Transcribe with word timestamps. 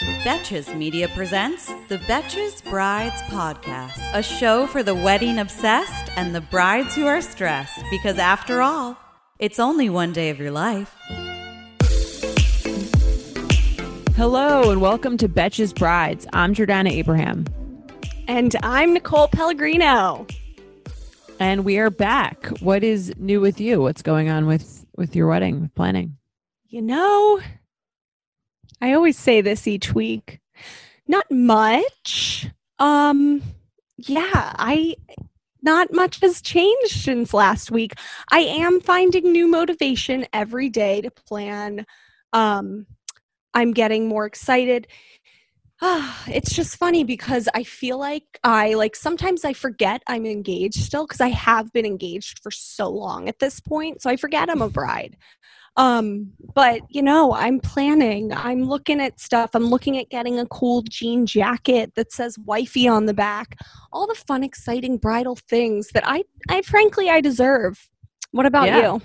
Betches 0.00 0.74
Media 0.74 1.08
presents 1.08 1.66
the 1.88 1.98
Betches 1.98 2.64
Brides 2.70 3.20
Podcast, 3.24 3.98
a 4.14 4.22
show 4.22 4.66
for 4.66 4.82
the 4.82 4.94
wedding 4.94 5.38
obsessed 5.38 6.10
and 6.16 6.34
the 6.34 6.40
brides 6.40 6.94
who 6.94 7.06
are 7.06 7.20
stressed, 7.20 7.78
because 7.90 8.16
after 8.16 8.62
all, 8.62 8.96
it's 9.38 9.58
only 9.58 9.90
one 9.90 10.14
day 10.14 10.30
of 10.30 10.38
your 10.38 10.52
life. 10.52 10.96
Hello 14.16 14.70
and 14.70 14.80
welcome 14.80 15.18
to 15.18 15.28
Betches 15.28 15.74
Brides. 15.74 16.26
I'm 16.32 16.54
Jordana 16.54 16.90
Abraham. 16.90 17.44
And 18.26 18.56
I'm 18.62 18.94
Nicole 18.94 19.28
Pellegrino. 19.28 20.26
And 21.38 21.62
we 21.62 21.76
are 21.78 21.90
back. 21.90 22.46
What 22.60 22.82
is 22.82 23.12
new 23.18 23.42
with 23.42 23.60
you? 23.60 23.82
What's 23.82 24.00
going 24.00 24.30
on 24.30 24.46
with 24.46 24.86
with 24.96 25.14
your 25.14 25.26
wedding 25.26 25.60
with 25.60 25.74
planning? 25.74 26.16
You 26.68 26.80
know, 26.80 27.40
I 28.80 28.92
always 28.92 29.18
say 29.18 29.40
this 29.40 29.66
each 29.66 29.94
week. 29.94 30.40
Not 31.06 31.30
much. 31.30 32.48
Um 32.78 33.42
yeah, 33.98 34.30
I 34.34 34.96
not 35.62 35.92
much 35.92 36.20
has 36.20 36.40
changed 36.40 36.92
since 36.92 37.34
last 37.34 37.70
week. 37.70 37.92
I 38.30 38.40
am 38.40 38.80
finding 38.80 39.30
new 39.30 39.46
motivation 39.46 40.26
every 40.32 40.70
day 40.70 41.02
to 41.02 41.10
plan. 41.10 41.86
Um 42.32 42.86
I'm 43.52 43.72
getting 43.72 44.08
more 44.08 44.26
excited. 44.26 44.86
Ah, 45.82 46.24
it's 46.28 46.54
just 46.54 46.76
funny 46.76 47.04
because 47.04 47.48
I 47.54 47.64
feel 47.64 47.98
like 47.98 48.24
I 48.44 48.74
like 48.74 48.96
sometimes 48.96 49.44
I 49.44 49.52
forget 49.52 50.02
I'm 50.06 50.26
engaged 50.26 50.80
still 50.80 51.06
because 51.06 51.20
I 51.20 51.28
have 51.28 51.72
been 51.72 51.86
engaged 51.86 52.40
for 52.42 52.50
so 52.50 52.88
long 52.90 53.28
at 53.28 53.38
this 53.38 53.60
point. 53.60 54.02
So 54.02 54.10
I 54.10 54.16
forget 54.16 54.50
I'm 54.50 54.62
a 54.62 54.70
bride. 54.70 55.16
Um, 55.76 56.32
but 56.54 56.80
you 56.88 57.02
know, 57.02 57.32
I'm 57.32 57.60
planning. 57.60 58.32
I'm 58.32 58.64
looking 58.64 59.00
at 59.00 59.20
stuff. 59.20 59.50
I'm 59.54 59.66
looking 59.66 59.96
at 59.98 60.10
getting 60.10 60.38
a 60.38 60.46
cool 60.46 60.82
jean 60.82 61.26
jacket 61.26 61.94
that 61.94 62.12
says 62.12 62.38
wifey 62.40 62.88
on 62.88 63.06
the 63.06 63.14
back. 63.14 63.56
All 63.92 64.06
the 64.06 64.14
fun, 64.14 64.42
exciting 64.42 64.98
bridal 64.98 65.36
things 65.36 65.88
that 65.88 66.02
I 66.06 66.24
I 66.48 66.62
frankly 66.62 67.08
I 67.08 67.20
deserve. 67.20 67.88
What 68.32 68.46
about 68.46 68.66
Yeah. 68.66 68.94
you? 68.94 69.02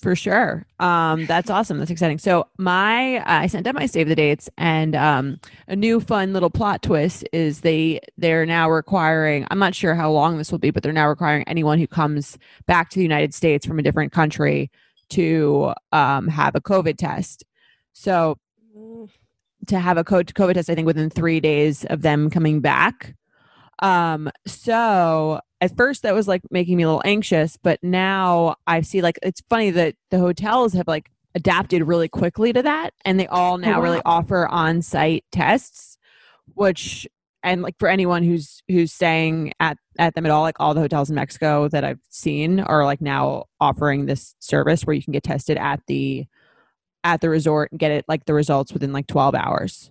For 0.00 0.16
sure. 0.16 0.64
Um, 0.78 1.26
that's 1.26 1.50
awesome. 1.50 1.78
That's 1.78 1.90
exciting. 1.90 2.16
So 2.18 2.46
my 2.56 3.22
I 3.26 3.48
sent 3.48 3.66
out 3.66 3.74
my 3.74 3.84
save 3.84 4.08
the 4.08 4.14
dates 4.14 4.48
and 4.56 4.96
um 4.96 5.40
a 5.68 5.76
new 5.76 6.00
fun 6.00 6.32
little 6.32 6.48
plot 6.48 6.82
twist 6.82 7.24
is 7.34 7.60
they 7.60 8.00
they're 8.16 8.46
now 8.46 8.70
requiring 8.70 9.46
I'm 9.50 9.58
not 9.58 9.74
sure 9.74 9.94
how 9.94 10.10
long 10.10 10.38
this 10.38 10.50
will 10.50 10.58
be, 10.58 10.70
but 10.70 10.82
they're 10.82 10.92
now 10.92 11.08
requiring 11.08 11.44
anyone 11.46 11.78
who 11.78 11.86
comes 11.86 12.38
back 12.66 12.88
to 12.90 12.96
the 12.96 13.02
United 13.02 13.34
States 13.34 13.66
from 13.66 13.78
a 13.78 13.82
different 13.82 14.12
country 14.12 14.70
to 15.10 15.72
um 15.92 16.28
have 16.28 16.54
a 16.54 16.60
COVID 16.60 16.96
test. 16.96 17.44
So 17.92 18.38
to 19.66 19.78
have 19.78 19.98
a 19.98 20.04
co- 20.04 20.22
COVID 20.22 20.54
test, 20.54 20.70
I 20.70 20.74
think 20.74 20.86
within 20.86 21.10
three 21.10 21.40
days 21.40 21.84
of 21.84 22.02
them 22.02 22.30
coming 22.30 22.60
back. 22.60 23.14
Um, 23.80 24.30
so 24.46 25.40
at 25.60 25.76
first 25.76 26.02
that 26.02 26.14
was 26.14 26.28
like 26.28 26.42
making 26.50 26.76
me 26.76 26.82
a 26.82 26.86
little 26.86 27.02
anxious, 27.04 27.56
but 27.56 27.78
now 27.82 28.56
I 28.66 28.80
see 28.82 29.02
like 29.02 29.18
it's 29.22 29.42
funny 29.48 29.70
that 29.70 29.94
the 30.10 30.18
hotels 30.18 30.72
have 30.74 30.88
like 30.88 31.10
adapted 31.34 31.86
really 31.86 32.08
quickly 32.08 32.52
to 32.52 32.62
that 32.62 32.92
and 33.04 33.18
they 33.18 33.26
all 33.28 33.56
now 33.58 33.78
wow. 33.78 33.82
really 33.82 34.02
offer 34.04 34.48
on-site 34.48 35.24
tests, 35.30 35.96
which 36.54 37.06
and 37.42 37.62
like 37.62 37.76
for 37.78 37.88
anyone 37.88 38.22
who's 38.22 38.62
who's 38.68 38.92
staying 38.92 39.52
at 39.60 39.76
at 39.98 40.14
them 40.14 40.26
at 40.26 40.32
all, 40.32 40.42
like 40.42 40.56
all 40.60 40.74
the 40.74 40.80
hotels 40.80 41.08
in 41.10 41.16
Mexico 41.16 41.68
that 41.68 41.84
I've 41.84 42.00
seen 42.08 42.60
are 42.60 42.84
like 42.84 43.00
now 43.00 43.44
offering 43.60 44.06
this 44.06 44.34
service 44.40 44.82
where 44.84 44.94
you 44.94 45.02
can 45.02 45.12
get 45.12 45.22
tested 45.22 45.56
at 45.56 45.80
the 45.86 46.26
at 47.04 47.20
the 47.20 47.30
resort 47.30 47.70
and 47.70 47.80
get 47.80 47.90
it 47.90 48.04
like 48.08 48.26
the 48.26 48.34
results 48.34 48.72
within 48.72 48.92
like 48.92 49.06
12 49.06 49.34
hours. 49.34 49.90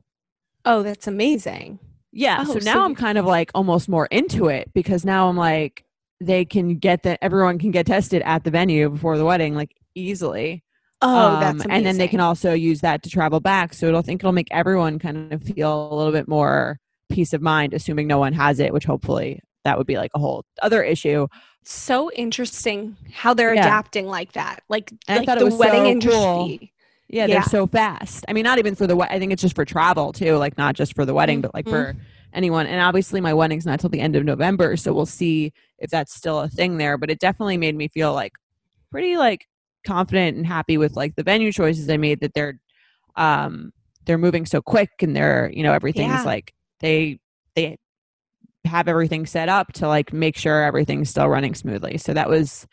Oh, 0.65 0.83
that's 0.83 1.07
amazing. 1.07 1.79
Yeah. 2.11 2.39
Oh, 2.47 2.53
so 2.53 2.59
so 2.59 2.71
now 2.71 2.85
I'm 2.85 2.95
kind 2.95 3.17
of 3.17 3.25
like 3.25 3.49
almost 3.55 3.89
more 3.89 4.05
into 4.07 4.47
it 4.47 4.71
because 4.73 5.05
now 5.05 5.27
I'm 5.29 5.38
like, 5.38 5.85
they 6.21 6.43
can 6.45 6.75
get 6.77 7.03
that 7.03 7.17
everyone 7.21 7.57
can 7.59 7.71
get 7.71 7.85
tested 7.85 8.21
at 8.25 8.43
the 8.43 8.51
venue 8.51 8.89
before 8.89 9.17
the 9.17 9.25
wedding, 9.25 9.55
like 9.55 9.71
easily. 9.95 10.63
Oh, 11.01 11.07
Um, 11.35 11.39
that's 11.39 11.53
amazing. 11.65 11.71
and 11.71 11.85
then 11.85 11.97
they 11.97 12.07
can 12.09 12.19
also 12.19 12.53
use 12.53 12.81
that 12.81 13.03
to 13.03 13.09
travel 13.09 13.39
back. 13.39 13.73
So 13.73 13.88
it'll 13.88 14.01
think 14.01 14.21
it'll 14.21 14.33
make 14.33 14.49
everyone 14.51 14.99
kind 14.99 15.31
of 15.31 15.41
feel 15.43 15.91
a 15.91 15.95
little 15.95 16.11
bit 16.11 16.27
more 16.27 16.79
peace 17.09 17.33
of 17.33 17.41
mind, 17.41 17.73
assuming 17.73 18.07
no 18.07 18.19
one 18.19 18.33
has 18.33 18.59
it, 18.59 18.71
which 18.73 18.85
hopefully 18.85 19.41
that 19.65 19.77
would 19.77 19.87
be 19.87 19.97
like 19.97 20.11
a 20.15 20.19
whole 20.19 20.45
other 20.61 20.83
issue. 20.83 21.27
so 21.63 22.09
interesting 22.13 22.95
how 23.13 23.33
they're 23.33 23.53
Yeah. 23.53 23.61
adapting 23.65 24.07
like 24.07 24.31
that. 24.31 24.63
Like, 24.69 24.91
like 25.09 25.25
thought 25.25 25.37
it 25.37 25.41
the 25.41 25.45
was 25.45 25.55
wedding 25.55 25.83
so 25.83 25.89
industry. 25.89 26.13
cool. 26.13 26.49
Yeah, 26.49 26.67
Yeah. 27.09 27.27
they're 27.27 27.43
so 27.43 27.67
fast. 27.67 28.23
I 28.27 28.33
mean, 28.33 28.43
not 28.43 28.57
even 28.59 28.75
for 28.75 28.87
the 28.87 28.95
wed- 28.95 29.09
I 29.11 29.19
think 29.19 29.33
it's 29.33 29.41
just 29.41 29.55
for 29.55 29.65
travel 29.65 30.13
too, 30.13 30.37
like 30.37 30.57
not 30.57 30.73
just 30.75 30.95
for 30.95 31.05
the 31.05 31.13
wedding, 31.13 31.41
but 31.41 31.53
like 31.53 31.67
for 31.67 31.95
anyone. 32.33 32.65
And 32.65 32.81
obviously, 32.81 33.19
my 33.19 33.33
wedding's 33.33 33.65
not 33.65 33.79
till 33.81 33.89
the 33.89 33.99
end 33.99 34.15
of 34.15 34.23
November, 34.23 34.77
so 34.77 34.93
we'll 34.93 35.05
see 35.05 35.51
if 35.79 35.89
that's 35.91 36.13
still 36.15 36.39
a 36.39 36.47
thing 36.47 36.77
there. 36.77 36.97
But 36.97 37.09
it 37.11 37.19
definitely 37.19 37.57
made 37.57 37.75
me 37.75 37.87
feel 37.89 38.13
like 38.13 38.33
pretty 38.89 39.17
like 39.17 39.45
confident 39.85 40.37
and 40.37 40.47
happy 40.47 40.77
with 40.77 40.95
like 40.95 41.15
the 41.15 41.23
venue 41.23 41.51
choices 41.51 41.89
I 41.89 41.97
made. 41.97 42.21
That 42.21 42.33
they're 42.33 42.59
um 43.15 43.73
they're 44.05 44.17
moving 44.17 44.45
so 44.45 44.61
quick 44.61 44.89
and 45.01 45.15
they're 45.15 45.51
you 45.53 45.61
know 45.63 45.73
everything's 45.73 46.09
Yeah. 46.13 46.23
like 46.23 46.53
they 46.79 47.19
they 47.56 47.78
have 48.66 48.88
everything 48.88 49.25
set 49.25 49.50
up 49.50 49.73
to 49.73 49.88
like 49.88 50.13
make 50.13 50.38
sure 50.38 50.63
everything's 50.63 51.09
still 51.09 51.28
running 51.28 51.56
smoothly. 51.56 51.97
So 51.97 52.13
that 52.13 52.29
was 52.29 52.67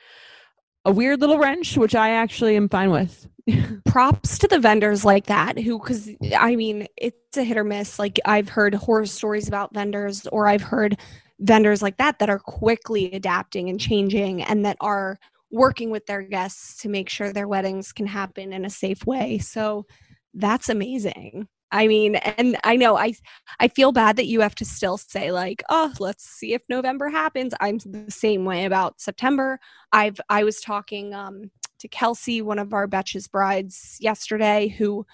a 0.85 0.93
weird 0.93 1.21
little 1.21 1.39
wrench, 1.39 1.77
which 1.77 1.95
I 1.95 2.11
actually 2.11 2.57
am 2.57 2.69
fine 2.69 2.91
with. 2.91 3.27
props 3.87 4.39
to 4.39 4.49
the 4.49 4.59
vendors 4.59 5.05
like 5.05 5.27
that 5.27 5.57
who 5.57 5.79
because 5.79 6.11
i 6.37 6.57
mean 6.57 6.85
it's 6.97 7.37
a 7.37 7.45
hit 7.45 7.57
or 7.57 7.63
miss 7.63 7.97
like 7.97 8.19
i've 8.25 8.49
heard 8.49 8.75
horror 8.75 9.07
stories 9.07 9.47
about 9.47 9.73
vendors 9.73 10.27
or 10.33 10.49
i've 10.49 10.63
heard 10.63 10.99
vendors 11.39 11.81
like 11.81 11.97
that 11.97 12.19
that 12.19 12.29
are 12.29 12.41
quickly 12.41 13.13
adapting 13.13 13.69
and 13.69 13.79
changing 13.79 14.43
and 14.43 14.65
that 14.65 14.77
are 14.81 15.17
working 15.53 15.91
with 15.91 16.05
their 16.07 16.23
guests 16.23 16.83
to 16.83 16.89
make 16.89 17.09
sure 17.09 17.33
their 17.33 17.47
weddings 17.47 17.93
can 17.93 18.07
happen 18.07 18.53
in 18.53 18.65
a 18.65 18.71
safe 18.71 19.07
way 19.07 19.39
so 19.39 19.87
that's 20.35 20.69
amazing 20.69 21.47
i 21.73 21.87
mean 21.87 22.17
and 22.17 22.57
i 22.65 22.77
know 22.77 22.97
i 22.97 23.13
i 23.61 23.69
feel 23.69 23.93
bad 23.93 24.17
that 24.17 24.27
you 24.27 24.41
have 24.41 24.55
to 24.55 24.65
still 24.65 24.97
say 24.97 25.33
like 25.33 25.63
oh 25.69 25.93
let's 25.99 26.25
see 26.25 26.55
if 26.55 26.63
november 26.69 27.09
happens 27.09 27.53
i'm 27.61 27.79
the 27.79 28.11
same 28.11 28.45
way 28.45 28.65
about 28.65 29.01
september 29.01 29.59
i've 29.93 30.21
i 30.29 30.45
was 30.45 30.61
talking 30.61 31.15
um 31.15 31.51
to 31.79 31.89
Kelsey, 31.89 32.43
one 32.43 32.59
of 32.59 32.73
our 32.73 32.89
Betches 32.89 33.31
brides 33.31 33.97
yesterday, 34.01 34.69
who 34.69 35.07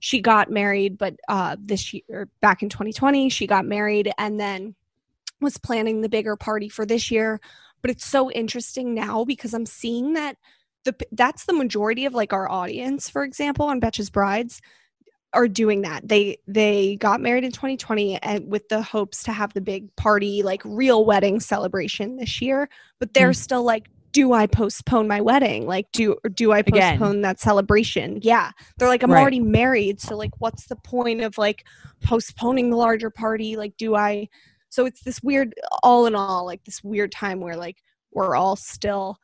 she 0.00 0.20
got 0.20 0.50
married, 0.50 0.98
but 0.98 1.14
uh, 1.28 1.56
this 1.60 1.92
year, 1.92 2.28
back 2.40 2.62
in 2.62 2.68
2020, 2.68 3.28
she 3.30 3.46
got 3.46 3.64
married 3.64 4.12
and 4.18 4.38
then 4.38 4.74
was 5.40 5.56
planning 5.56 6.00
the 6.00 6.08
bigger 6.08 6.36
party 6.36 6.68
for 6.68 6.86
this 6.86 7.10
year. 7.10 7.40
But 7.82 7.90
it's 7.90 8.06
so 8.06 8.30
interesting 8.30 8.94
now 8.94 9.24
because 9.24 9.54
I'm 9.54 9.66
seeing 9.66 10.14
that 10.14 10.36
the 10.84 10.94
that's 11.12 11.44
the 11.44 11.52
majority 11.52 12.06
of 12.06 12.14
like 12.14 12.32
our 12.32 12.50
audience, 12.50 13.08
for 13.08 13.24
example, 13.24 13.66
on 13.66 13.80
Betches 13.80 14.10
brides 14.10 14.60
are 15.34 15.48
doing 15.48 15.82
that. 15.82 16.08
They 16.08 16.38
they 16.46 16.96
got 16.96 17.20
married 17.20 17.44
in 17.44 17.52
2020 17.52 18.16
and 18.22 18.50
with 18.50 18.68
the 18.68 18.82
hopes 18.82 19.22
to 19.24 19.32
have 19.32 19.52
the 19.52 19.60
big 19.60 19.94
party, 19.96 20.42
like 20.42 20.62
real 20.64 21.04
wedding 21.04 21.40
celebration 21.40 22.16
this 22.16 22.40
year, 22.40 22.68
but 22.98 23.14
they're 23.14 23.30
mm. 23.30 23.36
still 23.36 23.62
like 23.62 23.88
do 24.12 24.32
I 24.32 24.46
postpone 24.46 25.06
my 25.06 25.20
wedding? 25.20 25.66
Like, 25.66 25.92
do 25.92 26.16
do 26.34 26.52
I 26.52 26.60
Again. 26.60 26.98
postpone 26.98 27.20
that 27.22 27.40
celebration? 27.40 28.20
Yeah, 28.22 28.52
they're 28.78 28.88
like, 28.88 29.02
I'm 29.02 29.12
Right. 29.12 29.20
already 29.20 29.40
married, 29.40 30.00
so 30.00 30.16
like, 30.16 30.32
what's 30.38 30.66
the 30.66 30.76
point 30.76 31.20
of 31.20 31.36
like 31.38 31.64
postponing 32.02 32.70
the 32.70 32.76
larger 32.76 33.10
party? 33.10 33.56
Like, 33.56 33.76
do 33.76 33.94
I? 33.94 34.28
So 34.70 34.86
it's 34.86 35.02
this 35.02 35.22
weird, 35.22 35.54
all 35.82 36.06
in 36.06 36.14
all, 36.14 36.46
like 36.46 36.64
this 36.64 36.82
weird 36.82 37.12
time 37.12 37.40
where 37.40 37.56
like 37.56 37.76
we're 38.12 38.34
all 38.34 38.56
still 38.56 39.18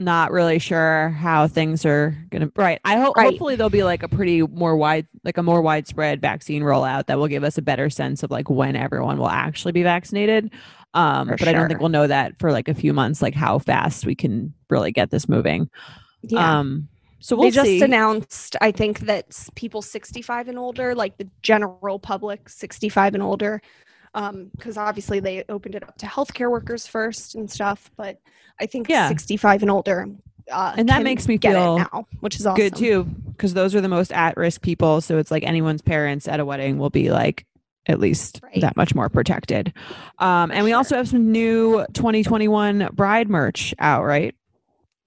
not 0.00 0.32
really 0.32 0.58
sure 0.58 1.10
how 1.10 1.46
things 1.46 1.84
are 1.84 2.16
gonna 2.30 2.50
right 2.56 2.80
i 2.84 2.96
hope 2.96 3.16
Right. 3.16 3.26
hopefully 3.26 3.54
there'll 3.54 3.70
be 3.70 3.84
like 3.84 4.02
a 4.02 4.08
pretty 4.08 4.42
more 4.42 4.76
wide 4.76 5.06
like 5.24 5.36
a 5.36 5.42
more 5.42 5.60
widespread 5.60 6.20
vaccine 6.20 6.62
rollout 6.62 7.06
that 7.06 7.18
will 7.18 7.28
give 7.28 7.44
us 7.44 7.58
a 7.58 7.62
better 7.62 7.90
sense 7.90 8.22
of 8.22 8.30
like 8.30 8.48
when 8.48 8.76
everyone 8.76 9.18
will 9.18 9.28
actually 9.28 9.72
be 9.72 9.82
vaccinated 9.82 10.50
um 10.94 11.28
For 11.28 11.36
but 11.36 11.48
i 11.48 11.52
don't 11.52 11.68
think 11.68 11.80
we'll 11.80 11.90
know 11.90 12.06
that 12.06 12.38
for 12.38 12.50
like 12.50 12.68
a 12.68 12.74
few 12.74 12.92
months 12.92 13.20
like 13.20 13.34
how 13.34 13.58
fast 13.58 14.06
we 14.06 14.14
can 14.14 14.52
really 14.70 14.90
get 14.90 15.10
this 15.10 15.28
moving 15.28 15.68
yeah. 16.22 16.58
um 16.58 16.88
so 17.20 17.36
we'll 17.36 17.44
they 17.44 17.50
just 17.50 17.66
see 17.66 17.82
announced, 17.82 18.56
I 18.62 18.72
think, 18.72 19.00
that 19.00 19.46
people 19.54 19.82
65 19.82 20.48
and 20.48 20.58
older, 20.58 20.94
like 20.94 21.18
the 21.18 21.28
general 21.42 21.98
public 21.98 22.48
65 22.48 23.12
and 23.12 23.22
older, 23.22 23.60
because 24.12 24.76
obviously 24.76 25.20
they 25.20 25.44
opened 25.48 25.74
it 25.74 25.82
up 25.82 25.96
to 25.98 26.06
healthcare 26.06 26.50
workers 26.50 26.86
first 26.86 27.34
and 27.34 27.50
stuff. 27.50 27.90
But 27.96 28.18
I 28.60 28.66
think 28.66 28.88
Yeah. 28.88 29.08
65 29.08 29.62
and 29.62 29.70
older, 29.70 30.06
uh, 30.50 30.74
And 30.76 30.88
that 30.88 31.02
makes 31.02 31.28
me 31.28 31.38
feel 31.38 31.78
now, 31.78 32.06
which 32.20 32.38
is 32.38 32.46
awesome. 32.46 32.56
good 32.56 32.74
too 32.76 33.04
because 33.32 33.54
those 33.54 33.74
are 33.74 33.80
the 33.80 33.88
most 33.88 34.12
at-risk 34.12 34.60
people 34.60 35.00
so 35.00 35.16
it's 35.16 35.30
like 35.30 35.42
anyone's 35.44 35.80
parents 35.80 36.28
at 36.28 36.40
a 36.40 36.44
wedding 36.44 36.76
will 36.76 36.90
be 36.90 37.10
like 37.10 37.46
at 37.86 37.98
least 37.98 38.40
Right. 38.42 38.60
that 38.60 38.76
much 38.76 38.94
more 38.94 39.08
protected 39.08 39.72
um 40.18 40.50
and 40.50 40.62
we 40.64 40.70
Sure. 40.72 40.76
also 40.76 40.96
have 40.96 41.08
some 41.08 41.32
new 41.32 41.86
2021 41.94 42.90
bride 42.92 43.30
merch 43.30 43.74
out 43.78 44.04
right 44.04 44.34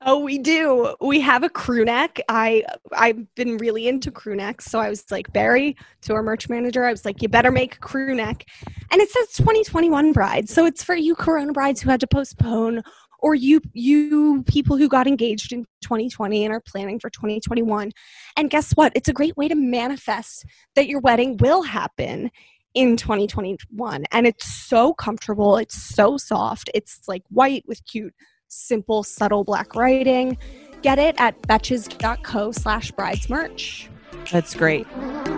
Oh, 0.05 0.19
we 0.19 0.37
do. 0.37 0.95
We 0.99 1.21
have 1.21 1.43
a 1.43 1.49
crew 1.49 1.85
neck. 1.85 2.19
I 2.27 2.65
I've 2.91 3.33
been 3.35 3.57
really 3.57 3.87
into 3.87 4.11
crew 4.11 4.35
necks, 4.35 4.65
so 4.65 4.79
I 4.79 4.89
was 4.89 5.09
like 5.09 5.31
Barry 5.31 5.77
to 6.01 6.13
our 6.13 6.21
merch 6.21 6.49
manager. 6.49 6.83
I 6.83 6.91
was 6.91 7.05
like, 7.05 7.21
you 7.21 7.29
better 7.29 7.51
make 7.51 7.75
a 7.75 7.79
crew 7.79 8.13
neck, 8.13 8.45
and 8.91 9.01
it 9.01 9.09
says 9.09 9.29
2021 9.37 10.11
bride, 10.11 10.49
so 10.49 10.65
it's 10.65 10.83
for 10.83 10.95
you 10.95 11.15
Corona 11.15 11.53
brides 11.53 11.81
who 11.81 11.89
had 11.89 12.01
to 12.01 12.07
postpone, 12.07 12.81
or 13.19 13.33
you 13.33 13.61
you 13.73 14.43
people 14.43 14.75
who 14.75 14.89
got 14.89 15.07
engaged 15.07 15.53
in 15.53 15.65
2020 15.81 16.43
and 16.43 16.53
are 16.53 16.61
planning 16.61 16.99
for 16.99 17.09
2021. 17.09 17.91
And 18.35 18.49
guess 18.49 18.73
what? 18.73 18.91
It's 18.95 19.09
a 19.09 19.13
great 19.13 19.37
way 19.37 19.47
to 19.47 19.55
manifest 19.55 20.45
that 20.75 20.87
your 20.87 20.99
wedding 20.99 21.37
will 21.37 21.63
happen 21.63 22.29
in 22.73 22.97
2021 22.97 24.03
and 24.11 24.25
it's 24.25 24.47
so 24.47 24.95
comfortable 24.95 25.57
it's 25.57 25.79
so 25.79 26.17
soft 26.17 26.71
it's 26.73 27.01
like 27.07 27.21
white 27.29 27.63
with 27.67 27.85
cute 27.85 28.15
simple, 28.53 29.03
subtle 29.03 29.43
black 29.43 29.75
writing. 29.75 30.37
Get 30.81 30.99
it 30.99 31.15
at 31.17 31.41
betches.co 31.43 32.51
slash 32.51 32.91
brides 32.91 33.29
merch. 33.29 33.89
that's 34.31 34.53
great 34.53 34.85
When 34.87 35.37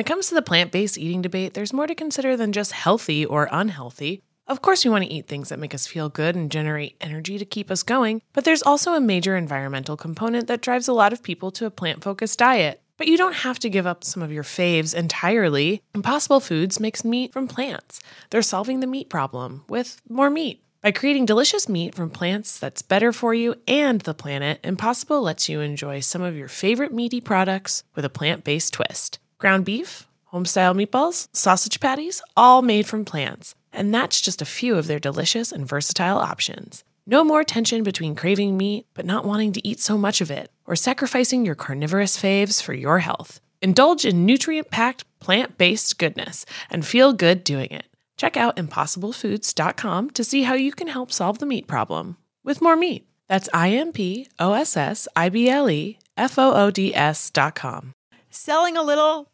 it 0.00 0.06
comes 0.06 0.28
to 0.28 0.34
the 0.34 0.42
plant 0.42 0.72
based 0.72 0.98
eating 0.98 1.22
debate, 1.22 1.54
there's 1.54 1.72
more 1.72 1.86
to 1.86 1.94
consider 1.94 2.36
than 2.36 2.52
just 2.52 2.72
healthy 2.72 3.24
or 3.24 3.48
unhealthy. 3.52 4.22
Of 4.48 4.62
course, 4.62 4.84
we 4.84 4.90
want 4.90 5.04
to 5.04 5.12
eat 5.12 5.26
things 5.26 5.48
that 5.48 5.58
make 5.58 5.74
us 5.74 5.88
feel 5.88 6.08
good 6.08 6.36
and 6.36 6.52
generate 6.52 6.96
energy 7.00 7.36
to 7.38 7.44
keep 7.44 7.68
us 7.70 7.82
going, 7.82 8.22
but 8.32 8.44
there's 8.44 8.62
also 8.62 8.94
a 8.94 9.00
major 9.00 9.36
environmental 9.36 9.96
component 9.96 10.46
that 10.46 10.62
drives 10.62 10.86
a 10.86 10.92
lot 10.92 11.12
of 11.12 11.22
people 11.22 11.50
to 11.52 11.66
a 11.66 11.70
plant 11.70 12.04
focused 12.04 12.38
diet. 12.38 12.80
But 12.96 13.08
you 13.08 13.16
don't 13.16 13.34
have 13.34 13.58
to 13.60 13.68
give 13.68 13.86
up 13.86 14.04
some 14.04 14.22
of 14.22 14.32
your 14.32 14.44
faves 14.44 14.94
entirely. 14.94 15.82
Impossible 15.94 16.40
Foods 16.40 16.80
makes 16.80 17.04
meat 17.04 17.32
from 17.32 17.48
plants. 17.48 18.00
They're 18.30 18.40
solving 18.40 18.80
the 18.80 18.86
meat 18.86 19.10
problem 19.10 19.64
with 19.68 20.00
more 20.08 20.30
meat. 20.30 20.62
By 20.86 20.92
creating 20.92 21.26
delicious 21.26 21.68
meat 21.68 21.96
from 21.96 22.10
plants 22.10 22.60
that's 22.60 22.80
better 22.80 23.12
for 23.12 23.34
you 23.34 23.56
and 23.66 24.00
the 24.02 24.14
planet, 24.14 24.60
Impossible 24.62 25.20
lets 25.20 25.48
you 25.48 25.60
enjoy 25.60 25.98
some 25.98 26.22
of 26.22 26.36
your 26.36 26.46
favorite 26.46 26.94
meaty 26.94 27.20
products 27.20 27.82
with 27.96 28.04
a 28.04 28.08
plant 28.08 28.44
based 28.44 28.74
twist. 28.74 29.18
Ground 29.38 29.64
beef, 29.64 30.06
homestyle 30.32 30.80
meatballs, 30.80 31.26
sausage 31.32 31.80
patties, 31.80 32.22
all 32.36 32.62
made 32.62 32.86
from 32.86 33.04
plants. 33.04 33.56
And 33.72 33.92
that's 33.92 34.20
just 34.20 34.40
a 34.40 34.44
few 34.44 34.76
of 34.76 34.86
their 34.86 35.00
delicious 35.00 35.50
and 35.50 35.66
versatile 35.66 36.18
options. 36.18 36.84
No 37.04 37.24
more 37.24 37.42
tension 37.42 37.82
between 37.82 38.14
craving 38.14 38.56
meat 38.56 38.86
but 38.94 39.04
not 39.04 39.24
wanting 39.24 39.52
to 39.54 39.66
eat 39.66 39.80
so 39.80 39.98
much 39.98 40.20
of 40.20 40.30
it, 40.30 40.52
or 40.66 40.76
sacrificing 40.76 41.44
your 41.44 41.56
carnivorous 41.56 42.16
faves 42.16 42.62
for 42.62 42.74
your 42.74 43.00
health. 43.00 43.40
Indulge 43.60 44.04
in 44.04 44.24
nutrient 44.24 44.70
packed, 44.70 45.04
plant 45.18 45.58
based 45.58 45.98
goodness 45.98 46.46
and 46.70 46.86
feel 46.86 47.12
good 47.12 47.42
doing 47.42 47.72
it. 47.72 47.86
Check 48.16 48.36
out 48.36 48.56
impossiblefoods.com 48.56 50.10
to 50.10 50.24
see 50.24 50.42
how 50.42 50.54
you 50.54 50.72
can 50.72 50.88
help 50.88 51.12
solve 51.12 51.38
the 51.38 51.46
meat 51.46 51.66
problem 51.66 52.16
with 52.44 52.62
more 52.62 52.76
meat. 52.76 53.06
That's 53.28 53.48
I 53.52 53.70
M 53.70 53.92
P 53.92 54.28
O 54.38 54.52
S 54.52 54.76
S 54.76 55.08
I 55.16 55.28
B 55.28 55.48
L 55.48 55.68
E 55.68 55.98
F 56.16 56.38
O 56.38 56.54
O 56.54 56.70
D 56.70 56.94
S 56.94 57.30
dot 57.30 57.54
com. 57.54 57.92
Selling 58.30 58.76
a 58.76 58.82
little 58.82 59.30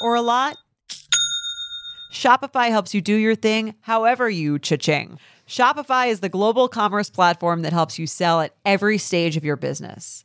or 0.00 0.14
a 0.14 0.20
lot? 0.20 0.56
Shopify 2.12 2.68
helps 2.70 2.94
you 2.94 3.00
do 3.00 3.14
your 3.14 3.34
thing 3.34 3.74
however 3.80 4.28
you 4.28 4.58
cha-ching. 4.58 5.18
Shopify 5.46 6.08
is 6.08 6.20
the 6.20 6.28
global 6.28 6.68
commerce 6.68 7.10
platform 7.10 7.62
that 7.62 7.72
helps 7.72 7.98
you 7.98 8.06
sell 8.06 8.40
at 8.40 8.54
every 8.64 8.98
stage 8.98 9.36
of 9.36 9.44
your 9.44 9.56
business. 9.56 10.24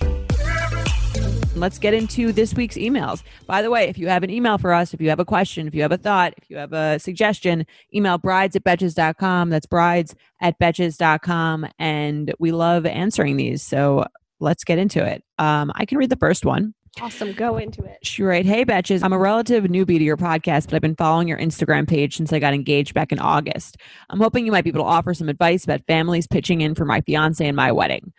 Let's 1.61 1.79
get 1.79 1.93
into 1.93 2.31
this 2.31 2.53
week's 2.53 2.75
emails. 2.75 3.23
By 3.45 3.61
the 3.61 3.69
way, 3.69 3.85
if 3.85 3.97
you 3.97 4.07
have 4.07 4.23
an 4.23 4.29
email 4.29 4.57
for 4.57 4.73
us, 4.73 4.93
if 4.93 5.01
you 5.01 5.09
have 5.09 5.19
a 5.19 5.25
question, 5.25 5.67
if 5.67 5.75
you 5.75 5.81
have 5.83 5.91
a 5.91 5.97
thought, 5.97 6.33
if 6.37 6.49
you 6.49 6.57
have 6.57 6.73
a 6.73 6.99
suggestion, 6.99 7.65
email 7.93 8.17
brides 8.17 8.55
at 8.55 8.63
betches.com. 8.63 9.49
That's 9.49 9.65
brides 9.65 10.15
at 10.41 10.59
betches.com. 10.59 11.67
And 11.79 12.33
we 12.39 12.51
love 12.51 12.85
answering 12.85 13.37
these. 13.37 13.61
So 13.63 14.05
let's 14.39 14.63
get 14.63 14.77
into 14.77 15.05
it. 15.05 15.23
Um, 15.37 15.71
I 15.75 15.85
can 15.85 15.97
read 15.97 16.09
the 16.09 16.17
first 16.17 16.45
one. 16.45 16.73
Awesome. 16.99 17.31
Go 17.31 17.57
into 17.57 17.83
it. 17.85 17.99
She 18.03 18.21
right, 18.21 18.45
hey 18.45 18.65
Betches, 18.65 19.01
I'm 19.01 19.13
a 19.13 19.17
relative 19.17 19.63
newbie 19.63 19.97
to 19.97 20.03
your 20.03 20.17
podcast, 20.17 20.65
but 20.65 20.73
I've 20.73 20.81
been 20.81 20.97
following 20.97 21.29
your 21.29 21.37
Instagram 21.37 21.87
page 21.87 22.17
since 22.17 22.33
I 22.33 22.39
got 22.39 22.53
engaged 22.53 22.93
back 22.93 23.13
in 23.13 23.19
August. 23.19 23.77
I'm 24.09 24.19
hoping 24.19 24.45
you 24.45 24.51
might 24.51 24.65
be 24.65 24.71
able 24.71 24.81
to 24.81 24.89
offer 24.89 25.13
some 25.13 25.29
advice 25.29 25.63
about 25.63 25.87
families 25.87 26.27
pitching 26.27 26.59
in 26.59 26.75
for 26.75 26.83
my 26.83 26.99
fiance 26.99 27.47
and 27.47 27.55
my 27.55 27.71
wedding. 27.71 28.11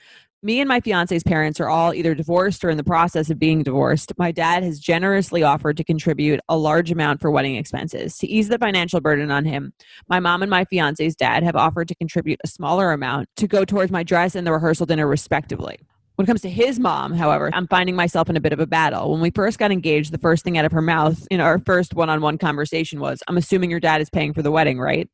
Me 0.44 0.58
and 0.58 0.66
my 0.66 0.80
fiance's 0.80 1.22
parents 1.22 1.60
are 1.60 1.68
all 1.68 1.94
either 1.94 2.16
divorced 2.16 2.64
or 2.64 2.70
in 2.70 2.76
the 2.76 2.82
process 2.82 3.30
of 3.30 3.38
being 3.38 3.62
divorced. 3.62 4.12
My 4.18 4.32
dad 4.32 4.64
has 4.64 4.80
generously 4.80 5.44
offered 5.44 5.76
to 5.76 5.84
contribute 5.84 6.40
a 6.48 6.56
large 6.56 6.90
amount 6.90 7.20
for 7.20 7.30
wedding 7.30 7.54
expenses. 7.54 8.18
To 8.18 8.26
ease 8.26 8.48
the 8.48 8.58
financial 8.58 9.00
burden 9.00 9.30
on 9.30 9.44
him, 9.44 9.72
my 10.08 10.18
mom 10.18 10.42
and 10.42 10.50
my 10.50 10.64
fiance's 10.64 11.14
dad 11.14 11.44
have 11.44 11.54
offered 11.54 11.86
to 11.86 11.94
contribute 11.94 12.40
a 12.42 12.48
smaller 12.48 12.90
amount 12.90 13.28
to 13.36 13.46
go 13.46 13.64
towards 13.64 13.92
my 13.92 14.02
dress 14.02 14.34
and 14.34 14.44
the 14.44 14.50
rehearsal 14.50 14.84
dinner, 14.84 15.06
respectively. 15.06 15.78
When 16.16 16.24
it 16.24 16.26
comes 16.26 16.42
to 16.42 16.50
his 16.50 16.80
mom, 16.80 17.12
however, 17.12 17.48
I'm 17.52 17.68
finding 17.68 17.94
myself 17.94 18.28
in 18.28 18.36
a 18.36 18.40
bit 18.40 18.52
of 18.52 18.58
a 18.58 18.66
battle. 18.66 19.12
When 19.12 19.20
we 19.20 19.30
first 19.30 19.60
got 19.60 19.70
engaged, 19.70 20.10
the 20.10 20.18
first 20.18 20.42
thing 20.42 20.58
out 20.58 20.64
of 20.64 20.72
her 20.72 20.82
mouth 20.82 21.24
in 21.30 21.40
our 21.40 21.60
first 21.60 21.94
one 21.94 22.10
on 22.10 22.20
one 22.20 22.36
conversation 22.36 22.98
was, 22.98 23.22
I'm 23.28 23.36
assuming 23.36 23.70
your 23.70 23.78
dad 23.78 24.00
is 24.00 24.10
paying 24.10 24.32
for 24.32 24.42
the 24.42 24.50
wedding, 24.50 24.80
right? 24.80 25.08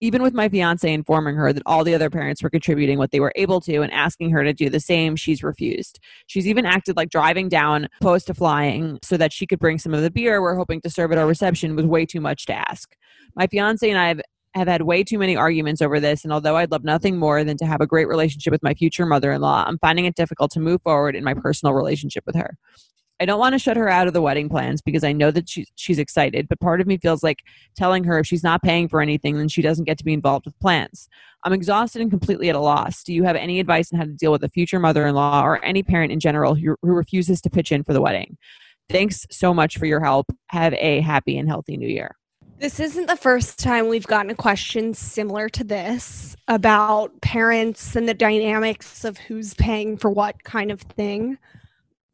Even 0.00 0.22
with 0.22 0.34
my 0.34 0.48
fiance 0.48 0.92
informing 0.92 1.36
her 1.36 1.52
that 1.52 1.62
all 1.66 1.84
the 1.84 1.94
other 1.94 2.10
parents 2.10 2.42
were 2.42 2.50
contributing 2.50 2.98
what 2.98 3.10
they 3.10 3.20
were 3.20 3.32
able 3.36 3.60
to 3.62 3.80
and 3.80 3.92
asking 3.92 4.30
her 4.30 4.44
to 4.44 4.52
do 4.52 4.68
the 4.68 4.80
same, 4.80 5.16
she's 5.16 5.42
refused. 5.42 5.98
She's 6.26 6.46
even 6.46 6.66
acted 6.66 6.96
like 6.96 7.10
driving 7.10 7.48
down 7.48 7.88
opposed 8.00 8.26
to 8.26 8.34
flying 8.34 8.98
so 9.02 9.16
that 9.16 9.32
she 9.32 9.46
could 9.46 9.58
bring 9.58 9.78
some 9.78 9.94
of 9.94 10.02
the 10.02 10.10
beer 10.10 10.42
we're 10.42 10.56
hoping 10.56 10.80
to 10.82 10.90
serve 10.90 11.12
at 11.12 11.18
our 11.18 11.26
reception 11.26 11.76
was 11.76 11.86
way 11.86 12.06
too 12.06 12.20
much 12.20 12.46
to 12.46 12.54
ask. 12.54 12.94
My 13.34 13.46
fiance 13.46 13.88
and 13.88 13.98
I 13.98 14.08
have 14.08 14.20
have 14.54 14.68
had 14.68 14.82
way 14.82 15.02
too 15.02 15.18
many 15.18 15.36
arguments 15.36 15.82
over 15.82 15.98
this, 15.98 16.22
and 16.22 16.32
although 16.32 16.56
I'd 16.56 16.70
love 16.70 16.84
nothing 16.84 17.16
more 17.18 17.42
than 17.42 17.56
to 17.56 17.66
have 17.66 17.80
a 17.80 17.86
great 17.86 18.06
relationship 18.06 18.52
with 18.52 18.62
my 18.62 18.72
future 18.72 19.04
mother 19.04 19.32
in 19.32 19.40
law, 19.40 19.64
I'm 19.66 19.78
finding 19.78 20.04
it 20.04 20.14
difficult 20.14 20.52
to 20.52 20.60
move 20.60 20.80
forward 20.82 21.16
in 21.16 21.24
my 21.24 21.34
personal 21.34 21.74
relationship 21.74 22.24
with 22.24 22.36
her. 22.36 22.56
I 23.20 23.26
don't 23.26 23.38
want 23.38 23.52
to 23.52 23.58
shut 23.58 23.76
her 23.76 23.88
out 23.88 24.08
of 24.08 24.12
the 24.12 24.20
wedding 24.20 24.48
plans 24.48 24.82
because 24.82 25.04
I 25.04 25.12
know 25.12 25.30
that 25.30 25.48
she's 25.48 25.70
she's 25.76 25.98
excited, 25.98 26.48
but 26.48 26.60
part 26.60 26.80
of 26.80 26.86
me 26.86 26.98
feels 26.98 27.22
like 27.22 27.42
telling 27.76 28.04
her 28.04 28.18
if 28.18 28.26
she's 28.26 28.42
not 28.42 28.62
paying 28.62 28.88
for 28.88 29.00
anything, 29.00 29.38
then 29.38 29.48
she 29.48 29.62
doesn't 29.62 29.84
get 29.84 29.98
to 29.98 30.04
be 30.04 30.12
involved 30.12 30.46
with 30.46 30.58
plans. 30.58 31.08
I'm 31.44 31.52
exhausted 31.52 32.02
and 32.02 32.10
completely 32.10 32.48
at 32.48 32.56
a 32.56 32.60
loss. 32.60 33.04
Do 33.04 33.12
you 33.12 33.22
have 33.24 33.36
any 33.36 33.60
advice 33.60 33.92
on 33.92 33.98
how 33.98 34.04
to 34.06 34.12
deal 34.12 34.32
with 34.32 34.42
a 34.42 34.48
future 34.48 34.80
mother 34.80 35.06
in 35.06 35.14
law 35.14 35.44
or 35.44 35.64
any 35.64 35.82
parent 35.82 36.10
in 36.10 36.18
general 36.18 36.54
who, 36.54 36.76
who 36.82 36.92
refuses 36.92 37.40
to 37.42 37.50
pitch 37.50 37.70
in 37.70 37.84
for 37.84 37.92
the 37.92 38.00
wedding? 38.00 38.36
Thanks 38.88 39.26
so 39.30 39.54
much 39.54 39.78
for 39.78 39.86
your 39.86 40.00
help. 40.00 40.26
Have 40.48 40.74
a 40.74 41.00
happy 41.00 41.38
and 41.38 41.48
healthy 41.48 41.76
new 41.76 41.88
year. 41.88 42.16
This 42.58 42.80
isn't 42.80 43.06
the 43.06 43.16
first 43.16 43.58
time 43.58 43.88
we've 43.88 44.06
gotten 44.06 44.30
a 44.30 44.34
question 44.34 44.94
similar 44.94 45.48
to 45.50 45.64
this 45.64 46.36
about 46.48 47.20
parents 47.20 47.94
and 47.96 48.08
the 48.08 48.14
dynamics 48.14 49.04
of 49.04 49.18
who's 49.18 49.54
paying 49.54 49.96
for 49.96 50.08
what 50.08 50.42
kind 50.44 50.70
of 50.70 50.80
thing. 50.80 51.36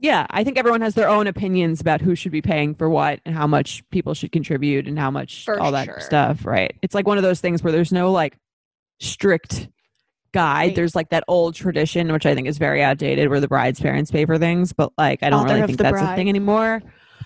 Yeah, 0.02 0.26
I 0.30 0.44
think 0.44 0.56
everyone 0.56 0.80
has 0.80 0.94
their 0.94 1.08
own 1.08 1.26
opinions 1.26 1.80
about 1.80 2.00
who 2.00 2.14
should 2.14 2.32
be 2.32 2.40
paying 2.40 2.74
for 2.74 2.88
what 2.88 3.20
and 3.26 3.34
how 3.34 3.46
much 3.46 3.84
people 3.90 4.14
should 4.14 4.32
contribute 4.32 4.88
and 4.88 4.98
how 4.98 5.10
much 5.10 5.44
For 5.44 5.60
all 5.60 5.72
that 5.72 5.84
sure. 5.84 6.00
stuff, 6.00 6.46
right? 6.46 6.74
It's 6.80 6.94
like 6.94 7.06
one 7.06 7.18
of 7.18 7.22
those 7.22 7.40
things 7.40 7.62
where 7.62 7.70
there's 7.70 7.92
no 7.92 8.10
like 8.10 8.38
strict 8.98 9.68
guide. 10.32 10.68
Right. 10.68 10.74
There's 10.74 10.94
like 10.96 11.10
that 11.10 11.24
old 11.28 11.54
tradition, 11.54 12.12
which 12.12 12.24
I 12.24 12.34
think 12.34 12.48
is 12.48 12.56
very 12.56 12.82
outdated, 12.82 13.28
where 13.28 13.40
the 13.40 13.48
bride's 13.48 13.78
parents 13.78 14.10
pay 14.10 14.24
for 14.24 14.38
things, 14.38 14.72
but 14.72 14.90
like 14.96 15.22
I 15.22 15.28
don't 15.28 15.42
Father 15.42 15.54
really 15.56 15.66
think 15.66 15.78
that's 15.78 16.00
a 16.00 16.14
thing 16.14 16.30
anymore. 16.30 16.82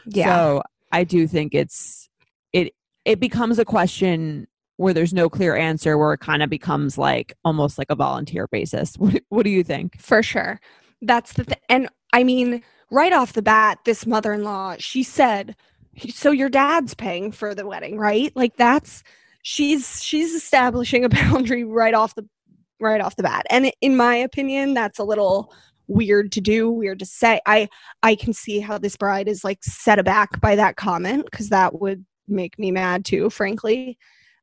Yeah. 0.07 0.35
So 0.35 0.62
I 0.90 1.04
do 1.04 1.28
think 1.28 1.54
it's 1.54 2.09
it 2.52 2.75
it 3.04 3.21
becomes 3.21 3.61
a 3.61 3.64
question 3.64 4.49
where 4.78 4.93
there's 4.93 5.14
no 5.14 5.28
clear 5.28 5.54
answer, 5.54 5.97
where 5.97 6.12
it 6.12 6.19
kind 6.19 6.43
of 6.43 6.50
becomes 6.50 6.99
like 6.99 7.35
almost 7.45 7.78
like 7.78 7.87
a 7.90 7.95
volunteer 7.95 8.49
basis. 8.49 8.97
What, 8.99 9.23
what 9.28 9.43
do 9.45 9.50
you 9.50 9.62
think? 9.62 10.00
for 10.00 10.23
sure. 10.23 10.59
That's 11.07 11.35
the 11.35 11.45
thing. 11.45 11.59
And 11.69 11.89
I 12.13 12.25
mean, 12.25 12.63
right 12.91 13.13
off 13.13 13.33
the 13.33 13.43
bat, 13.43 13.79
this 13.85 14.07
mother 14.07 14.33
in 14.33 14.45
law, 14.45 14.77
she 14.79 15.03
said, 15.03 15.57
So 16.11 16.31
your 16.31 16.49
dad's 16.49 16.95
paying 16.95 17.33
for 17.33 17.55
the 17.55 17.67
wedding, 17.67 17.99
right? 17.99 18.33
Like 18.35 18.57
that's 18.57 19.03
she's 19.43 20.03
she's 20.03 20.35
establishing 20.35 21.05
a 21.05 21.09
boundary 21.11 21.65
right 21.65 21.95
off 21.95 22.15
the 22.15 22.27
right 22.81 23.01
off 23.01 23.17
the 23.17 23.23
bat. 23.23 23.47
And 23.51 23.73
in 23.81 23.97
my 23.97 24.17
opinion, 24.17 24.75
that's 24.75 24.99
a 24.99 25.05
little 25.05 25.53
weird 25.87 26.33
to 26.33 26.41
do, 26.41 26.71
weird 26.71 26.99
to 27.01 27.07
say. 27.07 27.41
I 27.47 27.69
I 28.03 28.15
can 28.17 28.33
see 28.33 28.61
how 28.61 28.79
this 28.79 28.97
bride 28.97 29.29
is 29.29 29.45
like 29.45 29.63
set 29.63 29.99
aback 29.99 30.41
by 30.41 30.57
that 30.57 30.77
comment 30.77 31.27
because 31.31 31.51
that 31.51 31.81
would 31.81 32.05
make 32.27 32.59
me 32.59 32.71
mad 32.71 33.05
too, 33.05 33.31
frankly. 33.31 33.99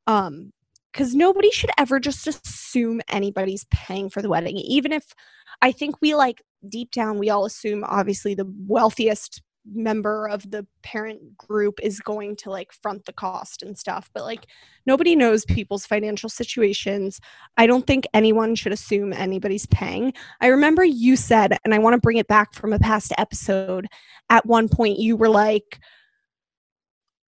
Um 0.07 0.53
because 0.91 1.15
nobody 1.15 1.51
should 1.51 1.71
ever 1.77 1.99
just 1.99 2.27
assume 2.27 3.01
anybody's 3.09 3.65
paying 3.71 4.09
for 4.09 4.21
the 4.21 4.29
wedding, 4.29 4.57
even 4.57 4.91
if 4.91 5.13
I 5.61 5.71
think 5.71 6.01
we 6.01 6.15
like 6.15 6.41
deep 6.67 6.91
down, 6.91 7.17
we 7.17 7.29
all 7.29 7.45
assume 7.45 7.83
obviously 7.83 8.33
the 8.33 8.51
wealthiest 8.67 9.41
member 9.71 10.27
of 10.27 10.49
the 10.49 10.65
parent 10.81 11.37
group 11.37 11.79
is 11.83 11.99
going 11.99 12.35
to 12.35 12.49
like 12.49 12.71
front 12.71 13.05
the 13.05 13.13
cost 13.13 13.61
and 13.61 13.77
stuff, 13.77 14.09
but 14.13 14.23
like 14.23 14.47
nobody 14.85 15.15
knows 15.15 15.45
people's 15.45 15.85
financial 15.85 16.29
situations. 16.29 17.19
I 17.57 17.67
don't 17.67 17.85
think 17.85 18.07
anyone 18.13 18.55
should 18.55 18.71
assume 18.71 19.13
anybody's 19.13 19.67
paying. 19.67 20.13
I 20.39 20.47
remember 20.47 20.83
you 20.83 21.15
said, 21.15 21.57
and 21.63 21.73
I 21.73 21.79
want 21.79 21.93
to 21.93 22.01
bring 22.01 22.17
it 22.17 22.27
back 22.27 22.53
from 22.53 22.73
a 22.73 22.79
past 22.79 23.13
episode, 23.17 23.87
at 24.29 24.45
one 24.45 24.67
point 24.67 24.99
you 24.99 25.15
were 25.15 25.29
like, 25.29 25.79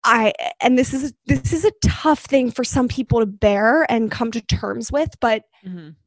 I 0.05 0.33
and 0.61 0.77
this 0.79 0.93
is 0.93 1.13
this 1.27 1.53
is 1.53 1.65
a 1.65 1.73
tough 1.85 2.21
thing 2.21 2.51
for 2.51 2.65
some 2.65 2.89
people 2.89 3.21
to 3.21 3.27
bear 3.27 3.91
and 3.91 4.11
come 4.11 4.31
to 4.33 4.41
terms 4.41 4.91
with, 4.91 5.11
but 5.21 5.45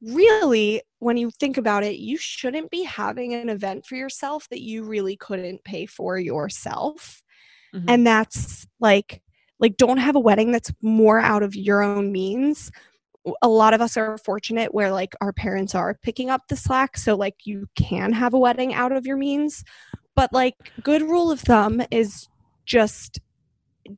really, 0.01 0.81
when 0.99 1.17
you 1.17 1.31
think 1.31 1.57
about 1.57 1.83
it, 1.83 1.95
you 1.97 2.17
shouldn't 2.17 2.71
be 2.71 2.83
having 2.83 3.33
an 3.33 3.47
event 3.49 3.85
for 3.85 3.95
yourself 3.95 4.49
that 4.49 4.61
you 4.61 4.83
really 4.83 5.15
couldn't 5.15 5.63
pay 5.63 5.85
for 5.85 6.17
yourself. 6.19 7.23
Mhm. 7.73 7.85
And 7.87 8.07
that's 8.07 8.67
like 8.79 9.21
like 9.59 9.77
don't 9.77 9.97
have 9.97 10.15
a 10.17 10.19
wedding 10.19 10.51
that's 10.51 10.73
more 10.81 11.19
out 11.19 11.43
of 11.43 11.55
your 11.55 11.81
own 11.81 12.11
means. 12.11 12.71
A 13.41 13.47
lot 13.47 13.73
of 13.73 13.81
us 13.81 13.97
are 13.97 14.17
fortunate 14.19 14.73
where 14.73 14.91
like 14.91 15.15
our 15.21 15.33
parents 15.33 15.73
are 15.73 15.97
picking 16.03 16.29
up 16.29 16.41
the 16.49 16.55
slack, 16.57 16.97
so 16.97 17.15
like 17.15 17.35
you 17.45 17.67
can 17.75 18.11
have 18.13 18.33
a 18.33 18.39
wedding 18.39 18.73
out 18.73 18.91
of 18.91 19.05
your 19.05 19.17
means. 19.17 19.63
But 20.15 20.33
like 20.33 20.55
good 20.83 21.01
rule 21.01 21.31
of 21.31 21.39
thumb 21.41 21.81
is 21.91 22.27
just 22.65 23.19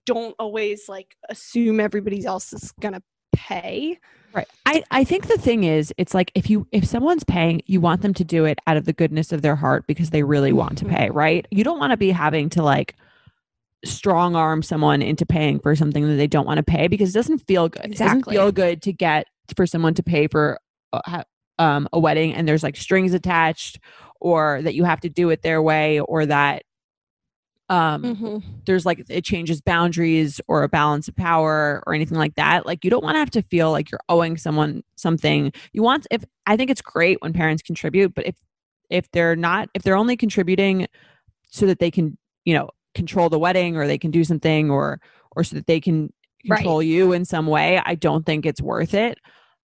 don't 0.06 0.36
always 0.40 0.88
like 0.90 1.16
assume 1.30 1.80
everybody 1.80 2.26
else 2.26 2.54
is 2.54 2.72
going 2.80 2.94
to 2.94 3.02
pay. 3.34 4.00
Right. 4.34 4.48
I, 4.66 4.84
I 4.92 5.04
think 5.04 5.28
the 5.28 5.38
thing 5.38 5.64
is, 5.64 5.94
it's 5.98 6.14
like 6.14 6.32
if 6.36 6.50
you 6.50 6.68
if 6.72 6.86
someone's 6.86 7.24
paying, 7.24 7.62
you 7.66 7.80
want 7.82 8.02
them 8.02 8.14
to 8.16 8.24
do 8.24 8.46
it 8.46 8.60
out 8.68 8.78
of 8.78 8.86
the 8.86 8.94
goodness 8.94 9.32
of 9.32 9.42
their 9.42 9.56
heart 9.56 9.86
because 9.88 10.10
they 10.10 10.24
really 10.24 10.52
want 10.54 10.78
to 10.80 10.86
Mhm. 10.86 10.90
pay, 10.96 11.10
right? 11.10 11.48
You 11.52 11.64
don't 11.64 11.80
want 11.80 11.92
to 11.92 11.98
be 11.98 12.12
having 12.12 12.50
to 12.50 12.62
like 12.64 12.96
strong 13.86 14.36
arm 14.36 14.62
someone 14.64 15.02
into 15.02 15.26
paying 15.26 15.60
for 15.60 15.76
something 15.76 16.08
that 16.08 16.16
they 16.16 16.28
don't 16.28 16.46
want 16.46 16.58
to 16.58 16.64
pay 16.64 16.88
because 16.88 17.12
it 17.12 17.14
doesn't 17.14 17.40
feel 17.48 17.70
good. 17.70 17.86
It 17.86 17.98
doesn't 17.98 18.24
feel 18.30 18.52
good 18.52 18.82
to 18.84 18.94
get 18.94 19.28
for 19.56 19.66
someone 19.66 19.94
to 19.94 20.04
pay 20.04 20.28
for 20.28 20.60
a, 20.92 21.24
um, 21.60 21.88
a 21.94 22.00
wedding 22.00 22.34
and 22.34 22.48
there's 22.48 22.64
like 22.64 22.76
strings 22.76 23.14
attached 23.14 23.80
or 24.20 24.62
that 24.64 24.74
you 24.76 24.84
have 24.84 25.00
to 25.02 25.10
do 25.10 25.30
it 25.30 25.42
their 25.44 25.62
way 25.62 26.00
or 26.00 26.26
that 26.26 26.64
um 27.70 28.02
Mm-hmm. 28.04 28.38
there's 28.66 28.86
like 28.86 29.04
it 29.10 29.24
changes 29.26 29.60
boundaries 29.62 30.40
or 30.48 30.64
a 30.64 30.70
balance 30.70 31.08
of 31.08 31.16
power 31.16 31.84
or 31.86 31.94
anything 31.94 32.18
like 32.18 32.36
that 32.36 32.66
like 32.66 32.84
you 32.84 32.90
don't 32.90 33.04
want 33.04 33.16
to 33.16 33.20
have 33.20 33.32
to 33.32 33.42
feel 33.42 33.72
like 33.72 33.92
you're 33.92 34.00
owing 34.10 34.38
someone 34.38 34.84
something 34.96 35.52
you 35.74 35.84
want 35.84 36.08
if 36.12 36.24
i 36.46 36.56
think 36.56 36.70
it's 36.70 36.82
great 36.82 37.22
when 37.22 37.34
parents 37.34 37.62
contribute 37.62 38.14
but 38.16 38.26
if 38.26 38.36
if 38.90 39.10
they're 39.12 39.36
not 39.36 39.70
if 39.74 39.84
they're 39.84 39.98
only 39.98 40.16
contributing 40.16 40.88
so 41.50 41.66
that 41.66 41.80
they 41.80 41.92
can 41.92 42.18
you 42.46 42.54
know 42.54 42.70
control 42.96 43.30
the 43.30 43.40
wedding 43.40 43.76
or 43.76 43.86
they 43.86 43.98
can 43.98 44.12
do 44.12 44.24
something 44.24 44.70
or 44.72 45.00
or 45.36 45.44
so 45.44 45.56
that 45.56 45.68
they 45.68 45.80
can 45.82 46.12
Right. 46.48 46.60
control 46.60 46.82
you 46.82 47.12
in 47.12 47.26
some 47.26 47.48
way 47.48 47.82
i 47.86 47.96
don't 47.96 48.26
think 48.26 48.46
it's 48.46 48.62
worth 48.62 48.94
it 48.94 49.18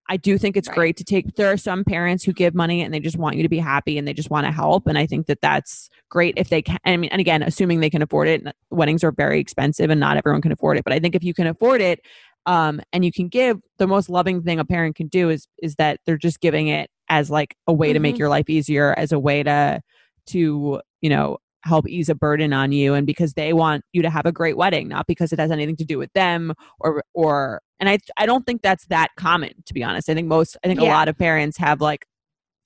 i 0.10 0.18
do 0.18 0.38
think 0.38 0.58
it's 0.58 0.68
Right. 0.70 0.76
great 0.76 0.98
to 0.98 1.04
take 1.04 1.36
there 1.36 1.52
are 1.52 1.58
some 1.58 1.84
parents 1.84 2.24
who 2.24 2.34
give 2.34 2.54
money 2.54 2.82
and 2.82 2.94
they 2.94 3.00
just 3.00 3.18
want 3.18 3.36
you 3.38 3.44
to 3.44 3.50
be 3.50 3.60
happy 3.60 3.98
and 3.98 4.08
they 4.08 4.14
just 4.14 4.30
want 4.30 4.46
to 4.46 4.52
help 4.52 4.88
and 4.88 4.98
i 4.98 5.06
think 5.06 5.28
that 5.28 5.40
that's 5.42 5.90
great 6.10 6.34
if 6.38 6.50
they 6.50 6.62
can 6.62 6.78
i 6.86 6.96
mean 6.98 7.10
and 7.12 7.20
again 7.22 7.42
assuming 7.44 7.80
they 7.80 7.90
can 7.90 8.02
afford 8.02 8.28
it 8.28 8.44
weddings 8.70 9.04
are 9.04 9.12
very 9.12 9.40
expensive 9.40 9.90
and 9.90 10.00
not 10.00 10.18
everyone 10.18 10.42
can 10.42 10.52
afford 10.52 10.78
it 10.78 10.84
but 10.84 10.94
i 10.94 11.00
think 11.00 11.16
if 11.16 11.24
you 11.24 11.34
can 11.34 11.48
afford 11.48 11.82
it 11.82 12.00
um 12.46 12.82
and 12.92 13.06
you 13.06 13.12
can 13.12 13.28
give 13.28 13.60
the 13.78 13.88
most 13.88 14.10
loving 14.10 14.42
thing 14.44 14.60
a 14.60 14.66
parent 14.66 14.96
can 14.96 15.08
do 15.08 15.30
is 15.30 15.48
is 15.62 15.76
that 15.76 16.00
they're 16.06 16.18
just 16.18 16.42
giving 16.42 16.68
it 16.68 16.90
as 17.10 17.30
like 17.30 17.56
a 17.68 17.74
way 17.74 17.94
to 17.94 18.00
make 18.00 18.16
Mhm. 18.16 18.20
your 18.20 18.30
life 18.30 18.50
easier 18.50 18.94
as 18.98 19.12
a 19.12 19.20
way 19.20 19.44
to 19.44 19.82
to 20.28 20.82
you 21.02 21.10
know 21.10 21.38
help 21.66 21.88
ease 21.88 22.10
a 22.10 22.16
burden 22.16 22.52
on 22.52 22.74
you 22.74 22.94
and 22.94 23.08
because 23.08 23.34
they 23.36 23.54
want 23.54 23.86
you 23.94 24.02
to 24.02 24.10
have 24.10 24.26
a 24.26 24.32
great 24.34 24.58
wedding 24.58 24.90
not 24.90 25.08
because 25.08 25.32
it 25.32 25.40
has 25.40 25.50
anything 25.50 25.78
to 25.78 25.86
do 25.86 25.98
with 25.98 26.12
them 26.14 26.54
or 26.82 27.04
or 27.14 27.62
and 27.84 27.90
i 27.90 28.00
i 28.18 28.26
don't 28.26 28.46
think 28.46 28.62
that's 28.62 28.86
that 28.86 29.10
common 29.18 29.52
to 29.66 29.74
be 29.74 29.84
honest. 29.84 30.10
I 30.10 30.14
think 30.14 30.28
most 30.28 30.56
i 30.64 30.68
think 30.68 30.80
a 30.80 30.86
lot 30.86 31.10
of 31.10 31.18
parents 31.18 31.58
have 31.58 31.82
like 31.82 32.06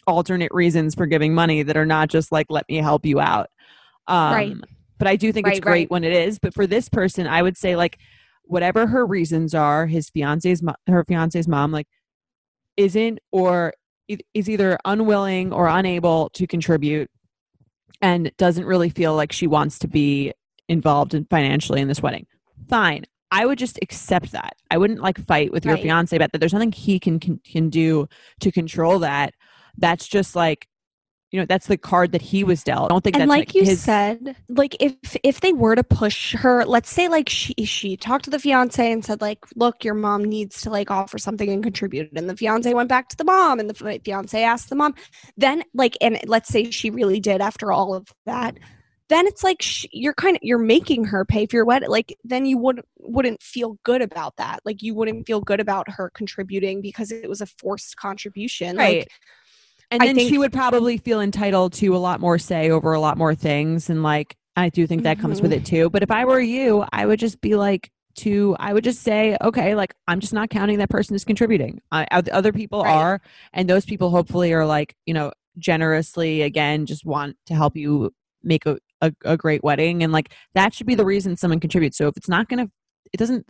alternate 0.05 0.51
reasons 0.53 0.93
for 0.93 1.07
giving 1.07 1.33
money 1.33 1.63
that 1.63 1.75
are 1.75 1.86
not 1.86 2.09
just 2.09 2.31
like 2.31 2.45
let 2.50 2.65
me 2.69 2.77
help 2.77 3.03
you 3.03 3.19
out. 3.19 3.50
Um 4.07 4.33
Right. 4.33 4.55
but 5.00 5.07
i 5.07 5.15
do 5.15 5.31
think 5.31 5.47
it's 5.47 5.59
great 5.59 5.71
right. 5.71 5.91
when 5.91 6.03
it 6.03 6.13
is. 6.13 6.38
But 6.39 6.53
for 6.53 6.67
this 6.67 6.88
person 6.88 7.25
i 7.25 7.41
would 7.41 7.57
say 7.57 7.75
like 7.75 7.97
whatever 8.43 8.86
her 8.88 9.05
reasons 9.05 9.55
are 9.55 9.88
his 9.88 10.09
fiance's 10.09 10.62
mo- 10.62 10.75
her 10.86 11.03
fiance's 11.03 11.47
mom 11.47 11.71
like 11.71 11.88
isn't 12.77 13.19
or 13.31 13.74
is 14.33 14.50
either 14.50 14.77
unwilling 14.86 15.51
or 15.51 15.67
unable 15.67 16.29
to 16.29 16.45
contribute 16.45 17.09
and 18.01 18.31
doesn't 18.38 18.65
really 18.65 18.89
feel 18.89 19.15
like 19.15 19.31
she 19.31 19.47
wants 19.47 19.79
to 19.79 19.88
be 19.88 20.31
involved 20.69 21.13
in 21.15 21.25
financially 21.25 21.81
in 21.81 21.88
this 21.88 22.01
wedding. 22.03 22.27
Fine 22.69 23.05
i 23.31 23.46
would 23.46 23.57
just 23.57 23.79
accept 23.81 24.31
that. 24.31 24.55
I 24.72 24.77
wouldn't 24.77 25.01
like 25.01 25.17
fight 25.25 25.51
with 25.51 25.65
your 25.65 25.75
Right. 25.75 25.84
fiance 25.84 26.15
about 26.15 26.31
that. 26.31 26.39
There's 26.39 26.53
nothing 26.53 26.72
he 26.72 27.00
can, 27.00 27.19
can 27.19 27.39
can 27.39 27.69
do 27.69 28.07
to 28.39 28.51
control 28.51 29.00
that. 29.00 29.34
That's 29.77 30.07
just 30.07 30.36
like 30.36 30.67
you 31.31 31.39
know 31.39 31.46
that's 31.46 31.67
the 31.67 31.77
card 31.77 32.13
that 32.13 32.22
he 32.22 32.46
was 32.46 32.63
dealt. 32.63 32.89
I 32.89 32.93
don't 32.93 33.03
think 33.03 33.15
and 33.17 33.24
that's 33.24 33.29
like, 33.29 33.53
you 33.53 33.65
his 33.65 33.81
said 33.84 34.38
like 34.48 34.77
if 34.79 34.96
if 35.24 35.41
they 35.41 35.51
were 35.51 35.75
to 35.75 35.84
push 35.84 36.34
her 36.36 36.63
let's 36.63 36.89
say 36.89 37.10
like 37.10 37.27
she 37.27 37.53
she 37.65 37.98
talked 37.98 38.24
to 38.25 38.31
the 38.31 38.39
fiance 38.39 38.91
and 38.91 39.03
said 39.03 39.19
like 39.19 39.39
look 39.55 39.84
your 39.84 39.93
mom 39.93 40.24
needs 40.24 40.62
to 40.62 40.69
like 40.69 40.89
offer 40.89 41.17
something 41.17 41.50
and 41.50 41.62
contribute. 41.63 42.12
And 42.15 42.29
the 42.29 42.38
fiance 42.38 42.74
went 42.74 42.88
back 42.88 43.10
to 43.10 43.17
the 43.17 43.25
mom 43.25 43.60
and 43.60 43.69
the 43.69 43.74
fi- 43.74 44.00
fiance 44.00 44.41
asked 44.41 44.69
the 44.69 44.75
mom. 44.75 44.96
Then 45.36 45.63
like 45.74 45.98
and 46.00 46.17
let's 46.27 46.48
say 46.48 46.72
she 46.72 46.89
really 46.89 47.19
did 47.19 47.41
after 47.41 47.74
all 47.74 47.93
of 47.93 48.07
that 48.25 48.57
then 49.09 49.25
it's 49.25 49.43
like 49.43 49.61
sh- 49.61 49.85
you're 49.91 50.13
kind 50.13 50.35
of 50.35 50.41
you're 50.43 50.57
making 50.57 51.05
her 51.05 51.23
pay 51.25 51.45
for 51.45 51.55
your 51.55 51.65
wedding 51.65 51.89
like 51.89 52.17
then 52.23 52.45
you 52.45 52.57
wouldn't 52.57 52.85
wouldn't 52.99 53.41
feel 53.41 53.77
good 53.83 54.01
about 54.01 54.35
that 54.37 54.59
like 54.65 54.81
you 54.81 54.93
wouldn't 54.93 55.25
feel 55.25 55.39
good 55.41 55.59
about 55.59 55.89
her 55.89 56.09
contributing 56.13 56.81
because 56.81 57.11
it 57.11 57.29
was 57.29 57.41
a 57.41 57.45
forced 57.45 57.95
contribution 57.97 58.75
Right. 58.77 58.99
like 58.99 59.11
and 59.91 60.01
then 60.01 60.15
think- 60.15 60.29
she 60.29 60.37
would 60.37 60.51
probably 60.51 60.97
feel 60.97 61.21
entitled 61.21 61.73
to 61.73 61.95
a 61.95 61.97
lot 61.97 62.19
more 62.19 62.37
say 62.37 62.69
over 62.69 62.93
a 62.93 62.99
lot 62.99 63.17
more 63.17 63.33
things 63.35 63.89
and 63.89 64.03
like 64.03 64.35
i 64.55 64.69
do 64.69 64.85
think 64.87 65.03
that 65.03 65.19
comes 65.19 65.41
with 65.41 65.51
Mhm. 65.51 65.57
it 65.57 65.65
too 65.65 65.89
but 65.89 66.03
if 66.03 66.11
i 66.11 66.25
were 66.25 66.41
you 66.41 66.83
i 66.91 67.05
would 67.05 67.19
just 67.19 67.39
be 67.41 67.55
like 67.55 67.89
to 68.15 68.55
i 68.59 68.73
would 68.73 68.83
just 68.83 69.01
say 69.03 69.37
okay 69.41 69.75
like 69.75 69.93
i'm 70.07 70.19
just 70.19 70.33
not 70.33 70.49
counting 70.49 70.79
that 70.79 70.89
person 70.89 71.15
is 71.15 71.23
contributing 71.23 71.79
I, 71.91 72.07
oth- 72.11 72.27
other 72.29 72.51
people 72.51 72.81
Right. 72.83 72.91
are 72.95 73.21
and 73.53 73.69
those 73.69 73.85
people 73.85 74.09
hopefully 74.09 74.51
are 74.53 74.65
like 74.65 74.95
you 75.05 75.13
know 75.13 75.31
generously 75.59 76.41
again 76.41 76.85
just 76.85 77.05
want 77.05 77.37
to 77.45 77.53
help 77.55 77.75
you 77.77 78.11
make 78.43 78.65
a, 78.65 78.77
a, 79.01 79.12
a 79.25 79.38
great 79.38 79.63
wedding 79.63 80.04
and 80.04 80.12
like 80.12 80.34
that 80.56 80.74
should 80.74 80.88
be 80.88 80.96
the 80.96 81.06
reason 81.06 81.36
someone 81.38 81.60
contributes. 81.60 81.98
So 81.98 82.08
if 82.08 82.18
it's 82.18 82.30
not 82.30 82.50
gonna 82.50 82.70
it 83.13 83.18
doesn't 83.18 83.46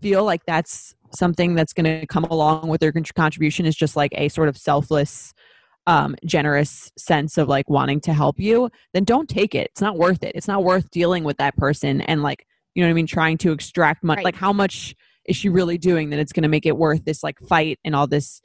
feel 0.00 0.24
like 0.24 0.42
that's 0.46 0.94
something 1.14 1.54
that's 1.54 1.72
to 1.72 2.06
come 2.06 2.24
along 2.24 2.68
with 2.68 2.80
their 2.80 2.92
contribution 2.92 3.66
is 3.66 3.74
just 3.74 3.96
like 3.96 4.12
a 4.14 4.28
sort 4.28 4.48
of 4.48 4.56
selfless 4.56 5.32
um 5.86 6.14
generous 6.24 6.92
sense 6.98 7.38
of 7.38 7.48
like 7.48 7.68
wanting 7.70 8.00
to 8.00 8.12
help 8.12 8.38
you 8.38 8.70
then 8.92 9.04
don't 9.04 9.28
take 9.28 9.54
it. 9.54 9.68
It's 9.72 9.80
not 9.80 9.96
worth 9.96 10.22
it. 10.22 10.32
It's 10.34 10.48
not 10.48 10.62
worth 10.62 10.90
dealing 10.90 11.24
with 11.24 11.38
that 11.38 11.56
person 11.56 12.00
and 12.02 12.22
like 12.22 12.46
you 12.74 12.82
know 12.82 12.88
what 12.88 12.92
i 12.92 12.94
mean 12.94 13.06
trying 13.06 13.36
to 13.38 13.52
extract 13.52 14.04
money 14.04 14.18
Right. 14.18 14.24
like 14.26 14.36
how 14.36 14.52
much 14.52 14.94
is 15.26 15.36
she 15.36 15.48
really 15.48 15.78
doing 15.78 16.10
that 16.10 16.18
it's 16.20 16.32
going 16.32 16.44
to 16.44 16.48
make 16.48 16.66
it 16.66 16.76
worth 16.76 17.04
this 17.04 17.22
like 17.22 17.38
fight 17.40 17.78
and 17.84 17.96
all 17.96 18.06
this 18.06 18.40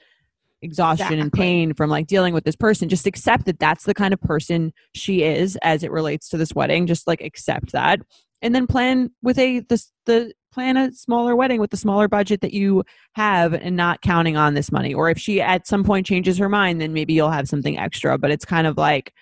exhaustion 0.65 1.19
and 1.19 1.31
pain 1.31 1.74
from 1.74 1.89
like 1.89 2.07
dealing 2.07 2.34
with 2.34 2.43
this 2.43 2.55
person 2.55 2.89
just 2.89 3.07
accept 3.07 3.45
that 3.45 3.60
that's 3.60 3.86
the 3.86 3.93
kind 3.93 4.13
of 4.13 4.19
person 4.19 4.74
she 4.93 5.24
is 5.24 5.57
as 5.62 5.84
it 5.84 5.91
relates 5.91 6.27
to 6.29 6.38
this 6.38 6.53
wedding 6.53 6.88
just 6.88 7.07
like 7.07 7.22
accept 7.22 7.72
that. 7.72 8.01
And 8.41 8.53
then 8.53 8.67
plan 8.67 9.12
with 9.24 9.39
a 9.39 9.62
the, 9.62 9.84
the 10.05 10.34
plan 10.51 10.77
a 10.77 10.91
smaller 10.91 11.36
wedding 11.36 11.60
with 11.62 11.72
the 11.72 11.77
smaller 11.77 12.07
budget 12.07 12.41
that 12.41 12.53
you 12.53 12.84
have 13.13 13.53
and 13.53 13.75
not 13.75 14.01
counting 14.01 14.36
on 14.36 14.53
this 14.53 14.72
money. 14.72 14.93
Or 14.93 15.10
if 15.10 15.17
she 15.17 15.41
at 15.41 15.67
some 15.67 15.84
point 15.84 16.05
changes 16.05 16.38
her 16.38 16.50
mind 16.50 16.81
then 16.81 16.93
maybe 16.93 17.13
you'll 17.13 17.31
have 17.31 17.48
something 17.48 17.77
extra. 17.77 18.17
But 18.17 18.31
it's 18.31 18.45
kind 18.45 18.67
of 18.67 18.77
like 18.77 19.13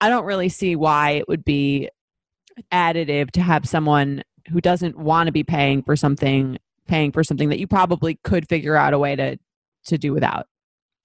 i 0.00 0.08
don't 0.08 0.24
really 0.24 0.48
see 0.48 0.76
why 0.76 1.12
it 1.12 1.28
would 1.28 1.44
be 1.44 1.88
additive 2.72 3.30
to 3.32 3.40
have 3.40 3.68
someone 3.68 4.22
who 4.50 4.60
doesn't 4.60 4.96
want 4.96 5.26
to 5.26 5.32
be 5.32 5.44
paying 5.44 5.82
for 5.82 5.96
something 5.96 6.58
paying 6.86 7.12
for 7.12 7.24
something 7.24 7.48
that 7.48 7.58
you 7.58 7.66
probably 7.66 8.18
could 8.22 8.48
figure 8.48 8.76
out 8.76 8.94
a 8.94 8.98
way 8.98 9.16
to 9.16 9.36
to 9.84 9.98
do 9.98 10.12
without 10.12 10.46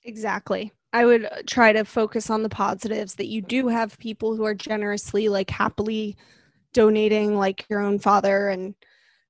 Exactly. 0.03 0.72
I 0.93 1.05
would 1.05 1.25
uh, 1.25 1.29
try 1.48 1.74
to 1.74 1.86
focus 1.86 2.29
on 2.29 2.43
the 2.43 2.50
positives 2.50 3.15
that 3.15 3.27
you 3.27 3.41
do 3.41 3.67
have 3.67 3.98
people 4.00 4.36
who 4.36 4.43
are 4.43 4.53
generously, 4.55 5.29
like 5.29 5.50
happily 5.50 6.17
donating, 6.74 7.36
like 7.38 7.65
your 7.70 7.81
own 7.81 8.00
father 8.00 8.50
and 8.50 8.75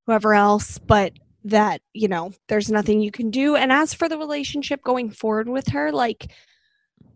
whoever 0.06 0.34
else, 0.34 0.78
but 0.78 1.12
that, 1.44 1.80
you 1.92 2.08
know, 2.08 2.32
there's 2.48 2.70
nothing 2.70 3.00
you 3.00 3.10
can 3.10 3.30
do. 3.30 3.56
And 3.56 3.72
as 3.72 3.94
for 3.94 4.08
the 4.08 4.18
relationship 4.18 4.82
going 4.82 5.10
forward 5.10 5.48
with 5.48 5.68
her, 5.68 5.92
like, 5.92 6.32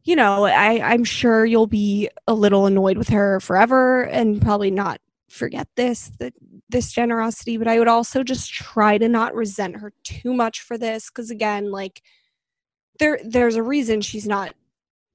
you 0.05 0.17
know, 0.17 0.45
I, 0.45 0.81
I'm 0.93 1.05
sure 1.05 1.45
you'll 1.45 1.67
be 1.67 2.09
a 2.29 2.35
little 2.35 2.67
annoyed 2.67 2.99
with 2.99 3.09
her 3.09 3.41
forever 3.41 4.03
and 4.05 4.41
probably 4.41 4.71
not 4.71 5.01
forget 5.29 5.69
this, 5.77 6.11
that 6.21 6.35
this 6.69 6.93
generosity, 6.93 7.57
but 7.57 7.69
I 7.69 7.79
would 7.79 7.89
also 7.89 8.23
just 8.23 8.53
try 8.53 8.99
to 8.99 9.09
not 9.09 9.35
resent 9.35 9.77
her 9.77 9.93
too 10.05 10.33
much 10.35 10.61
for 10.63 10.79
this. 10.79 11.11
Cause 11.11 11.31
again, 11.31 11.71
like, 11.71 12.03
there 12.99 13.19
there's 13.25 13.57
a 13.57 13.62
reason 13.62 14.00
she's 14.00 14.26
not 14.26 14.55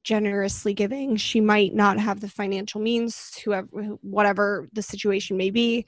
generously 0.04 0.74
giving. 0.74 1.16
She 1.16 1.40
might 1.42 1.74
not 1.76 2.00
have 2.00 2.22
the 2.22 2.28
financial 2.30 2.82
means 2.82 3.38
whoever 3.46 3.68
whatever 4.02 4.68
the 4.74 4.82
situation 4.82 5.38
may 5.38 5.50
be. 5.52 5.86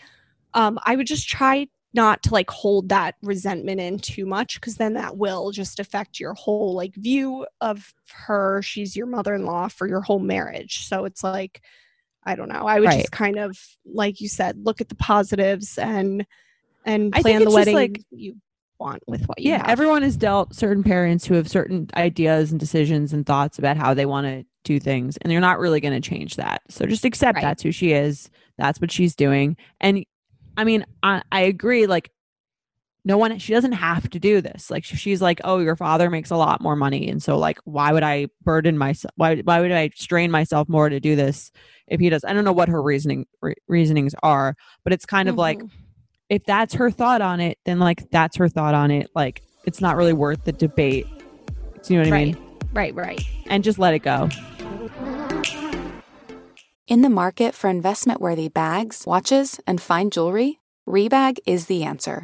Um 0.53 0.77
i 0.85 0.95
would 0.95 1.07
just 1.07 1.27
try 1.27 1.67
not 1.95 2.23
to 2.23 2.33
like 2.33 2.50
hold 2.50 2.89
that 2.89 3.13
resentment 3.21 3.79
in 3.79 4.00
too 4.00 4.25
much 4.25 4.59
because 4.59 4.77
then 4.77 4.93
that 4.95 5.15
will 5.15 5.51
just 5.51 5.79
affect 5.79 6.19
your 6.19 6.33
whole 6.33 6.73
like 6.73 6.95
view 6.95 7.45
of 7.62 7.93
her. 8.12 8.62
She's 8.63 8.95
your 8.95 9.05
mother-in-law 9.05 9.67
for 9.69 9.88
your 9.88 10.01
whole 10.01 10.19
marriage. 10.19 10.88
So 10.88 11.05
it's 11.05 11.23
like 11.23 11.62
i 12.25 12.35
don't 12.35 12.50
know. 12.50 12.65
I 12.67 12.79
would 12.79 12.88
Right. 12.88 13.00
just 13.01 13.12
kind 13.12 13.38
of 13.38 13.57
like 13.85 14.21
you 14.21 14.27
said 14.29 14.57
look 14.65 14.79
at 14.81 14.89
the 14.89 14.95
positives 14.95 15.77
and 15.77 16.25
and 16.85 17.13
I 17.15 17.21
think 17.21 17.23
plan 17.23 17.39
the 17.39 17.45
it's 17.45 17.45
just, 17.45 17.55
wedding 17.55 17.75
like- 17.75 18.01
you 18.12 18.35
want 18.83 19.01
with 19.07 19.23
what 19.25 19.39
you 19.39 19.49
yeah 19.51 19.57
have. 19.59 19.69
everyone 19.69 20.03
is 20.03 20.15
dealt 20.17 20.53
certain 20.53 20.83
parents 20.83 21.25
who 21.25 21.34
have 21.36 21.47
certain 21.49 21.89
ideas 21.95 22.51
and 22.51 22.60
decisions 22.60 23.13
and 23.13 23.25
thoughts 23.25 23.58
about 23.58 23.77
how 23.77 23.93
they 23.93 24.05
want 24.05 24.27
to 24.27 24.45
do 24.65 24.79
things 24.79 25.17
and 25.17 25.31
they're 25.31 25.39
not 25.41 25.58
really 25.60 25.79
going 25.79 25.93
to 25.99 26.10
change 26.10 26.36
that 26.36 26.62
so 26.69 26.86
just 26.86 27.05
accept 27.05 27.36
Right. 27.38 27.41
that's 27.41 27.63
who 27.63 27.71
she 27.71 27.91
is 27.93 28.29
that's 28.58 28.79
what 28.81 28.91
she's 28.91 29.15
doing 29.15 29.58
and 29.81 30.05
i 30.58 30.63
mean 30.63 30.86
i, 31.01 31.21
I 31.31 31.41
agree 31.41 31.88
like 31.88 32.12
no 33.05 33.17
one 33.17 33.38
she 33.38 33.51
doesn't 33.53 33.73
have 33.73 34.10
to 34.12 34.19
do 34.19 34.39
this 34.39 34.71
like 34.71 34.84
she's 34.86 35.21
like 35.21 35.41
oh 35.43 35.60
your 35.60 35.75
father 35.75 36.10
makes 36.10 36.29
a 36.31 36.38
lot 36.38 36.62
more 36.62 36.75
money 36.75 37.10
and 37.10 37.21
so 37.21 37.38
like 37.38 37.60
why 37.65 37.91
would 37.91 38.03
i 38.03 38.27
burden 38.43 38.77
myself 38.77 39.12
why, 39.17 39.36
why 39.38 39.60
would 39.60 39.71
i 39.73 39.89
strain 39.95 40.31
myself 40.31 40.69
more 40.69 40.88
to 40.88 40.99
do 41.01 41.15
this 41.15 41.51
if 41.88 41.99
he 41.99 42.10
does 42.10 42.23
i 42.23 42.31
don't 42.31 42.45
know 42.45 42.53
what 42.53 42.69
her 42.69 42.81
reasoning 42.81 43.25
re- 43.41 43.55
reasonings 43.67 44.15
are 44.23 44.55
but 44.86 44.93
it's 44.93 45.05
kind 45.05 45.27
of 45.27 45.36
like 45.36 45.60
Mhm. 45.60 45.69
If 46.29 46.43
that's 46.45 46.73
her 46.75 46.89
thought 46.89 47.21
on 47.21 47.39
it, 47.39 47.57
then 47.65 47.79
like 47.79 48.09
that's 48.12 48.38
her 48.38 48.49
thought 48.49 48.73
on 48.73 48.91
it. 48.91 49.09
Like 49.15 49.43
it's 49.65 49.81
not 49.81 49.95
really 49.95 50.13
worth 50.13 50.43
the 50.45 50.51
debate. 50.51 51.07
Do 51.83 51.93
you 51.93 52.01
know 52.01 52.09
what 52.09 52.15
I 52.15 52.25
mean? 52.25 52.38
right 52.73 52.95
right 52.95 53.21
And 53.47 53.63
just 53.63 53.77
let 53.77 53.93
it 53.93 53.99
go. 53.99 54.29
In 56.88 57.01
the 57.01 57.09
market 57.09 57.55
for 57.55 57.69
investment 57.69 58.19
worthy 58.19 58.49
bags, 58.49 59.05
watches, 59.05 59.59
and 59.65 59.81
fine 59.81 60.09
jewelry, 60.09 60.59
Rebag 60.88 61.38
is 61.45 61.67
the 61.67 61.83
answer. 61.83 62.23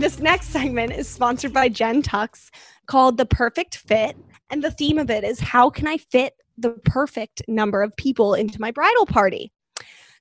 This 0.00 0.18
next 0.18 0.48
segment 0.48 0.92
is 0.92 1.06
sponsored 1.06 1.52
by 1.52 1.68
Gen 1.68 2.02
Tux 2.02 2.48
called 2.86 3.18
The 3.18 3.26
Perfect 3.26 3.76
Fit. 3.76 4.16
And 4.48 4.64
the 4.64 4.70
theme 4.70 4.96
of 4.96 5.10
it 5.10 5.24
is 5.24 5.38
how 5.38 5.68
can 5.68 5.86
I 5.86 5.98
fit 5.98 6.32
the 6.56 6.70
perfect 6.86 7.42
number 7.48 7.82
of 7.82 7.94
people 7.98 8.32
into 8.32 8.58
my 8.62 8.70
bridal 8.70 9.04
party? 9.04 9.52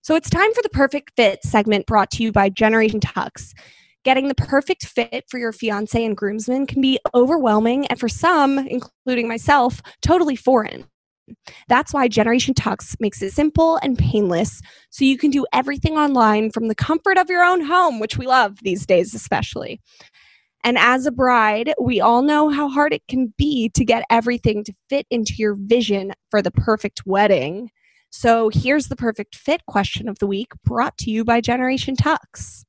So 0.01 0.17
it's 0.17 0.29
time 0.29 0.53
for 0.53 0.61
the 0.63 0.69
Perfect 0.69 1.13
Fit 1.15 1.45
segment 1.45 1.85
brought 1.85 2.11
to 2.11 2.23
you 2.23 2.33
by 2.33 2.49
Generation 2.49 2.99
Tux. 2.99 3.53
Getting 4.03 4.27
the 4.27 4.35
perfect 4.35 4.85
fit 4.85 5.23
for 5.29 5.37
your 5.37 5.53
fiance 5.53 6.03
and 6.03 6.17
groomsmen 6.17 6.67
can 6.67 6.81
be 6.81 6.99
overwhelming 7.15 7.87
and 7.87 7.97
for 7.97 8.09
some, 8.09 8.59
including 8.59 9.29
myself, 9.29 9.81
totally 10.01 10.35
foreign. 10.35 10.87
That's 11.67 11.93
why 11.93 12.07
Generation 12.07 12.53
Tux 12.53 12.95
makes 12.99 13.21
it 13.21 13.33
simple 13.33 13.77
and 13.77 13.97
painless 13.97 14.61
so 14.89 15.05
you 15.05 15.17
can 15.17 15.31
do 15.31 15.45
everything 15.53 15.97
online 15.97 16.51
from 16.51 16.67
the 16.67 16.75
comfort 16.75 17.17
of 17.17 17.29
your 17.29 17.43
own 17.43 17.61
home, 17.61 17.99
which 17.99 18.17
we 18.17 18.27
love 18.27 18.57
these 18.61 18.85
days, 18.85 19.13
especially. 19.13 19.79
And 20.63 20.77
as 20.77 21.05
a 21.05 21.11
bride, 21.11 21.73
we 21.81 22.01
all 22.01 22.21
know 22.21 22.49
how 22.49 22.67
hard 22.69 22.93
it 22.93 23.03
can 23.07 23.33
be 23.37 23.69
to 23.69 23.85
get 23.85 24.03
everything 24.09 24.63
to 24.65 24.73
fit 24.89 25.05
into 25.09 25.35
your 25.37 25.55
vision 25.57 26.13
for 26.29 26.41
the 26.41 26.51
perfect 26.51 27.03
wedding. 27.05 27.69
So 28.11 28.49
here's 28.49 28.87
the 28.87 28.95
perfect 28.95 29.35
fit 29.35 29.65
question 29.67 30.09
of 30.09 30.19
the 30.19 30.27
week 30.27 30.51
brought 30.65 30.97
to 30.99 31.11
you 31.11 31.23
by 31.23 31.41
Generation 31.41 31.95
Tux. 31.95 32.63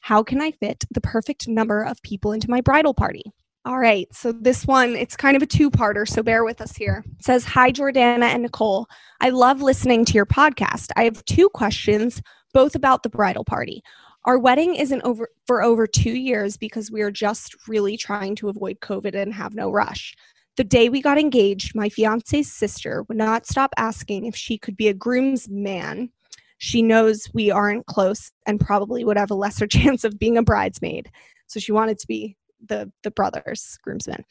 How 0.00 0.22
can 0.22 0.40
I 0.40 0.52
fit 0.52 0.84
the 0.90 1.00
perfect 1.00 1.48
number 1.48 1.82
of 1.82 2.00
people 2.02 2.32
into 2.32 2.48
my 2.48 2.60
bridal 2.60 2.94
party? 2.94 3.24
All 3.68 3.78
right, 3.78 4.08
so 4.14 4.32
this 4.32 4.66
one, 4.66 4.96
it's 4.96 5.14
kind 5.14 5.36
of 5.36 5.42
a 5.42 5.46
two 5.46 5.70
parter, 5.70 6.08
so 6.08 6.22
bear 6.22 6.42
with 6.42 6.62
us 6.62 6.74
here. 6.74 7.04
It 7.18 7.22
says, 7.22 7.44
Hi, 7.44 7.70
Jordana 7.70 8.22
and 8.22 8.42
Nicole. 8.42 8.86
I 9.20 9.28
love 9.28 9.60
listening 9.60 10.06
to 10.06 10.14
your 10.14 10.24
podcast. 10.24 10.88
I 10.96 11.04
have 11.04 11.22
two 11.26 11.50
questions, 11.50 12.22
both 12.54 12.74
about 12.74 13.02
the 13.02 13.10
bridal 13.10 13.44
party. 13.44 13.82
Our 14.24 14.38
wedding 14.38 14.74
isn't 14.74 15.02
over 15.02 15.28
for 15.46 15.62
over 15.62 15.86
two 15.86 16.12
years 16.12 16.56
because 16.56 16.90
we 16.90 17.02
are 17.02 17.10
just 17.10 17.68
really 17.68 17.98
trying 17.98 18.36
to 18.36 18.48
avoid 18.48 18.80
COVID 18.80 19.14
and 19.14 19.34
have 19.34 19.54
no 19.54 19.70
rush. 19.70 20.14
The 20.56 20.64
day 20.64 20.88
we 20.88 21.02
got 21.02 21.18
engaged, 21.18 21.74
my 21.74 21.90
fiance's 21.90 22.50
sister 22.50 23.02
would 23.02 23.18
not 23.18 23.46
stop 23.46 23.74
asking 23.76 24.24
if 24.24 24.34
she 24.34 24.56
could 24.56 24.78
be 24.78 24.88
a 24.88 24.94
groom's 24.94 25.46
man. 25.46 26.08
She 26.56 26.80
knows 26.80 27.28
we 27.34 27.50
aren't 27.50 27.84
close 27.84 28.32
and 28.46 28.58
probably 28.58 29.04
would 29.04 29.18
have 29.18 29.30
a 29.30 29.34
lesser 29.34 29.66
chance 29.66 30.04
of 30.04 30.18
being 30.18 30.38
a 30.38 30.42
bridesmaid. 30.42 31.10
So 31.48 31.60
she 31.60 31.72
wanted 31.72 31.98
to 31.98 32.06
be 32.06 32.34
the 32.64 32.92
the 33.02 33.10
brothers 33.10 33.78
groomsmen. 33.82 34.24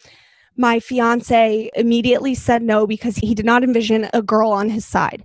My 0.56 0.80
fiance 0.80 1.70
immediately 1.76 2.34
said 2.34 2.64
no 2.64 2.88
because 2.88 3.18
he 3.18 3.36
did 3.36 3.46
not 3.46 3.64
envision 3.64 4.10
a 4.14 4.24
girl 4.24 4.52
on 4.52 4.70
his 4.70 4.86
side. 4.86 5.24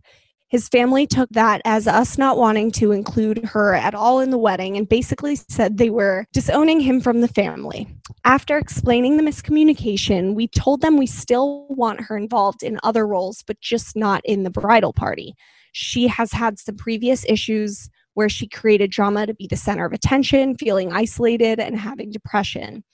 His 0.49 0.69
family 0.69 1.07
took 1.07 1.31
that 1.31 1.63
as 1.65 1.89
us 1.89 2.19
not 2.19 2.37
wanting 2.37 2.71
to 2.73 2.93
include 2.93 3.43
her 3.43 3.75
at 3.75 3.95
all 3.95 4.21
in 4.21 4.29
the 4.29 4.37
wedding 4.37 4.77
and 4.77 4.87
basically 4.87 5.35
said 5.35 5.79
they 5.79 5.89
were 5.89 6.27
disowning 6.35 6.81
him 6.81 7.01
from 7.01 7.23
the 7.23 7.29
family. 7.29 7.89
After 8.27 8.59
explaining 8.59 9.17
the 9.17 9.23
miscommunication, 9.23 10.35
we 10.35 10.49
told 10.49 10.83
them 10.83 10.99
we 10.99 11.07
still 11.07 11.67
want 11.71 12.03
her 12.03 12.19
involved 12.19 12.63
in 12.63 12.79
other 12.83 13.07
roles, 13.07 13.43
but 13.47 13.63
just 13.63 13.97
not 13.97 14.21
in 14.27 14.43
the 14.43 14.51
bridal 14.51 14.93
party. 14.93 15.35
She 15.73 16.07
has 16.09 16.33
had 16.33 16.59
some 16.59 16.77
previous 16.77 17.25
issues 17.27 17.89
where 18.15 18.29
she 18.29 18.49
created 18.49 18.91
drama 18.91 19.27
to 19.27 19.35
be 19.35 19.47
the 19.47 19.57
center 19.57 19.85
of 19.85 19.93
attention, 19.93 20.57
feeling 20.57 20.93
isolated, 20.93 21.59
and 21.59 21.79
having 21.79 22.11
depression 22.11 22.85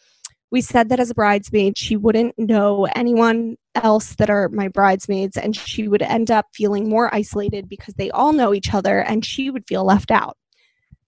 we 0.51 0.61
said 0.61 0.89
that 0.89 1.01
as 1.01 1.11
a 1.11 1.15
bridesmaid, 1.15 1.77
she 1.77 1.97
wouldn't 1.97 2.39
know 2.39 2.87
anyone 2.95 3.57
else 3.75 4.15
that 4.17 4.31
are 4.31 4.49
my 4.49 4.69
bridesmaids, 4.69 5.37
and 5.37 5.55
she 5.55 5.89
would 5.89 6.03
end 6.03 6.31
up 6.31 6.47
feeling 6.55 6.89
more 6.89 7.15
isolated 7.15 7.69
because 7.69 7.95
they 7.95 8.11
all 8.11 8.33
know 8.33 8.55
each 8.55 8.73
other 8.73 9.01
and 9.01 9.25
she 9.25 9.51
would 9.51 9.67
feel 9.69 9.85
left 9.85 10.11
out. 10.11 10.37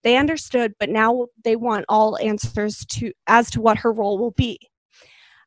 They 0.03 0.17
understood, 0.17 0.73
but 0.79 0.89
now 0.89 1.27
they 1.43 1.55
want 1.55 1.85
all 1.89 2.17
answers 2.19 2.85
to 2.93 3.11
as 3.27 3.49
to 3.51 3.61
what 3.61 3.77
her 3.79 3.91
role 3.91 4.17
will 4.17 4.31
be. 4.31 4.59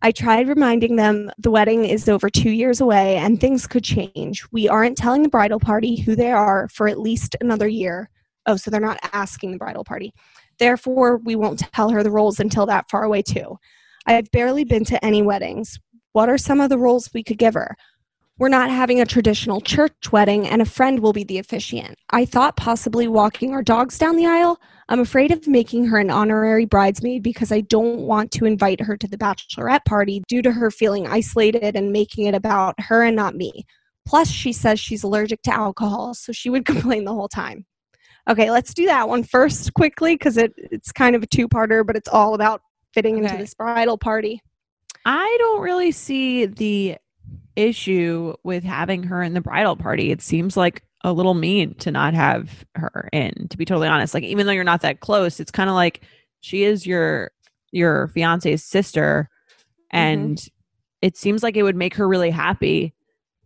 I 0.03 0.13
tried 0.13 0.49
reminding 0.49 0.97
them 0.97 1.31
the 1.39 1.51
wedding 1.51 1.85
is 1.85 2.09
over 2.09 2.29
two 2.29 2.51
years 2.51 2.81
away 2.81 3.17
and 3.17 3.41
things 3.41 3.67
could 3.67 3.85
change. 3.85 4.45
We 4.53 4.69
aren't 4.69 4.99
telling 4.99 5.23
the 5.23 5.29
bridal 5.29 5.61
party 5.61 5.97
who 5.97 6.15
they 6.15 6.31
are 6.31 6.69
for 6.69 6.89
at 6.89 7.01
least 7.01 7.37
another 7.41 7.67
year. 7.67 8.11
Oh, 8.47 8.57
so 8.57 8.71
they're 8.71 8.81
not 8.81 8.99
asking 9.13 9.53
the 9.53 9.59
bridal 9.59 9.85
party. 9.85 10.13
Therefore, 10.59 11.19
we 11.19 11.37
won't 11.37 11.61
tell 11.73 11.91
her 11.91 12.03
the 12.03 12.11
roles 12.11 12.41
until 12.41 12.67
that 12.67 12.91
far 12.91 13.05
away, 13.05 13.23
too. 13.23 13.59
I've 14.07 14.31
barely 14.31 14.65
been 14.65 14.85
to 14.87 15.05
any 15.05 15.23
weddings. 15.23 15.79
What 16.13 16.29
are 16.29 16.39
some 16.39 16.61
of 16.61 16.69
the 16.69 16.79
roles 16.79 17.11
we 17.13 17.25
could 17.25 17.39
give 17.39 17.55
her? 17.55 17.77
We're 18.37 18.49
not 18.49 18.69
having 18.69 19.01
a 19.01 19.07
traditional 19.07 19.61
church 19.61 20.11
wedding, 20.11 20.49
and 20.49 20.61
a 20.61 20.65
friend 20.65 20.99
will 20.99 21.13
be 21.13 21.23
the 21.23 21.39
officiant. 21.39 21.97
I 22.11 22.25
thought 22.25 22.57
possibly 22.57 23.07
walking 23.07 23.53
our 23.53 23.63
dogs 23.63 23.97
down 23.97 24.17
the 24.17 24.27
aisle. 24.27 24.61
I'm 24.89 24.99
afraid 24.99 25.31
of 25.31 25.47
making 25.47 25.87
her 25.87 25.99
an 25.99 26.11
honorary 26.11 26.65
bridesmaid 26.65 27.23
because 27.23 27.53
I 27.53 27.61
don't 27.61 28.01
want 28.01 28.33
to 28.33 28.45
invite 28.45 28.81
her 28.81 28.97
to 28.97 29.07
the 29.07 29.17
bachelorette 29.17 29.85
party 29.85 30.23
due 30.29 30.43
to 30.43 30.51
her 30.51 30.73
feeling 30.73 31.07
isolated 31.07 31.77
and 31.77 31.93
making 31.93 32.27
it 32.27 32.35
about 32.35 32.75
her 32.81 33.05
and 33.05 33.15
not 33.15 33.37
me. 33.37 33.67
Plus, 34.05 34.29
she 34.29 34.53
says 34.53 34.81
she's 34.81 35.05
allergic 35.05 35.41
to 35.43 35.55
alcohol, 35.55 36.13
so 36.13 36.33
she 36.33 36.51
would 36.51 36.67
complain 36.67 37.05
the 37.05 37.15
whole 37.15 37.29
time. 37.29 37.67
Okay, 38.29 38.51
let's 38.51 38.73
do 38.73 38.87
that 38.87 39.09
one 39.09 39.23
first 39.23 39.75
quickly 39.75 40.15
because 40.15 40.37
it, 40.37 40.55
it's 40.57 40.93
kind 40.93 41.15
of 41.15 41.23
a 41.23 41.27
two 41.27 41.49
parter, 41.49 41.87
but 41.87 41.97
it's 41.97 42.09
all 42.09 42.35
about 42.35 42.63
fitting 42.93 43.17
okay. 43.17 43.25
into 43.25 43.37
this 43.37 43.55
bridal 43.55 43.99
party. 43.99 44.41
I 45.05 45.37
don't 45.39 45.61
really 45.61 45.93
see 45.93 46.47
the 46.47 46.97
issue 47.57 48.35
with 48.43 48.65
having 48.65 49.03
her 49.05 49.23
in 49.23 49.35
the 49.35 49.41
bridal 49.41 49.77
party. 49.77 50.11
It 50.11 50.23
seems 50.23 50.57
like 50.57 50.83
a 51.03 51.13
little 51.13 51.35
mean 51.35 51.75
to 51.75 51.91
not 51.91 52.15
have 52.15 52.65
her 52.75 53.09
in, 53.13 53.49
to 53.49 53.59
be 53.59 53.67
totally 53.67 53.89
honest. 53.89 54.15
Like 54.15 54.25
even 54.25 54.47
though 54.47 54.53
you're 54.53 54.65
not 54.65 54.81
that 54.81 55.01
close, 55.01 55.39
it's 55.39 55.51
kind 55.51 55.69
of 55.69 55.75
like 55.75 56.03
she 56.41 56.65
is 56.65 56.87
your 56.87 57.31
your 57.73 58.09
fiance's 58.09 58.63
sister 58.63 59.29
mm-hmm. 59.93 59.97
and 59.97 60.37
mm-hmm. 60.39 60.49
it 61.03 61.17
seems 61.17 61.43
like 61.43 61.57
it 61.57 61.63
would 61.63 61.77
make 61.77 61.95
her 61.97 62.09
really 62.09 62.31
happy 62.31 62.95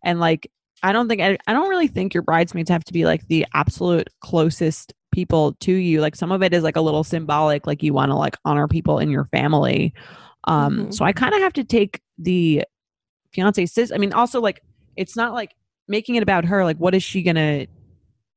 and 0.05 0.21
like 0.21 0.51
I 0.83 0.93
don't 0.93 1.09
think 1.09 1.21
I, 1.21 1.39
I 1.47 1.53
don't 1.53 1.69
really 1.69 1.89
think 1.89 2.15
your 2.15 2.23
bridesmaids 2.23 2.71
have 2.71 2.85
to 2.85 2.93
be 2.93 3.05
like 3.05 3.27
the 3.29 3.47
absolute 3.55 4.09
closest 4.21 4.95
people 5.11 5.55
to 5.61 5.73
you 5.73 6.01
like 6.01 6.15
some 6.15 6.31
of 6.31 6.43
it 6.43 6.53
is 6.53 6.63
like 6.63 6.77
a 6.77 6.81
little 6.81 7.03
symbolic 7.03 7.67
like 7.67 7.83
you 7.83 7.93
want 7.93 8.11
to 8.11 8.15
like 8.15 8.37
honor 8.45 8.69
people 8.69 8.99
in 8.99 9.11
your 9.11 9.25
family 9.27 9.93
um 10.45 10.77
mm-hmm. 10.77 10.91
so 10.91 11.05
i 11.05 11.13
kind 11.13 11.35
of 11.35 11.41
have 11.41 11.53
to 11.53 11.65
take 11.65 12.01
the 12.19 12.63
fiance 13.33 13.65
sis 13.67 13.91
i 13.91 13.97
mean 13.97 14.13
also 14.13 14.41
like 14.41 14.63
it's 14.97 15.17
not 15.17 15.33
like 15.33 15.55
making 15.89 16.17
it 16.17 16.23
about 16.23 16.45
her 16.45 16.63
like 16.63 16.77
what 16.77 16.95
is 16.95 17.03
she 17.03 17.23
gonna 17.23 17.67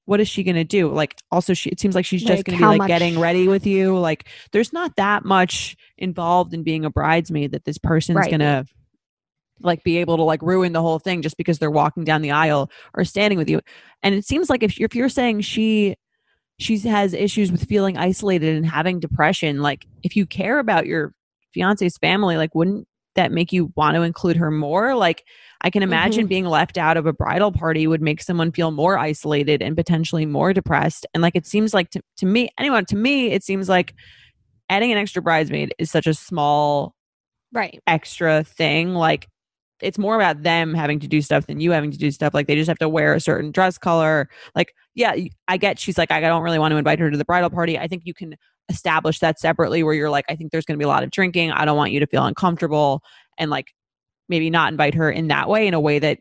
what 0.05 0.19
is 0.19 0.27
she 0.27 0.43
gonna 0.43 0.63
do 0.63 0.91
like 0.91 1.17
also 1.29 1.53
she 1.53 1.69
it 1.69 1.79
seems 1.79 1.93
like 1.93 2.05
she's 2.05 2.23
just 2.23 2.39
like, 2.39 2.45
gonna 2.45 2.57
be 2.57 2.65
like 2.65 2.77
much... 2.79 2.87
getting 2.87 3.19
ready 3.19 3.47
with 3.47 3.67
you 3.67 3.97
like 3.97 4.27
there's 4.51 4.73
not 4.73 4.95
that 4.95 5.25
much 5.25 5.75
involved 5.97 6.53
in 6.53 6.63
being 6.63 6.85
a 6.85 6.89
bridesmaid 6.89 7.51
that 7.51 7.65
this 7.65 7.77
person's 7.77 8.17
right. 8.17 8.31
gonna 8.31 8.65
like 9.63 9.83
be 9.83 9.97
able 9.97 10.17
to 10.17 10.23
like 10.23 10.41
ruin 10.41 10.73
the 10.73 10.81
whole 10.81 10.99
thing 10.99 11.21
just 11.21 11.37
because 11.37 11.59
they're 11.59 11.71
walking 11.71 12.03
down 12.03 12.21
the 12.21 12.31
aisle 12.31 12.69
or 12.93 13.03
standing 13.03 13.37
with 13.37 13.49
you. 13.49 13.61
And 14.03 14.15
it 14.15 14.25
seems 14.25 14.49
like 14.49 14.63
if, 14.63 14.79
if 14.79 14.95
you're 14.95 15.09
saying 15.09 15.41
she 15.41 15.95
she 16.59 16.77
has 16.79 17.13
issues 17.13 17.51
with 17.51 17.67
feeling 17.67 17.97
isolated 17.97 18.55
and 18.55 18.65
having 18.65 18.99
depression 18.99 19.61
like 19.61 19.87
if 20.03 20.15
you 20.15 20.27
care 20.27 20.59
about 20.59 20.85
your 20.85 21.11
fiance's 21.53 21.97
family 21.97 22.37
like 22.37 22.53
wouldn't 22.53 22.87
that 23.15 23.31
make 23.31 23.51
you 23.51 23.73
want 23.75 23.95
to 23.95 24.03
include 24.03 24.37
her 24.37 24.51
more? 24.51 24.95
Like 24.95 25.25
i 25.63 25.69
can 25.69 25.83
imagine 25.83 26.23
mm-hmm. 26.23 26.29
being 26.29 26.45
left 26.45 26.77
out 26.77 26.97
of 26.97 27.05
a 27.05 27.13
bridal 27.13 27.51
party 27.51 27.85
would 27.87 28.01
make 28.01 28.21
someone 28.21 28.51
feel 28.51 28.71
more 28.71 28.97
isolated 28.97 29.61
and 29.61 29.75
potentially 29.75 30.25
more 30.25 30.53
depressed. 30.53 31.05
And 31.13 31.21
like 31.21 31.35
it 31.35 31.45
seems 31.45 31.73
like 31.73 31.89
to, 31.91 32.01
to 32.17 32.25
me 32.25 32.49
anyone 32.57 32.85
to 32.85 32.95
me 32.95 33.31
it 33.31 33.43
seems 33.43 33.67
like 33.67 33.93
adding 34.71 34.91
an 34.91 34.97
extra 34.97 35.21
bridesmaid 35.21 35.75
is 35.77 35.91
such 35.91 36.07
a 36.07 36.13
small 36.13 36.95
right. 37.51 37.79
extra 37.85 38.43
thing. 38.43 38.93
Like 38.93 39.27
it's 39.81 39.97
more 39.97 40.15
about 40.15 40.43
them 40.43 40.73
having 40.73 40.99
to 40.99 41.07
do 41.07 41.21
stuff 41.21 41.47
than 41.47 41.59
you 41.59 41.71
having 41.71 41.91
to 41.91 41.97
do 41.97 42.11
stuff. 42.11 42.33
Like 42.33 42.47
they 42.47 42.55
just 42.55 42.67
have 42.67 42.79
to 42.79 42.89
wear 42.89 43.13
a 43.13 43.19
certain 43.19 43.51
dress 43.51 43.77
color. 43.77 44.29
Like, 44.55 44.73
yeah, 44.95 45.15
I 45.47 45.57
get 45.57 45.79
she's 45.79 45.97
like, 45.97 46.11
I 46.11 46.19
don't 46.21 46.43
really 46.43 46.59
want 46.59 46.71
to 46.71 46.77
invite 46.77 46.99
her 46.99 47.09
to 47.09 47.17
the 47.17 47.25
bridal 47.25 47.49
party. 47.49 47.77
I 47.77 47.87
think 47.87 48.03
you 48.05 48.13
can 48.13 48.35
establish 48.69 49.19
that 49.19 49.39
separately 49.39 49.83
where 49.83 49.93
you're 49.93 50.09
like, 50.09 50.25
I 50.29 50.35
think 50.35 50.51
there's 50.51 50.65
going 50.65 50.77
to 50.77 50.83
be 50.83 50.85
a 50.85 50.89
lot 50.89 51.03
of 51.03 51.11
drinking. 51.11 51.51
I 51.51 51.65
don't 51.65 51.77
want 51.77 51.91
you 51.91 51.99
to 51.99 52.07
feel 52.07 52.25
uncomfortable 52.25 53.01
and 53.37 53.49
like 53.49 53.73
maybe 54.29 54.49
not 54.49 54.71
invite 54.71 54.95
her 54.95 55.11
in 55.11 55.27
that 55.27 55.49
way, 55.49 55.67
in 55.67 55.73
a 55.73 55.79
way 55.79 55.99
that 55.99 56.19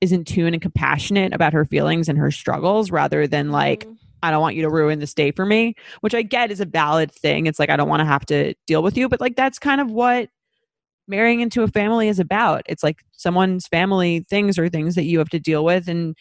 is 0.00 0.12
in 0.12 0.24
tune 0.24 0.52
and 0.52 0.62
compassionate 0.62 1.32
about 1.32 1.52
her 1.52 1.64
feelings 1.64 2.08
and 2.08 2.18
her 2.18 2.30
struggles 2.30 2.90
rather 2.90 3.26
than 3.26 3.50
like, 3.50 3.80
mm-hmm. 3.80 3.94
I 4.22 4.30
don't 4.30 4.40
want 4.40 4.56
you 4.56 4.62
to 4.62 4.70
ruin 4.70 4.98
this 4.98 5.14
day 5.14 5.30
for 5.30 5.46
me, 5.46 5.74
which 6.00 6.14
I 6.14 6.22
get 6.22 6.50
is 6.50 6.60
a 6.60 6.64
valid 6.64 7.12
thing. 7.12 7.46
It's 7.46 7.58
like, 7.58 7.70
I 7.70 7.76
don't 7.76 7.88
want 7.88 8.00
to 8.00 8.06
have 8.06 8.26
to 8.26 8.54
deal 8.66 8.82
with 8.82 8.96
you, 8.96 9.08
but 9.08 9.20
like, 9.20 9.36
that's 9.36 9.58
kind 9.58 9.80
of 9.80 9.90
what 9.90 10.28
marrying 11.08 11.40
into 11.40 11.62
a 11.62 11.68
family 11.68 12.08
is 12.08 12.18
about. 12.18 12.62
It's 12.66 12.82
like 12.82 12.98
someone's 13.12 13.66
family 13.66 14.26
things 14.28 14.58
or 14.58 14.68
things 14.68 14.94
that 14.94 15.04
you 15.04 15.18
have 15.18 15.28
to 15.30 15.38
deal 15.38 15.64
with 15.64 15.88
and 15.88 16.16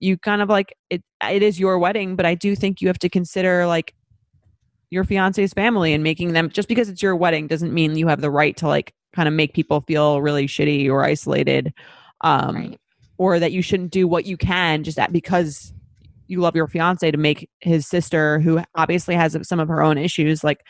you 0.00 0.18
kind 0.18 0.42
of 0.42 0.48
like 0.48 0.76
it 0.90 1.02
it 1.28 1.42
is 1.42 1.58
your 1.58 1.78
wedding, 1.78 2.16
but 2.16 2.26
I 2.26 2.34
do 2.34 2.54
think 2.54 2.80
you 2.80 2.88
have 2.88 2.98
to 3.00 3.08
consider 3.08 3.66
like 3.66 3.94
your 4.90 5.04
fiance's 5.04 5.52
family 5.52 5.92
and 5.92 6.04
making 6.04 6.32
them 6.32 6.48
just 6.48 6.68
because 6.68 6.88
it's 6.88 7.02
your 7.02 7.16
wedding 7.16 7.46
doesn't 7.46 7.74
mean 7.74 7.96
you 7.96 8.06
have 8.06 8.20
the 8.20 8.30
right 8.30 8.56
to 8.56 8.68
like 8.68 8.94
kind 9.14 9.26
of 9.26 9.34
make 9.34 9.54
people 9.54 9.80
feel 9.80 10.20
really 10.20 10.46
shitty 10.46 10.88
or 10.88 11.02
isolated 11.02 11.72
um 12.20 12.54
right. 12.54 12.80
or 13.18 13.40
that 13.40 13.50
you 13.50 13.60
shouldn't 13.60 13.90
do 13.90 14.06
what 14.06 14.24
you 14.24 14.36
can 14.36 14.84
just 14.84 14.96
that 14.96 15.12
because 15.12 15.72
you 16.28 16.40
love 16.40 16.54
your 16.54 16.68
fiance 16.68 17.10
to 17.10 17.18
make 17.18 17.48
his 17.60 17.86
sister 17.86 18.38
who 18.40 18.62
obviously 18.76 19.14
has 19.14 19.36
some 19.42 19.58
of 19.58 19.68
her 19.68 19.82
own 19.82 19.98
issues 19.98 20.44
like 20.44 20.64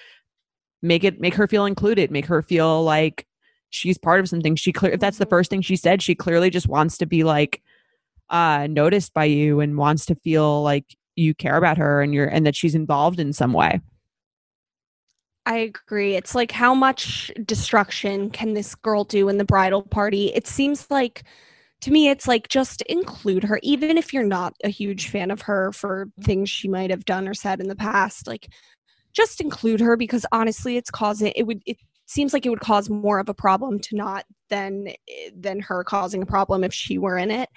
make 0.81 1.05
it 1.05 1.21
make 1.21 1.35
her 1.35 1.47
feel 1.47 1.67
included 1.67 2.11
make 2.11 2.27
her 2.27 2.40
feel 2.40 2.83
like 2.83 3.27
she's 3.70 3.98
part 3.98 4.20
of 4.20 4.29
something. 4.29 4.57
She 4.57 4.72
clear 4.72 4.92
if 4.92 5.00
that's 5.00 5.18
the 5.18 5.27
first 5.27 5.50
thing 5.50 5.62
she 5.62 5.77
said, 5.77 6.03
she 6.03 6.14
clearly 6.14 6.50
just 6.50 6.68
wants 6.68 6.98
to 6.98 7.07
be 7.07 7.24
like 7.24 7.62
uh 8.31 8.66
noticed 8.70 9.12
by 9.12 9.24
you 9.24 9.61
and 9.61 9.77
wants 9.77 10.07
to 10.07 10.14
feel 10.14 10.62
like 10.62 10.96
you 11.16 11.35
care 11.35 11.57
about 11.57 11.79
her 11.79 12.03
and 12.03 12.14
you're 12.14 12.27
and 12.27 12.46
that 12.46 12.57
she's 12.57 12.74
involved 12.74 13.20
in 13.20 13.33
some 13.33 13.53
way. 13.53 13.81
I 15.46 15.59
agree. 15.59 16.16
It's 16.16 16.35
like 16.35 16.53
how 16.53 16.74
much 16.74 17.31
destruction 17.44 18.31
can 18.31 18.55
this 18.55 18.74
girl 18.74 19.05
do 19.05 19.29
in 19.29 19.37
the 19.37 19.44
bridal 19.44 19.83
party? 19.83 20.33
It 20.35 20.46
seems 20.46 20.90
like 20.90 21.24
to 21.85 21.90
me 21.90 22.09
it's 22.09 22.27
like 22.27 22.48
just 22.48 22.81
include 22.83 23.44
her 23.44 23.61
even 23.62 23.98
if 23.98 24.14
you're 24.14 24.22
not 24.22 24.55
a 24.64 24.70
huge 24.70 25.11
fan 25.11 25.31
of 25.31 25.42
her 25.42 25.70
for 25.72 26.09
things 26.22 26.48
she 26.48 26.66
might 26.66 26.88
have 26.88 27.05
done 27.05 27.29
or 27.29 27.35
said 27.35 27.61
in 27.61 27.68
the 27.68 27.77
past 27.77 28.27
like 28.27 28.48
just 29.12 29.38
include 29.38 29.81
her 29.81 29.94
because 29.94 30.24
honestly 30.33 30.79
it's 30.79 30.90
causing 30.90 31.31
it 31.37 31.46
would 31.46 31.62
it 31.66 31.77
seems 32.07 32.33
like 32.33 32.47
it 32.47 32.51
would 32.51 32.61
cause 32.61 32.90
more 32.90 33.19
of 33.19 33.29
a 33.29 33.35
problem 33.35 33.79
to 33.81 33.97
not 33.97 34.25
than 34.51 34.88
eh, 34.88 35.31
than 35.35 35.61
her 35.61 35.85
causing 35.85 36.23
a 36.23 36.27
problem 36.27 36.64
if 36.64 36.73
she 36.73 36.99
were 36.99 37.19
in 37.19 37.31
it. 37.31 37.49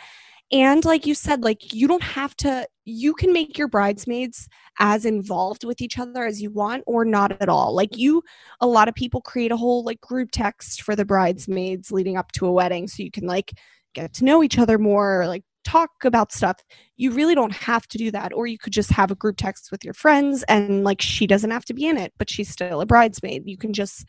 And 0.51 0.85
like 0.85 1.05
you 1.05 1.13
said 1.13 1.43
like 1.43 1.73
you 1.73 1.87
don't 1.87 2.03
have 2.03 2.35
to 2.37 2.67
you 2.85 3.13
can 3.13 3.33
make 3.33 3.57
your 3.57 3.67
bridesmaids 3.67 4.47
as 4.79 5.05
involved 5.05 5.65
with 5.65 5.81
each 5.81 5.99
other 5.99 6.25
as 6.25 6.41
you 6.41 6.49
want 6.51 6.83
or 6.87 7.03
not 7.03 7.33
at 7.41 7.49
all. 7.49 7.75
Like 7.75 7.97
you 7.97 8.23
a 8.61 8.67
lot 8.67 8.87
of 8.87 8.95
people 8.95 9.21
create 9.21 9.51
a 9.51 9.57
whole 9.57 9.83
like 9.83 9.99
group 9.99 10.29
text 10.31 10.83
for 10.83 10.95
the 10.95 11.05
bridesmaids 11.05 11.91
leading 11.91 12.17
up 12.17 12.31
to 12.33 12.45
a 12.45 12.51
wedding 12.51 12.87
so 12.87 13.03
you 13.03 13.11
can 13.11 13.25
like 13.25 13.53
get 13.93 14.13
to 14.13 14.25
know 14.25 14.43
each 14.43 14.57
other 14.57 14.77
more 14.77 15.21
or, 15.21 15.27
like 15.27 15.43
talk 15.65 15.91
about 16.05 16.31
stuff. 16.31 16.63
You 16.95 17.11
really 17.11 17.35
don't 17.35 17.51
have 17.51 17.85
to 17.89 17.97
do 17.97 18.09
that. 18.11 18.31
Or 18.33 18.47
you 18.47 18.57
could 18.57 18.71
just 18.71 18.91
have 18.91 19.11
a 19.11 19.15
group 19.15 19.35
text 19.35 19.69
with 19.69 19.83
your 19.83 19.93
friends 19.93 20.43
and 20.47 20.85
like 20.85 21.01
she 21.01 21.27
doesn't 21.27 21.51
have 21.51 21.65
to 21.65 21.73
be 21.73 21.87
in 21.87 21.97
it 21.97 22.13
but 22.17 22.29
she's 22.29 22.49
still 22.49 22.79
a 22.79 22.85
bridesmaid. 22.85 23.43
You 23.45 23.57
can 23.57 23.73
just 23.73 24.05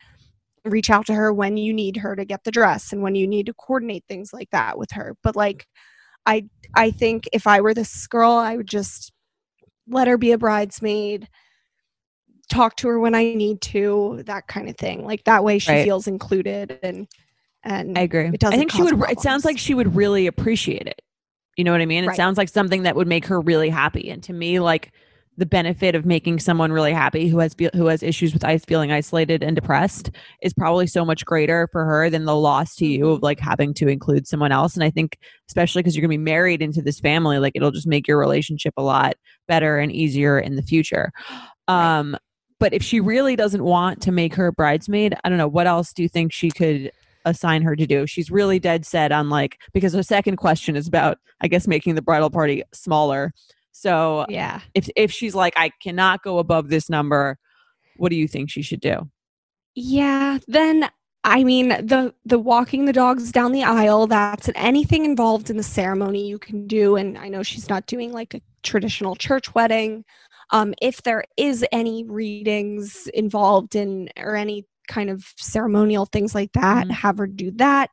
reach 0.65 0.89
out 0.89 1.05
to 1.07 1.13
her 1.13 1.33
when 1.33 1.57
you 1.57 1.73
need 1.73 1.97
her 1.97 2.15
to 2.15 2.25
get 2.25 2.43
the 2.43 2.51
dress 2.51 2.91
and 2.93 3.01
when 3.01 3.15
you 3.15 3.27
need 3.27 3.45
to 3.45 3.53
coordinate 3.53 4.03
things 4.07 4.33
like 4.33 4.49
that 4.51 4.77
with 4.77 4.91
her 4.91 5.15
but 5.23 5.35
like 5.35 5.67
i 6.25 6.43
i 6.75 6.91
think 6.91 7.27
if 7.33 7.47
i 7.47 7.61
were 7.61 7.73
this 7.73 8.07
girl 8.07 8.31
i 8.31 8.55
would 8.57 8.67
just 8.67 9.11
let 9.87 10.07
her 10.07 10.17
be 10.17 10.31
a 10.31 10.37
bridesmaid 10.37 11.27
talk 12.51 12.75
to 12.75 12.87
her 12.87 12.99
when 12.99 13.15
i 13.15 13.23
need 13.23 13.61
to 13.61 14.21
that 14.25 14.47
kind 14.47 14.69
of 14.69 14.77
thing 14.77 15.05
like 15.05 15.23
that 15.25 15.43
way 15.43 15.59
she 15.59 15.71
right. 15.71 15.83
feels 15.83 16.07
included 16.07 16.79
and 16.83 17.07
and 17.63 17.97
i 17.97 18.01
agree 18.01 18.25
it 18.27 18.39
doesn't 18.39 18.53
i 18.53 18.57
think 18.57 18.71
she 18.71 18.81
would 18.83 18.97
problems. 18.97 19.11
it 19.19 19.21
sounds 19.21 19.45
like 19.45 19.57
she 19.57 19.73
would 19.73 19.95
really 19.95 20.27
appreciate 20.27 20.87
it 20.87 21.01
You 21.57 21.63
know 21.65 21.71
what 21.73 21.81
I 21.81 21.85
mean? 21.85 22.05
It 22.05 22.07
Right. 22.07 22.17
sounds 22.17 22.37
like 22.37 22.49
something 22.49 22.83
that 22.83 22.95
would 22.95 23.07
make 23.07 23.25
her 23.27 23.41
really 23.41 23.69
happy. 23.69 24.09
And 24.09 24.23
to 24.23 24.33
me, 24.33 24.59
like 24.59 24.91
the 25.39 25.45
benefit 25.45 25.95
of 25.95 26.05
making 26.05 26.37
someone 26.37 26.71
really 26.71 26.91
happy 26.91 27.29
who 27.29 27.39
has 27.39 27.55
who 27.73 27.85
has 27.85 28.03
issues 28.03 28.33
with 28.33 28.43
ice 28.43 28.65
feeling 28.65 28.91
isolated 28.91 29.41
and 29.41 29.55
depressed 29.55 30.11
is 30.41 30.53
probably 30.53 30.85
so 30.85 31.05
much 31.05 31.25
greater 31.25 31.69
for 31.71 31.85
her 31.85 32.09
than 32.09 32.25
the 32.25 32.35
loss 32.35 32.75
to 32.75 32.85
you 32.85 33.09
of 33.09 33.23
like 33.23 33.39
having 33.39 33.73
to 33.73 33.87
include 33.87 34.27
someone 34.27 34.51
else. 34.51 34.75
And 34.75 34.83
I 34.83 34.89
think 34.89 35.17
especially 35.47 35.81
because 35.81 35.95
you're 35.95 36.01
gonna 36.01 36.09
be 36.09 36.17
married 36.17 36.61
into 36.61 36.81
this 36.81 36.99
family, 36.99 37.39
like 37.39 37.53
it'll 37.55 37.71
just 37.71 37.87
make 37.87 38.07
your 38.07 38.19
relationship 38.19 38.73
a 38.75 38.83
lot 38.83 39.15
better 39.47 39.79
and 39.79 39.91
easier 39.91 40.37
in 40.37 40.57
the 40.57 40.61
future. 40.61 41.11
Um, 41.69 42.17
but 42.59 42.73
if 42.73 42.83
she 42.83 42.99
really 42.99 43.37
doesn't 43.37 43.63
want 43.63 44.01
to 44.01 44.11
make 44.11 44.35
her 44.35 44.47
a 44.47 44.53
bridesmaid, 44.53 45.15
I 45.23 45.29
don't 45.29 45.37
know 45.37 45.47
what 45.47 45.67
else 45.67 45.93
do 45.93 46.03
you 46.03 46.09
think 46.09 46.33
she 46.33 46.51
could 46.51 46.91
assign 47.23 47.61
her 47.61 47.77
to 47.77 47.87
do? 47.87 48.05
She's 48.05 48.29
really 48.29 48.59
dead 48.59 48.85
set 48.85 49.13
on 49.13 49.29
like 49.29 49.57
because 49.73 49.93
her 49.93 50.03
second 50.03 50.35
question 50.35 50.75
is 50.75 50.87
about 50.87 51.17
I 51.39 51.47
guess 51.47 51.65
making 51.65 51.95
the 51.95 52.01
bridal 52.01 52.29
party 52.29 52.63
smaller. 52.73 53.33
So 53.81 54.25
Yeah. 54.27 54.61
if 54.73 54.89
if 54.95 55.11
she's 55.11 55.35
like 55.35 55.53
I 55.57 55.71
cannot 55.81 56.23
go 56.23 56.39
above 56.39 56.69
this 56.69 56.89
number, 56.89 57.37
what 57.97 58.09
do 58.09 58.17
you 58.17 58.27
think 58.27 58.49
she 58.51 58.61
should 58.63 58.81
do? 58.81 59.09
Yeah, 59.75 60.39
then 60.47 60.89
I 61.23 61.43
mean 61.43 61.69
the 61.69 62.13
the 62.25 62.39
walking 62.39 62.85
the 62.85 62.93
dogs 62.93 63.31
down 63.31 63.51
the 63.51 63.63
aisle, 63.63 64.07
that's 64.07 64.49
anything 64.55 65.05
involved 65.05 65.49
in 65.49 65.57
the 65.57 65.63
ceremony 65.63 66.27
you 66.27 66.39
can 66.39 66.67
do 66.67 66.95
and 66.95 67.17
I 67.17 67.27
know 67.29 67.43
she's 67.43 67.69
not 67.69 67.85
doing 67.85 68.11
like 68.13 68.33
a 68.33 68.41
traditional 68.63 69.15
church 69.15 69.53
wedding. 69.53 70.05
Um 70.51 70.73
if 70.81 71.03
there 71.03 71.23
is 71.37 71.65
any 71.71 72.03
readings 72.03 73.07
involved 73.13 73.75
in 73.75 74.09
or 74.17 74.35
any 74.35 74.65
kind 74.87 75.09
of 75.09 75.23
ceremonial 75.37 76.05
things 76.07 76.33
like 76.33 76.51
that, 76.53 76.87
Mhm. 76.87 76.91
have 76.91 77.17
her 77.19 77.27
do 77.27 77.51
that. 77.51 77.89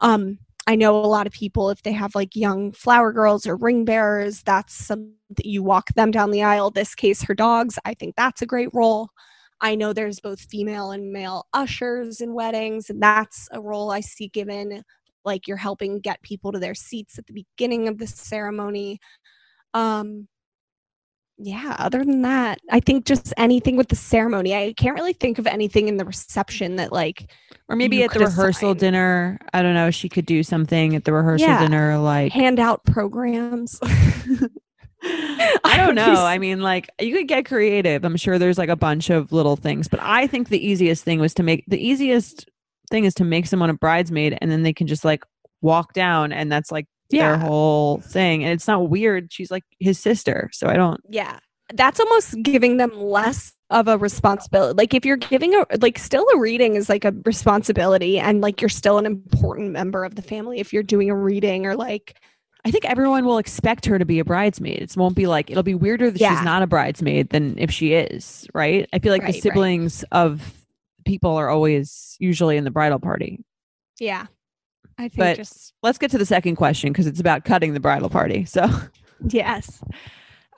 Um 0.00 0.38
I 0.66 0.76
know 0.76 0.96
a 0.96 1.06
lot 1.06 1.26
of 1.26 1.32
people 1.32 1.70
if 1.70 1.82
they 1.82 1.92
have 1.92 2.14
like 2.14 2.36
young 2.36 2.72
flower 2.72 3.12
girls 3.12 3.46
or 3.46 3.56
ring 3.56 3.84
bearers, 3.84 4.42
that's 4.42 4.74
some 4.74 5.14
that 5.30 5.46
you 5.46 5.62
walk 5.62 5.88
them 5.94 6.10
down 6.10 6.30
the 6.30 6.42
aisle. 6.42 6.70
This 6.70 6.94
case 6.94 7.22
her 7.22 7.34
dogs, 7.34 7.78
I 7.84 7.94
think 7.94 8.16
that's 8.16 8.42
a 8.42 8.46
great 8.46 8.68
role. 8.72 9.08
I 9.60 9.74
know 9.74 9.92
there's 9.92 10.20
both 10.20 10.40
female 10.40 10.90
and 10.92 11.12
male 11.12 11.46
ushers 11.52 12.20
in 12.20 12.34
weddings, 12.34 12.88
and 12.90 13.02
that's 13.02 13.48
a 13.52 13.60
role 13.60 13.90
I 13.90 14.00
see 14.00 14.28
given. 14.28 14.82
Like 15.24 15.46
you're 15.46 15.56
helping 15.56 16.00
get 16.00 16.22
people 16.22 16.52
to 16.52 16.58
their 16.58 16.74
seats 16.74 17.18
at 17.18 17.26
the 17.26 17.34
beginning 17.34 17.88
of 17.88 17.98
the 17.98 18.06
ceremony. 18.06 19.00
Um, 19.74 20.28
yeah, 21.42 21.74
other 21.78 22.04
than 22.04 22.22
that, 22.22 22.60
I 22.70 22.80
think 22.80 23.06
just 23.06 23.32
anything 23.36 23.76
with 23.76 23.88
the 23.88 23.96
ceremony. 23.96 24.54
I 24.54 24.74
can't 24.74 24.94
really 24.94 25.14
think 25.14 25.38
of 25.38 25.46
anything 25.46 25.88
in 25.88 25.96
the 25.96 26.04
reception 26.04 26.76
that 26.76 26.92
like 26.92 27.30
Or 27.68 27.76
maybe 27.76 28.02
at 28.02 28.12
the 28.12 28.20
rehearsal 28.20 28.70
assign- 28.72 28.78
dinner, 28.78 29.38
I 29.54 29.62
don't 29.62 29.74
know, 29.74 29.90
she 29.90 30.08
could 30.10 30.26
do 30.26 30.42
something 30.42 30.94
at 30.94 31.04
the 31.04 31.12
rehearsal 31.12 31.48
Yeah. 31.48 31.60
dinner 31.60 31.98
like 31.98 32.32
handout 32.32 32.84
programs. 32.84 33.80
I 35.02 35.76
don't 35.78 35.94
know. 35.94 36.12
I 36.24 36.36
mean, 36.38 36.60
like 36.60 36.90
you 37.00 37.14
could 37.16 37.26
get 37.28 37.46
creative. 37.46 38.04
I'm 38.04 38.16
sure 38.16 38.38
there's 38.38 38.58
like 38.58 38.68
a 38.68 38.76
bunch 38.76 39.08
of 39.08 39.32
little 39.32 39.56
things, 39.56 39.88
but 39.88 40.00
I 40.02 40.26
think 40.26 40.48
the 40.50 40.64
easiest 40.64 41.04
thing 41.04 41.20
was 41.20 41.32
to 41.34 41.42
make 41.42 41.64
the 41.68 41.78
easiest 41.82 42.48
thing 42.90 43.04
is 43.04 43.14
to 43.14 43.24
make 43.24 43.46
someone 43.46 43.70
a 43.70 43.74
bridesmaid 43.74 44.36
and 44.42 44.50
then 44.50 44.62
they 44.62 44.74
can 44.74 44.86
just 44.86 45.04
like 45.04 45.24
walk 45.62 45.94
down 45.94 46.32
and 46.32 46.52
that's 46.52 46.70
like 46.70 46.86
their 47.10 47.20
Yeah. 47.34 47.38
whole 47.38 47.98
thing. 48.00 48.44
And 48.44 48.52
it's 48.52 48.66
not 48.68 48.88
weird. 48.88 49.32
She's 49.32 49.50
like 49.50 49.64
his 49.78 49.98
sister. 49.98 50.48
So 50.52 50.68
I 50.68 50.74
don't 50.76 51.00
Yeah. 51.08 51.38
That's 51.74 52.00
almost 52.00 52.34
giving 52.42 52.78
them 52.78 52.90
less 53.00 53.52
of 53.70 53.86
a 53.86 53.96
responsibility. 53.96 54.74
Like 54.76 54.92
if 54.94 55.04
you're 55.04 55.16
giving 55.16 55.54
a 55.54 55.64
like 55.80 55.98
still 55.98 56.26
a 56.34 56.38
reading 56.38 56.74
is 56.74 56.88
like 56.88 57.04
a 57.04 57.14
responsibility 57.24 58.18
and 58.18 58.40
like 58.40 58.60
you're 58.60 58.68
still 58.68 58.98
an 58.98 59.06
important 59.06 59.70
member 59.70 60.04
of 60.04 60.16
the 60.16 60.22
family 60.22 60.58
if 60.58 60.72
you're 60.72 60.82
doing 60.82 61.10
a 61.10 61.14
reading 61.16 61.66
or 61.66 61.76
like 61.76 62.16
I 62.64 62.70
think 62.70 62.84
everyone 62.84 63.24
will 63.24 63.38
expect 63.38 63.86
her 63.86 63.98
to 63.98 64.04
be 64.04 64.18
a 64.18 64.24
bridesmaid. 64.24 64.82
It 64.82 64.96
won't 64.96 65.14
be 65.16 65.26
like 65.28 65.50
it'll 65.50 65.62
be 65.62 65.74
weirder 65.76 66.10
that 66.10 66.20
Yeah. 66.20 66.34
she's 66.36 66.44
not 66.44 66.62
a 66.62 66.66
bridesmaid 66.66 67.30
than 67.30 67.56
if 67.58 67.70
she 67.70 67.92
is, 67.94 68.46
right? 68.52 68.88
I 68.92 68.98
feel 68.98 69.12
like 69.12 69.22
Right, 69.22 69.28
the 69.32 69.36
right. 69.36 69.42
siblings 69.42 70.02
of 70.10 70.64
people 71.06 71.36
are 71.36 71.48
always 71.48 72.16
usually 72.18 72.56
in 72.56 72.64
the 72.64 72.70
bridal 72.72 72.98
party. 72.98 73.44
yeah. 74.00 74.26
I 75.00 75.08
think 75.08 75.16
But- 75.16 75.36
just 75.36 75.72
Let's 75.82 75.96
get 75.96 76.10
to 76.10 76.18
the 76.18 76.26
second 76.26 76.56
question 76.56 76.92
because 76.92 77.06
it's 77.06 77.20
about 77.20 77.44
cutting 77.44 77.72
the 77.72 77.80
bridal 77.80 78.10
party. 78.10 78.44
So 78.44 78.68
yes. 79.26 79.82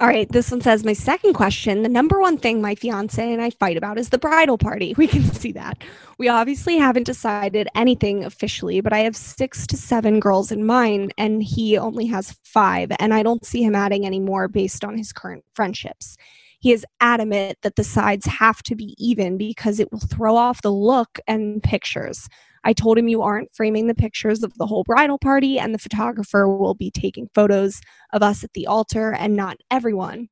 All 0.01 0.09
right, 0.09 0.29
this 0.29 0.51
one 0.51 0.61
says 0.61 0.83
my 0.83 0.95
second 0.95 1.35
question, 1.35 1.85
the 1.85 1.89
number 1.89 2.19
one 2.19 2.37
thing 2.37 2.61
my 2.61 2.75
fiance 2.75 3.33
and 3.33 3.41
I 3.41 3.51
fight 3.51 3.77
about 3.77 3.99
is 3.99 4.09
the 4.09 4.19
bridal 4.19 4.59
party. 4.59 4.95
We 4.99 5.07
can 5.07 5.23
see 5.23 5.53
that. 5.53 5.85
We 6.19 6.29
obviously 6.29 6.77
haven't 6.77 7.07
decided 7.07 7.69
anything 7.77 8.25
officially, 8.25 8.81
but 8.81 8.93
I 8.93 9.01
have 9.01 9.15
6 9.15 9.67
to 9.69 9.77
7 9.77 10.19
girls 10.19 10.51
in 10.51 10.67
mind 10.67 11.15
and 11.17 11.41
he 11.41 11.79
only 11.79 12.07
has 12.07 12.37
5 12.43 12.91
and 12.99 13.15
I 13.15 13.23
don't 13.23 13.47
see 13.47 13.63
him 13.63 13.77
adding 13.77 14.05
any 14.05 14.19
more 14.19 14.49
based 14.49 14.85
on 14.85 14.99
his 14.99 15.13
current 15.13 15.45
friendships. 15.55 16.17
He 16.59 16.73
is 16.73 16.85
adamant 17.01 17.59
that 17.63 17.77
the 17.77 17.85
sides 17.85 18.27
have 18.27 18.61
to 18.65 18.75
be 18.75 18.97
even 18.99 19.39
because 19.39 19.79
it 19.79 19.93
will 19.93 20.01
throw 20.01 20.35
off 20.35 20.63
the 20.63 20.73
look 20.73 21.21
and 21.29 21.63
pictures. 21.63 22.29
I 22.65 22.73
told 22.73 22.99
him 22.99 23.09
you 23.09 23.23
aren't 23.23 23.55
framing 23.55 23.87
the 23.87 23.95
pictures 23.95 24.43
of 24.43 24.55
the 24.55 24.67
whole 24.67 24.85
bridal 24.85 25.19
party 25.19 25.59
and 25.59 25.75
the 25.75 25.79
photographer 25.79 26.49
will 26.49 26.75
be 26.75 26.91
taking 26.91 27.29
photos 27.35 27.81
of 28.13 28.23
us 28.23 28.45
at 28.45 28.53
the 28.55 28.67
altar 28.67 29.13
and 29.13 29.35
not 29.35 29.57
everyone. 29.71 30.29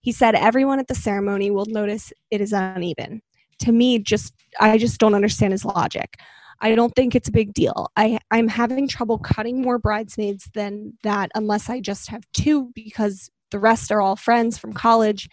He 0.00 0.12
said 0.12 0.34
everyone 0.34 0.78
at 0.78 0.88
the 0.88 0.94
ceremony 0.94 1.50
will 1.50 1.66
notice 1.66 2.12
it 2.30 2.40
is 2.40 2.52
uneven. 2.52 3.22
To 3.60 3.72
me, 3.72 3.98
just 3.98 4.34
I 4.60 4.76
just 4.76 4.98
don't 4.98 5.14
understand 5.14 5.52
his 5.52 5.64
logic. 5.64 6.16
I 6.60 6.74
don't 6.74 6.94
think 6.94 7.14
it's 7.14 7.28
a 7.28 7.32
big 7.32 7.54
deal. 7.54 7.90
I, 7.96 8.18
I'm 8.30 8.46
having 8.46 8.86
trouble 8.86 9.18
cutting 9.18 9.62
more 9.62 9.78
bridesmaids 9.78 10.48
than 10.54 10.96
that 11.02 11.30
unless 11.34 11.68
I 11.68 11.80
just 11.80 12.08
have 12.08 12.24
two 12.32 12.70
because 12.74 13.28
the 13.50 13.58
rest 13.58 13.90
are 13.90 14.00
all 14.00 14.14
friends 14.14 14.58
from 14.58 14.72
college 14.72 15.28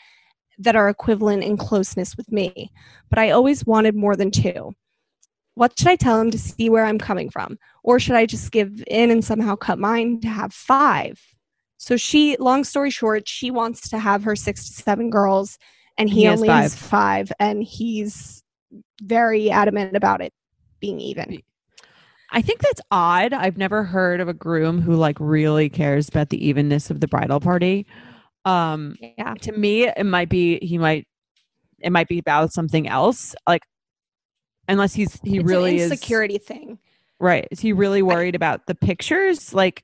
that 0.58 0.76
are 0.76 0.90
equivalent 0.90 1.44
in 1.44 1.56
closeness 1.56 2.18
with 2.18 2.32
me. 2.32 2.72
But 3.10 3.20
I 3.20 3.30
always 3.30 3.66
wanted 3.66 3.96
more 3.96 4.16
than 4.16 4.32
two. 4.32 4.74
What 5.60 5.78
should 5.78 5.90
I 5.90 5.98
tell 5.98 6.22
him 6.22 6.32
to 6.32 6.40
see 6.40 6.70
where 6.70 6.86
I'm 6.86 6.98
coming 6.98 7.30
from? 7.30 7.60
Or 7.84 8.00
should 8.00 8.16
I 8.16 8.26
just 8.26 8.54
give 8.54 8.82
in 8.88 9.12
and 9.12 9.26
somehow 9.26 9.58
cut 9.58 9.78
mine 9.78 10.22
to 10.22 10.30
have 10.30 10.54
five? 10.54 11.20
So 11.76 11.98
she, 11.98 12.38
long 12.38 12.64
story 12.64 12.90
short, 12.90 13.28
she 13.28 13.52
wants 13.52 13.90
to 13.90 14.00
have 14.00 14.24
her 14.24 14.38
six 14.38 14.70
to 14.70 14.74
seven 14.82 15.10
girls, 15.10 15.58
and 15.98 16.10
he, 16.10 16.22
He 16.22 16.28
only 16.30 16.48
has 16.48 16.76
five, 16.76 17.34
and 17.42 17.62
he's 17.62 18.42
very 19.02 19.52
adamant 19.52 19.98
about 19.98 20.22
it 20.22 20.32
being 20.80 21.02
even. 21.02 21.44
I 22.32 22.42
think 22.42 22.62
that's 22.62 22.80
odd. 22.90 23.34
I've 23.34 23.58
never 23.58 23.84
heard 23.84 24.22
of 24.22 24.30
a 24.30 24.34
groom 24.34 24.80
who 24.82 24.96
like 24.96 25.18
really 25.20 25.68
cares 25.68 26.08
about 26.08 26.30
the 26.30 26.42
evenness 26.48 26.90
of 26.90 27.02
the 27.02 27.08
bridal 27.10 27.42
party. 27.42 27.86
Um 28.46 28.96
Yeah. 29.18 29.34
to 29.42 29.52
me 29.52 29.88
it 29.90 30.06
might 30.06 30.30
be 30.30 30.60
he 30.62 30.78
might 30.78 31.06
it 31.80 31.92
might 31.92 32.08
be 32.08 32.20
about 32.20 32.54
something 32.54 32.88
else 32.88 33.36
like 33.46 33.64
unless 34.70 34.94
he's 34.94 35.20
he 35.24 35.38
It's 35.38 35.46
really 35.46 35.78
is 35.78 35.92
insecurity 35.92 36.38
thing. 36.38 36.80
right 37.20 37.48
is 37.52 37.60
he 37.60 37.74
really 37.74 38.02
worried 38.02 38.36
about 38.36 38.66
the 38.68 38.76
pictures 38.76 39.54
like 39.54 39.84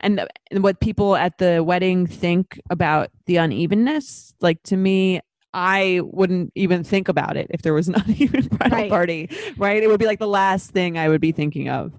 and, 0.00 0.18
the- 0.18 0.28
and 0.52 0.62
what 0.62 0.78
people 0.80 1.16
at 1.16 1.38
the 1.38 1.64
wedding 1.64 2.06
think 2.06 2.60
about 2.70 3.10
the 3.26 3.36
unevenness 3.36 4.34
like 4.40 4.62
to 4.64 4.76
me 4.76 5.20
I 5.54 6.02
wouldn't 6.04 6.52
even 6.54 6.84
think 6.84 7.08
about 7.08 7.36
it 7.38 7.46
if 7.50 7.62
there 7.62 7.72
was 7.74 7.88
an 7.88 7.94
uneven 8.06 8.46
bridal 8.48 8.78
Right. 8.78 8.90
party, 8.90 9.30
right? 9.56 9.82
It 9.82 9.86
would 9.88 9.98
be 9.98 10.04
like 10.04 10.18
the 10.18 10.28
last 10.28 10.70
thing 10.72 10.98
I 10.98 11.08
would 11.08 11.22
be 11.22 11.32
thinking 11.32 11.70
of. 11.70 11.98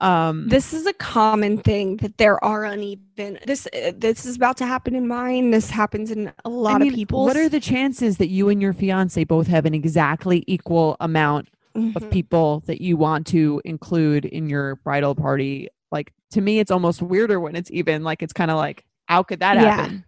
Um, 0.00 0.48
This 0.48 0.72
is 0.72 0.86
a 0.86 0.92
common 0.94 1.58
thing 1.58 1.98
that 1.98 2.16
there 2.16 2.42
are 2.42 2.64
uneven. 2.64 3.38
This 3.46 3.66
uh, 3.66 3.92
this 3.96 4.24
is 4.24 4.36
about 4.36 4.56
to 4.58 4.66
happen 4.66 4.94
in 4.94 5.06
mine. 5.06 5.50
This 5.50 5.70
happens 5.70 6.10
in 6.10 6.32
a 6.44 6.48
lot 6.48 6.76
I 6.76 6.78
mean, 6.78 6.88
of 6.88 6.94
people. 6.94 7.24
What 7.24 7.36
are 7.36 7.50
the 7.50 7.60
chances 7.60 8.16
that 8.16 8.28
you 8.28 8.48
and 8.48 8.60
your 8.62 8.72
fiance 8.72 9.22
both 9.24 9.46
have 9.46 9.66
an 9.66 9.74
exactly 9.74 10.42
equal 10.46 10.96
amount 10.98 11.48
of 11.76 12.02
Mhm. 12.02 12.10
people 12.10 12.62
that 12.66 12.80
you 12.80 12.96
want 12.96 13.26
to 13.28 13.60
include 13.64 14.24
in 14.24 14.48
your 14.48 14.76
bridal 14.76 15.14
party? 15.14 15.68
Like 15.92 16.12
to 16.32 16.40
me, 16.40 16.58
it's 16.58 16.70
almost 16.70 17.02
weirder 17.02 17.38
when 17.40 17.54
it's 17.56 17.70
even. 17.70 18.02
Like 18.02 18.22
it's 18.22 18.32
kind 18.32 18.50
of 18.50 18.56
like, 18.56 18.84
how 19.06 19.22
could 19.22 19.40
that 19.40 19.54
Yeah. 19.54 19.76
happen? 19.76 20.04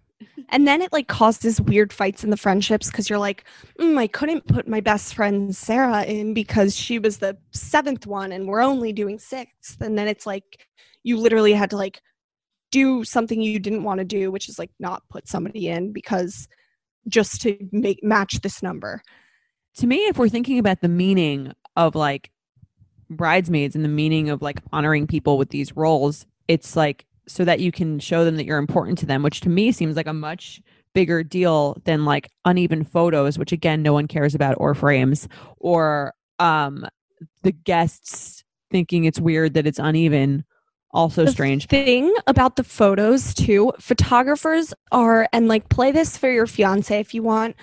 And 0.51 0.67
then 0.67 0.81
it 0.81 0.93
like 0.93 1.09
causes 1.09 1.61
weird 1.61 1.93
fights 1.93 2.25
in 2.25 2.31
the 2.31 2.37
friendships 2.37 2.91
because 2.91 3.09
you're 3.11 3.19
like, 3.19 3.45
mm, 3.79 3.99
I 3.99 4.07
couldn't 4.07 4.47
put 4.47 4.67
my 4.67 4.81
best 4.81 5.15
friend 5.15 5.55
Sarah 5.55 6.03
in 6.05 6.35
because 6.35 6.75
she 6.75 6.99
was 6.99 7.19
the 7.19 7.37
seventh 7.53 8.07
one 8.07 8.33
and 8.33 8.49
we're 8.49 8.63
only 8.63 8.93
doing 8.93 9.19
sixth. 9.19 9.81
And 9.81 9.99
then 9.99 10.09
it's 10.09 10.27
like 10.27 10.67
you 11.05 11.19
literally 11.19 11.53
had 11.53 11.71
to 11.71 11.77
like 11.77 12.01
do 12.73 13.05
something 13.05 13.41
you 13.41 13.59
didn't 13.59 13.85
want 13.85 13.99
to 13.99 14.05
do, 14.05 14.31
which 14.31 14.49
is 14.49 14.59
like 14.59 14.71
not 14.81 15.03
put 15.11 15.29
somebody 15.29 15.69
in 15.69 15.93
because 15.93 16.49
just 17.09 17.41
to 17.43 17.57
make 17.71 18.03
match 18.03 18.41
this 18.41 18.63
number. 18.63 19.03
To 19.79 19.87
me, 19.87 19.97
if 20.07 20.19
we're 20.19 20.29
thinking 20.29 20.59
about 20.59 20.81
the 20.81 20.89
meaning 20.89 21.53
of 21.77 21.95
like 21.95 22.31
bridesmaids 23.11 23.75
and 23.75 23.85
the 23.85 23.89
meaning 23.89 24.29
of 24.31 24.43
like 24.43 24.61
honoring 24.73 25.07
people 25.07 25.39
with 25.39 25.51
these 25.51 25.77
roles, 25.77 26.27
it's 26.47 26.77
like 26.77 27.07
so 27.27 27.45
that 27.45 27.61
you 27.61 27.71
can 27.73 27.99
show 27.99 28.25
them 28.25 28.37
that 28.37 28.45
you're 28.47 28.59
important 28.59 28.99
to 28.99 29.07
them, 29.07 29.23
which 29.23 29.41
to 29.43 29.49
me 29.49 29.73
seems 29.73 29.97
like 29.97 30.07
a 30.07 30.13
much 30.13 30.61
bigger 30.95 31.23
deal 31.23 31.77
than 31.85 32.05
like 32.05 32.29
uneven 32.45 32.85
photos, 32.85 33.39
which 33.39 33.53
again, 33.53 33.83
no 33.83 33.93
one 33.93 34.09
cares 34.09 34.35
about 34.35 34.57
or 34.59 34.75
frames 34.75 35.29
or 35.59 36.15
um 36.39 36.87
the 37.43 37.53
guests 37.53 38.45
thinking 38.71 39.05
it's 39.05 39.21
weird 39.21 39.55
that 39.55 39.67
it's 39.67 39.79
uneven 39.79 40.45
Also 40.93 41.25
The 41.25 41.33
strange. 41.33 41.67
thing 41.67 42.15
about 42.27 42.57
the 42.57 42.65
photos 42.65 43.35
too 43.35 43.73
photographers 43.81 44.73
are 44.93 45.29
and 45.33 45.49
like 45.49 45.69
play 45.69 45.91
this 45.93 46.17
for 46.17 46.31
your 46.31 46.47
fiance 46.47 46.99
if 46.99 47.13
you 47.13 47.23
want 47.23 47.57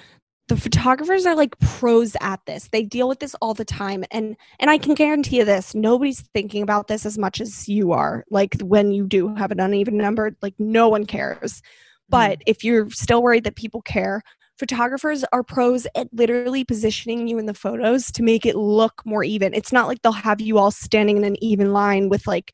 the 0.47 0.57
photographers 0.57 1.25
are 1.25 1.35
like 1.35 1.57
pros 1.59 2.15
at 2.21 2.39
this. 2.45 2.69
They 2.71 2.83
deal 2.83 3.07
with 3.07 3.19
this 3.19 3.35
all 3.41 3.53
the 3.53 3.65
time 3.65 4.03
and 4.11 4.35
and 4.59 4.69
i 4.69 4.77
can 4.77 4.93
guarantee 4.93 5.37
you 5.37 5.45
this 5.45 5.73
nobody's 5.73 6.21
thinking 6.33 6.61
about 6.61 6.87
this 6.87 7.05
as 7.05 7.17
much 7.17 7.41
as 7.41 7.67
you 7.67 7.91
are 7.91 8.23
like 8.29 8.55
when 8.61 8.91
you 8.91 9.07
do 9.07 9.33
have 9.35 9.51
an 9.51 9.59
uneven 9.59 9.97
number 9.97 10.35
like 10.41 10.53
no 10.59 10.89
one 10.89 11.05
cares. 11.05 11.39
Mm-hmm. 11.41 12.09
But 12.09 12.41
if 12.45 12.63
you're 12.63 12.89
still 12.91 13.23
worried 13.23 13.43
that 13.45 13.55
people 13.55 13.81
care 13.81 14.21
photographers 14.57 15.25
are 15.33 15.43
pros 15.43 15.85
at 15.95 16.07
literally 16.13 16.63
positioning 16.63 17.27
you 17.27 17.37
in 17.37 17.45
the 17.45 17.53
photos 17.53 18.11
to 18.11 18.23
make 18.23 18.45
it 18.45 18.55
look 18.55 19.01
more 19.05 19.23
even. 19.23 19.53
It's 19.53 19.73
not 19.73 19.87
like 19.87 20.01
they'll 20.01 20.13
have 20.13 20.41
you 20.41 20.57
all 20.57 20.71
standing 20.71 21.17
in 21.17 21.23
an 21.23 21.43
even 21.43 21.73
line 21.73 22.09
with 22.09 22.25
like 22.27 22.53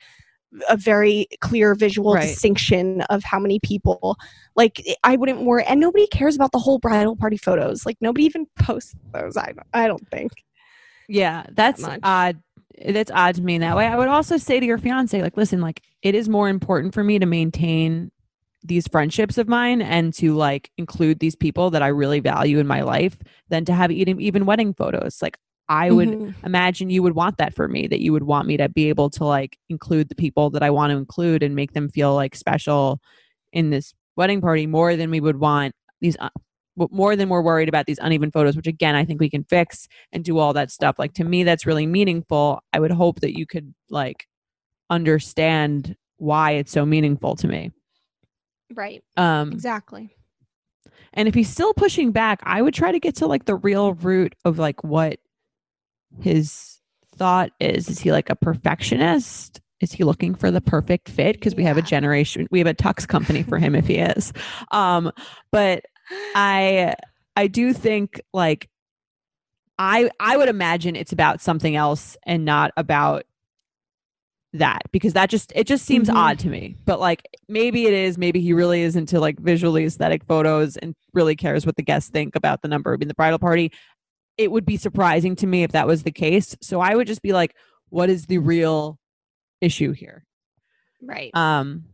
a 0.70 0.76
very 0.78 1.28
clear 1.40 1.76
visual 1.76 2.14
Right. 2.14 2.28
distinction 2.28 3.02
of 3.04 3.24
how 3.24 3.40
many 3.40 3.60
people 3.64 4.18
like 4.56 4.82
eh, 4.86 4.94
i 5.04 5.16
wouldn't 5.16 5.42
worry 5.44 5.64
and 5.66 5.80
nobody 5.80 6.08
cares 6.08 6.36
about 6.36 6.52
the 6.52 6.60
whole 6.60 6.78
bridal 6.80 7.16
party 7.16 7.38
photos 7.38 7.86
like 7.86 7.98
nobody 8.02 8.26
even 8.26 8.46
posts 8.60 8.94
those 9.14 9.38
i 9.38 9.46
don't, 9.48 9.68
I 9.74 9.88
don't 9.88 10.06
think 10.10 10.32
Yeah, 11.08 11.46
that's 11.52 11.82
much. 11.82 12.00
odd. 12.04 12.42
That's 12.86 13.12
odd 13.12 13.36
to 13.36 13.42
me 13.42 13.56
in 13.56 13.62
that 13.62 13.76
way. 13.76 13.86
I 13.86 13.96
would 13.96 14.08
also 14.08 14.38
say 14.38 14.60
to 14.60 14.66
your 14.66 14.78
fiance, 14.78 15.22
like, 15.22 15.38
listen, 15.38 15.62
like, 15.62 15.82
it 16.02 16.16
is 16.16 16.28
more 16.30 16.50
important 16.50 16.94
for 16.94 17.04
me 17.04 17.20
to 17.20 17.26
maintain 17.26 18.12
these 18.64 18.88
friendships 18.88 19.38
of 19.38 19.48
mine 19.48 19.82
and 19.82 20.14
to 20.14 20.34
like 20.36 20.72
include 20.78 21.20
these 21.20 21.36
people 21.36 21.70
that 21.72 21.82
I 21.82 21.88
really 21.88 22.20
value 22.20 22.60
in 22.60 22.68
my 22.68 22.82
life 22.82 23.18
than 23.50 23.66
to 23.66 23.74
have 23.74 23.92
even 23.92 24.22
even 24.22 24.46
wedding 24.46 24.74
photos. 24.74 25.22
Like, 25.22 25.38
I 25.69 25.91
would 25.91 26.10
Mhm. 26.10 26.36
imagine 26.43 26.89
you 26.89 27.02
would 27.04 27.15
want 27.15 27.38
that 27.38 27.54
for 27.54 27.67
me, 27.67 27.88
that 27.88 28.02
you 28.02 28.12
would 28.12 28.24
want 28.24 28.47
me 28.47 28.58
to 28.58 28.67
be 28.67 28.89
able 28.89 29.10
to 29.12 29.24
like 29.26 29.58
include 29.69 30.10
the 30.10 30.15
people 30.15 30.50
that 30.52 30.63
I 30.63 30.69
want 30.69 30.91
to 30.91 30.97
include 30.97 31.43
and 31.43 31.56
make 31.56 31.74
them 31.74 31.89
feel 31.89 32.13
like 32.13 32.36
special 32.36 33.00
in 33.54 33.69
this 33.69 33.93
wedding 34.17 34.41
party 34.41 34.67
more 34.67 34.95
than 34.95 35.10
we 35.12 35.19
would 35.21 35.38
want 35.38 35.74
these. 36.02 36.17
Uh, 36.19 36.30
more 36.89 37.15
than 37.17 37.28
we're 37.30 37.41
worried 37.41 37.69
about 37.69 37.86
these 37.86 38.00
uneven 38.02 38.32
photos, 38.32 38.56
which 38.56 38.65
again 38.67 38.95
I 38.95 39.06
think 39.06 39.19
we 39.19 39.30
can 39.30 39.43
fix 39.43 39.88
and 40.12 40.24
do 40.24 40.38
all 40.39 40.54
that 40.54 40.71
stuff. 40.71 40.97
Like 40.97 41.13
to 41.15 41.24
me, 41.24 41.43
that's 41.43 41.65
really 41.65 41.86
meaningful. 41.86 42.62
I 42.74 42.80
would 42.80 42.91
hope 42.91 43.19
that 43.19 43.38
you 43.38 43.45
could 43.45 43.74
like 43.89 44.26
understand 44.89 45.95
why 46.17 46.52
it's 46.52 46.71
so 46.71 46.86
meaningful 46.86 47.36
to 47.38 47.47
me. 47.47 47.71
right 48.74 49.04
Um, 49.17 49.52
exactly 49.52 50.15
and 51.13 51.28
if 51.28 51.34
he's 51.34 51.50
still 51.50 51.74
pushing 51.74 52.12
back, 52.12 52.39
I 52.43 52.62
would 52.62 52.74
try 52.74 52.91
to 52.93 53.00
get 53.00 53.15
to 53.17 53.28
like 53.28 53.43
the 53.45 53.56
real 53.56 53.93
root 53.95 54.34
of 54.45 54.58
like 54.60 54.82
what 54.84 55.19
his 56.19 56.80
thought 57.15 57.52
is. 57.60 57.89
Is 57.89 58.00
he 58.00 58.12
like 58.12 58.30
a 58.30 58.36
perfectionist? 58.36 59.62
Is 59.80 59.91
he 59.93 60.04
looking 60.04 60.36
for 60.36 60.52
the 60.52 60.62
perfect 60.62 61.10
fit? 61.10 61.34
Because 61.36 61.56
we 61.56 61.63
have 61.63 61.78
a 61.78 61.82
generation, 61.82 62.47
we 62.52 62.60
have 62.60 62.67
a 62.67 62.74
tux 62.74 63.08
company 63.08 63.43
for 63.43 63.58
him 63.58 63.76
if 63.76 63.88
he 63.88 63.95
is. 63.97 64.32
Um, 64.71 65.12
but 65.52 65.84
I 66.36 66.95
I 67.36 67.47
do 67.47 67.74
think 67.74 68.21
like 68.34 68.69
I 69.80 70.10
I 70.19 70.38
would 70.38 70.50
imagine 70.50 70.95
it's 70.95 71.12
about 71.13 71.41
something 71.41 71.76
else 71.76 72.17
and 72.26 72.45
not 72.45 72.71
about 72.78 73.24
that 74.54 74.82
because 74.91 75.13
that 75.13 75.30
just 75.30 75.52
it 75.56 75.65
just 75.65 75.86
seems 75.86 76.10
Mhm. 76.10 76.15
odd 76.15 76.39
to 76.39 76.50
me. 76.50 76.76
But 76.86 77.00
like 77.00 77.26
maybe 77.47 77.86
it 77.86 77.93
is, 77.93 78.17
maybe 78.17 78.41
he 78.41 78.52
really 78.52 78.82
is 78.82 78.97
into 78.97 79.19
like 79.19 79.39
visually 79.39 79.86
aesthetic 79.86 80.26
photos 80.26 80.76
and 80.76 80.93
really 81.13 81.38
cares 81.38 81.65
what 81.65 81.78
the 81.78 81.84
guests 81.84 82.10
think 82.10 82.36
about 82.36 82.62
the 82.62 82.67
number 82.67 82.93
in 82.93 83.08
the 83.08 83.13
bridal 83.13 83.39
party. 83.39 83.71
It 84.38 84.52
would 84.52 84.65
be 84.65 84.78
surprising 84.78 85.36
to 85.38 85.48
me 85.48 85.63
if 85.63 85.72
that 85.72 85.88
was 85.88 86.04
the 86.04 86.12
case. 86.12 86.56
So 86.62 86.80
I 86.80 86.96
would 86.96 87.08
just 87.08 87.22
be 87.22 87.34
like, 87.34 87.56
what 87.89 88.10
is 88.10 88.26
the 88.26 88.38
real 88.39 88.98
issue 89.60 89.91
here? 89.91 90.26
right 91.02 91.36
Um, 91.36 91.86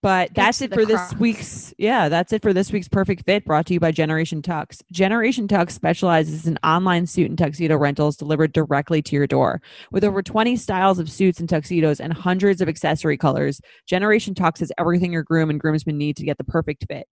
but 0.00 0.32
that's 0.32 0.60
it 0.60 0.72
for 0.72 0.84
this 0.84 1.12
week's. 1.18 1.74
Yeah, 1.76 2.08
that's 2.08 2.32
it 2.32 2.42
for 2.42 2.52
this 2.52 2.70
week's 2.70 2.88
Perfect 2.88 3.24
Fit, 3.24 3.44
brought 3.44 3.66
to 3.66 3.74
you 3.74 3.80
by 3.80 3.90
Generation 3.90 4.42
Tux. 4.42 4.80
Generation 4.92 5.48
Tux 5.48 5.72
specializes 5.72 6.46
in 6.46 6.56
online 6.62 7.06
suit 7.06 7.28
and 7.28 7.36
tuxedo 7.36 7.76
rentals 7.76 8.16
delivered 8.16 8.52
directly 8.52 9.02
to 9.02 9.16
your 9.16 9.26
door. 9.26 9.60
With 9.90 10.04
over 10.04 10.22
20 10.22 10.56
styles 10.56 11.00
of 11.00 11.10
suits 11.10 11.40
and 11.40 11.48
tuxedos 11.48 11.98
and 11.98 12.12
hundreds 12.12 12.60
of 12.60 12.68
accessory 12.68 13.16
colors, 13.16 13.60
Generation 13.86 14.34
Tux 14.34 14.60
has 14.60 14.70
everything 14.78 15.12
your 15.12 15.24
groom 15.24 15.50
and 15.50 15.58
groomsmen 15.58 15.98
need 15.98 16.16
to 16.18 16.24
get 16.24 16.38
the 16.38 16.44
perfect 16.44 16.86
fit. 16.88 17.08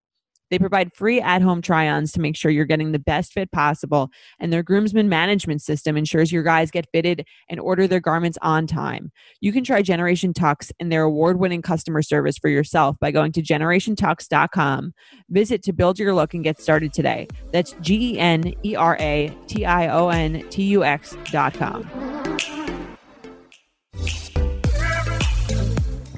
They 0.50 0.58
provide 0.58 0.94
free 0.94 1.20
at 1.20 1.42
home 1.42 1.62
try 1.62 1.88
ons 1.88 2.12
to 2.12 2.20
make 2.20 2.36
sure 2.36 2.50
you're 2.50 2.64
getting 2.64 2.92
the 2.92 2.98
best 2.98 3.32
fit 3.32 3.50
possible, 3.50 4.10
and 4.38 4.52
their 4.52 4.62
groomsmen 4.62 5.08
management 5.08 5.62
system 5.62 5.96
ensures 5.96 6.32
your 6.32 6.42
guys 6.42 6.70
get 6.70 6.86
fitted 6.92 7.24
and 7.48 7.60
order 7.60 7.86
their 7.86 8.00
garments 8.00 8.38
on 8.42 8.66
time. 8.66 9.10
You 9.40 9.52
can 9.52 9.64
try 9.64 9.82
Generation 9.82 10.32
Tux 10.32 10.70
and 10.78 10.90
their 10.90 11.02
award 11.02 11.38
winning 11.38 11.62
customer 11.62 12.02
service 12.02 12.38
for 12.38 12.48
yourself 12.48 12.96
by 13.00 13.10
going 13.10 13.32
to 13.32 13.42
generationtux.com. 13.42 14.92
Visit 15.30 15.62
to 15.64 15.72
build 15.72 15.98
your 15.98 16.14
look 16.14 16.34
and 16.34 16.44
get 16.44 16.60
started 16.60 16.92
today. 16.92 17.28
That's 17.52 17.74
G 17.80 18.14
E 18.14 18.18
N 18.18 18.54
E 18.64 18.76
R 18.76 18.96
A 19.00 19.36
T 19.46 19.64
I 19.64 19.88
O 19.88 20.08
N 20.08 20.44
T 20.50 20.62
U 20.64 20.84
X.com. 20.84 21.82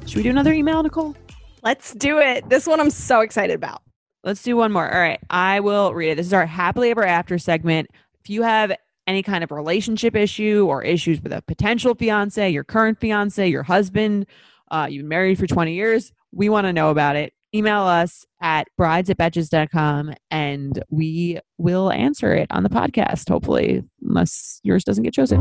Should 0.07 0.17
we 0.17 0.23
do 0.23 0.31
another 0.31 0.53
email, 0.53 0.83
Nicole? 0.83 1.15
let's 1.63 1.93
do 1.95 2.19
it 2.19 2.49
this 2.49 2.67
one 2.67 2.81
i'm 2.81 2.91
so 2.91 3.21
excited 3.21 3.55
about 3.55 3.83
Let's 4.25 4.43
do 4.43 4.57
one 4.57 4.73
more. 4.73 4.93
All 4.93 5.01
right. 5.01 5.21
I 5.31 5.61
will 5.61 5.95
read 5.95 6.11
it. 6.11 6.17
This 6.17 6.27
is 6.27 6.33
our 6.33 6.47
happily 6.47 6.91
ever 6.91 7.05
after 7.05 7.39
segment. 7.39 7.89
If 8.23 8.31
you 8.31 8.43
have 8.43 8.73
any 9.07 9.23
kind 9.23 9.43
of 9.43 9.51
relationship 9.51 10.15
issue 10.15 10.67
or 10.69 10.83
issues 10.83 11.23
with 11.23 11.33
a 11.33 11.43
potential 11.43 11.95
fiance, 11.95 12.51
your 12.51 12.65
current 12.65 13.01
fiance, 13.01 13.49
your 13.49 13.63
husband, 13.63 14.27
uh, 14.71 14.87
you've 14.91 15.03
been 15.03 15.09
married 15.09 15.39
for 15.39 15.47
20 15.47 15.73
years, 15.73 16.13
we 16.33 16.49
want 16.49 16.67
to 16.67 16.73
know 16.73 16.91
about 16.91 17.17
it. 17.17 17.33
Email 17.55 17.83
us 17.83 18.27
at 18.43 18.69
brides 18.77 19.09
at 19.09 19.17
betches.com 19.17 20.13
and 20.31 20.85
we 20.91 21.39
will 21.57 21.91
answer 21.91 22.35
it 22.35 22.49
on 22.51 22.63
the 22.63 22.69
podcast, 22.69 23.27
hopefully, 23.29 23.83
unless 24.03 24.61
yours 24.63 24.85
doesn't 24.85 25.05
get 25.05 25.15
chosen. 25.15 25.39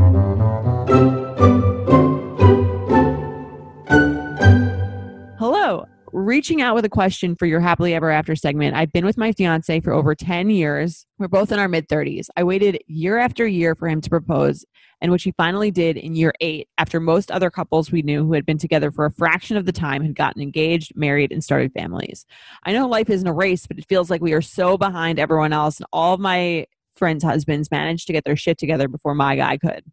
Reaching 6.12 6.62
out 6.62 6.74
with 6.74 6.84
a 6.84 6.88
question 6.88 7.36
for 7.36 7.46
your 7.46 7.60
happily 7.60 7.94
ever 7.94 8.10
after 8.10 8.34
segment. 8.34 8.76
I've 8.76 8.92
been 8.92 9.04
with 9.04 9.18
my 9.18 9.32
fiance 9.32 9.80
for 9.80 9.92
over 9.92 10.14
10 10.14 10.50
years. 10.50 11.06
We're 11.18 11.28
both 11.28 11.52
in 11.52 11.58
our 11.58 11.68
mid 11.68 11.88
30s. 11.88 12.28
I 12.36 12.44
waited 12.44 12.80
year 12.86 13.18
after 13.18 13.46
year 13.46 13.74
for 13.74 13.88
him 13.88 14.00
to 14.00 14.10
propose, 14.10 14.64
and 15.00 15.12
which 15.12 15.24
he 15.24 15.32
finally 15.36 15.70
did 15.70 15.96
in 15.96 16.14
year 16.14 16.32
eight 16.40 16.68
after 16.78 17.00
most 17.00 17.30
other 17.30 17.50
couples 17.50 17.92
we 17.92 18.02
knew 18.02 18.24
who 18.24 18.32
had 18.32 18.46
been 18.46 18.58
together 18.58 18.90
for 18.90 19.04
a 19.04 19.10
fraction 19.10 19.56
of 19.56 19.66
the 19.66 19.72
time 19.72 20.02
had 20.02 20.14
gotten 20.14 20.40
engaged, 20.40 20.92
married, 20.94 21.32
and 21.32 21.44
started 21.44 21.72
families. 21.72 22.24
I 22.64 22.72
know 22.72 22.88
life 22.88 23.10
isn't 23.10 23.26
a 23.26 23.32
race, 23.32 23.66
but 23.66 23.78
it 23.78 23.88
feels 23.88 24.10
like 24.10 24.22
we 24.22 24.32
are 24.32 24.42
so 24.42 24.78
behind 24.78 25.18
everyone 25.18 25.52
else, 25.52 25.78
and 25.78 25.86
all 25.92 26.14
of 26.14 26.20
my 26.20 26.66
friends' 26.94 27.24
husbands 27.24 27.70
managed 27.70 28.06
to 28.06 28.12
get 28.12 28.24
their 28.24 28.36
shit 28.36 28.58
together 28.58 28.88
before 28.88 29.14
my 29.14 29.36
guy 29.36 29.56
could. 29.58 29.84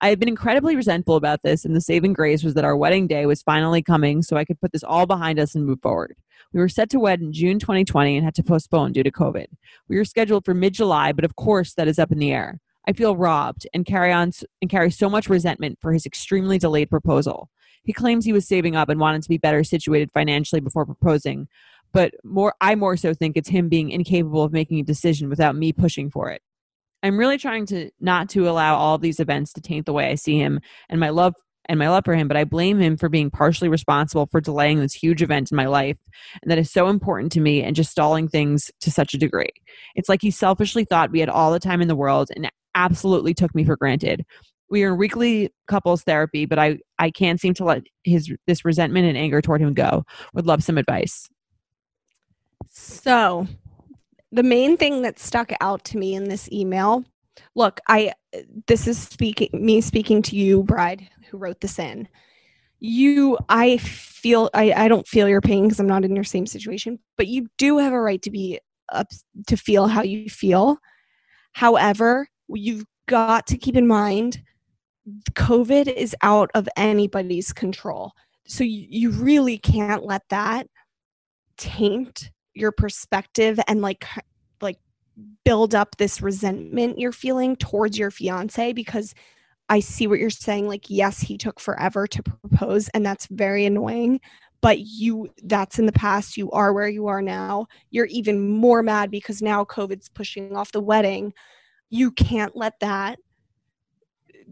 I 0.00 0.10
had 0.10 0.20
been 0.20 0.28
incredibly 0.28 0.76
resentful 0.76 1.16
about 1.16 1.42
this, 1.42 1.64
and 1.64 1.74
the 1.74 1.80
saving 1.80 2.12
grace 2.12 2.44
was 2.44 2.52
that 2.54 2.64
our 2.64 2.76
wedding 2.76 3.06
day 3.06 3.24
was 3.24 3.42
finally 3.42 3.82
coming, 3.82 4.22
so 4.22 4.36
I 4.36 4.44
could 4.44 4.60
put 4.60 4.72
this 4.72 4.84
all 4.84 5.06
behind 5.06 5.38
us 5.38 5.54
and 5.54 5.64
move 5.64 5.80
forward. 5.80 6.16
We 6.52 6.60
were 6.60 6.68
set 6.68 6.90
to 6.90 7.00
wed 7.00 7.20
in 7.20 7.32
June 7.32 7.58
2020 7.58 8.16
and 8.16 8.24
had 8.24 8.34
to 8.34 8.42
postpone 8.42 8.92
due 8.92 9.02
to 9.02 9.10
COVID. 9.10 9.46
We 9.88 9.96
were 9.96 10.04
scheduled 10.04 10.44
for 10.44 10.52
mid 10.52 10.74
July, 10.74 11.12
but 11.12 11.24
of 11.24 11.36
course 11.36 11.72
that 11.74 11.88
is 11.88 11.98
up 11.98 12.12
in 12.12 12.18
the 12.18 12.32
air. 12.32 12.60
I 12.86 12.92
feel 12.92 13.16
robbed 13.16 13.66
and 13.74 13.84
carry 13.86 14.12
on 14.12 14.32
and 14.60 14.70
carry 14.70 14.90
so 14.90 15.08
much 15.08 15.28
resentment 15.28 15.78
for 15.80 15.92
his 15.92 16.06
extremely 16.06 16.58
delayed 16.58 16.90
proposal. 16.90 17.48
He 17.82 17.92
claims 17.92 18.24
he 18.24 18.32
was 18.32 18.46
saving 18.46 18.76
up 18.76 18.88
and 18.88 19.00
wanted 19.00 19.22
to 19.22 19.28
be 19.28 19.38
better 19.38 19.64
situated 19.64 20.10
financially 20.12 20.60
before 20.60 20.84
proposing, 20.84 21.48
but 21.92 22.12
more 22.22 22.54
I 22.60 22.74
more 22.74 22.96
so 22.96 23.14
think 23.14 23.36
it's 23.36 23.48
him 23.48 23.68
being 23.68 23.90
incapable 23.90 24.42
of 24.42 24.52
making 24.52 24.78
a 24.78 24.84
decision 24.84 25.28
without 25.28 25.56
me 25.56 25.72
pushing 25.72 26.10
for 26.10 26.30
it. 26.30 26.42
I'm 27.06 27.18
really 27.18 27.38
trying 27.38 27.66
to 27.66 27.90
not 28.00 28.28
to 28.30 28.48
allow 28.48 28.76
all 28.76 28.98
these 28.98 29.20
events 29.20 29.52
to 29.52 29.60
taint 29.60 29.86
the 29.86 29.92
way 29.92 30.10
I 30.10 30.16
see 30.16 30.38
him 30.38 30.60
and 30.88 30.98
my 30.98 31.10
love 31.10 31.34
and 31.68 31.78
my 31.78 31.88
love 31.88 32.04
for 32.04 32.14
him, 32.14 32.28
but 32.28 32.36
I 32.36 32.44
blame 32.44 32.78
him 32.80 32.96
for 32.96 33.08
being 33.08 33.30
partially 33.30 33.68
responsible 33.68 34.28
for 34.30 34.40
delaying 34.40 34.80
this 34.80 34.92
huge 34.92 35.22
event 35.22 35.50
in 35.50 35.56
my 35.56 35.66
life 35.66 35.96
and 36.42 36.50
that 36.50 36.58
is 36.58 36.70
so 36.70 36.88
important 36.88 37.30
to 37.32 37.40
me 37.40 37.62
and 37.62 37.76
just 37.76 37.90
stalling 37.90 38.28
things 38.28 38.70
to 38.80 38.90
such 38.90 39.14
a 39.14 39.18
degree. 39.18 39.50
It's 39.94 40.08
like 40.08 40.20
he 40.20 40.32
selfishly 40.32 40.84
thought 40.84 41.12
we 41.12 41.20
had 41.20 41.28
all 41.28 41.52
the 41.52 41.60
time 41.60 41.80
in 41.80 41.88
the 41.88 41.96
world 41.96 42.30
and 42.34 42.50
absolutely 42.74 43.34
took 43.34 43.54
me 43.54 43.64
for 43.64 43.76
granted. 43.76 44.24
We 44.68 44.82
are 44.82 44.92
in 44.92 44.98
weekly 44.98 45.52
couples 45.68 46.02
therapy, 46.02 46.44
but 46.44 46.58
I 46.58 46.78
I 46.98 47.12
can't 47.12 47.40
seem 47.40 47.54
to 47.54 47.64
let 47.64 47.84
his 48.02 48.32
this 48.48 48.64
resentment 48.64 49.06
and 49.06 49.16
anger 49.16 49.40
toward 49.40 49.60
him 49.60 49.74
go. 49.74 50.04
Would 50.34 50.46
love 50.46 50.64
some 50.64 50.76
advice. 50.76 51.28
So, 52.68 53.46
the 54.32 54.42
main 54.42 54.76
thing 54.76 55.02
that 55.02 55.18
stuck 55.18 55.52
out 55.60 55.84
to 55.84 55.98
me 55.98 56.14
in 56.14 56.24
this 56.24 56.50
email, 56.50 57.04
look, 57.54 57.80
I 57.88 58.12
this 58.66 58.86
is 58.86 58.98
speaking 58.98 59.48
me 59.52 59.80
speaking 59.80 60.22
to 60.22 60.36
you, 60.36 60.62
bride, 60.62 61.08
who 61.30 61.38
wrote 61.38 61.60
this 61.60 61.78
in. 61.78 62.08
You, 62.78 63.38
I 63.48 63.78
feel, 63.78 64.50
I, 64.52 64.72
I 64.72 64.88
don't 64.88 65.08
feel 65.08 65.28
your 65.28 65.40
pain 65.40 65.64
because 65.64 65.80
I'm 65.80 65.86
not 65.86 66.04
in 66.04 66.14
your 66.14 66.24
same 66.24 66.46
situation, 66.46 66.98
but 67.16 67.26
you 67.26 67.46
do 67.56 67.78
have 67.78 67.94
a 67.94 68.00
right 68.00 68.20
to 68.22 68.30
be 68.30 68.60
up 68.92 69.06
to 69.46 69.56
feel 69.56 69.86
how 69.88 70.02
you 70.02 70.28
feel. 70.28 70.76
However, 71.52 72.28
you've 72.48 72.84
got 73.06 73.46
to 73.46 73.56
keep 73.56 73.76
in 73.76 73.86
mind 73.86 74.42
COVID 75.32 75.86
is 75.86 76.14
out 76.22 76.50
of 76.54 76.68
anybody's 76.76 77.52
control. 77.52 78.12
so 78.46 78.64
you, 78.64 78.86
you 78.88 79.10
really 79.10 79.58
can't 79.58 80.04
let 80.04 80.22
that 80.30 80.66
taint 81.56 82.30
your 82.56 82.72
perspective 82.72 83.60
and 83.68 83.82
like 83.82 84.04
like 84.60 84.78
build 85.44 85.74
up 85.74 85.96
this 85.96 86.20
resentment 86.20 86.98
you're 86.98 87.12
feeling 87.12 87.56
towards 87.56 87.98
your 87.98 88.10
fiance 88.10 88.72
because 88.72 89.14
I 89.68 89.80
see 89.80 90.06
what 90.06 90.18
you're 90.18 90.30
saying 90.30 90.68
like 90.68 90.88
yes 90.88 91.20
he 91.20 91.36
took 91.36 91.60
forever 91.60 92.06
to 92.06 92.22
propose 92.22 92.88
and 92.90 93.04
that's 93.04 93.26
very 93.26 93.66
annoying 93.66 94.20
but 94.60 94.80
you 94.80 95.28
that's 95.44 95.78
in 95.78 95.86
the 95.86 95.92
past 95.92 96.36
you 96.36 96.50
are 96.50 96.72
where 96.72 96.88
you 96.88 97.06
are 97.06 97.22
now 97.22 97.66
you're 97.90 98.06
even 98.06 98.48
more 98.48 98.82
mad 98.82 99.10
because 99.10 99.42
now 99.42 99.64
covid's 99.64 100.08
pushing 100.08 100.56
off 100.56 100.72
the 100.72 100.80
wedding 100.80 101.32
you 101.90 102.10
can't 102.10 102.56
let 102.56 102.78
that 102.80 103.18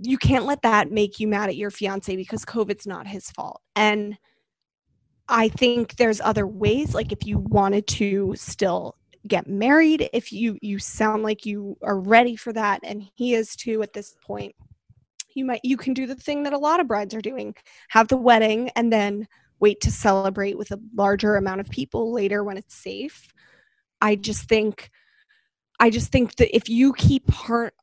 you 0.03 0.19
can't 0.19 0.45
let 0.45 0.63
that 0.63 0.91
make 0.91 1.21
you 1.21 1.29
mad 1.29 1.49
at 1.49 1.57
your 1.57 1.71
fiance 1.71 2.17
because 2.17 2.45
covid's 2.45 2.87
not 2.87 3.07
his 3.07 3.31
fault 3.31 3.61
and 3.77 4.19
i 5.29 5.49
think 5.49 5.97
there's 5.97 6.21
other 6.21 6.47
ways 6.47 6.95
like 6.95 7.13
if 7.13 7.27
you 7.27 7.39
wanted 7.39 7.87
to 7.87 8.35
still 8.37 8.97
get 9.27 9.47
married 9.47 10.09
if 10.13 10.33
you 10.33 10.59
you 10.61 10.79
sound 10.79 11.23
like 11.23 11.47
you 11.47 11.77
are 11.83 11.99
ready 11.99 12.37
for 12.37 12.53
that 12.53 12.81
and 12.83 13.03
he 13.15 13.35
is 13.35 13.57
too 13.57 13.83
at 13.83 13.93
this 13.93 14.15
point 14.23 14.55
you 15.35 15.45
might 15.45 15.61
you 15.63 15.77
can 15.77 15.95
do 15.95 16.07
the 16.07 16.15
thing 16.15 16.43
that 16.43 16.53
a 16.53 16.59
lot 16.59 16.81
of 16.81 16.87
brides 16.87 17.15
are 17.15 17.23
doing 17.23 17.55
have 17.89 18.09
the 18.09 18.17
wedding 18.17 18.71
and 18.77 18.93
then 18.93 19.27
wait 19.61 19.81
to 19.81 19.91
celebrate 19.91 20.59
with 20.59 20.71
a 20.73 20.81
larger 20.95 21.37
amount 21.37 21.61
of 21.61 21.71
people 21.71 22.13
later 22.13 22.45
when 22.45 22.57
it's 22.57 22.75
safe. 22.75 23.33
I 24.01 24.17
just 24.17 24.49
think 24.49 24.91
i 25.81 25.91
just 25.91 26.13
think 26.13 26.37
that 26.37 26.55
if 26.55 26.69
you 26.69 26.93
keep 26.93 27.31
heart 27.31 27.75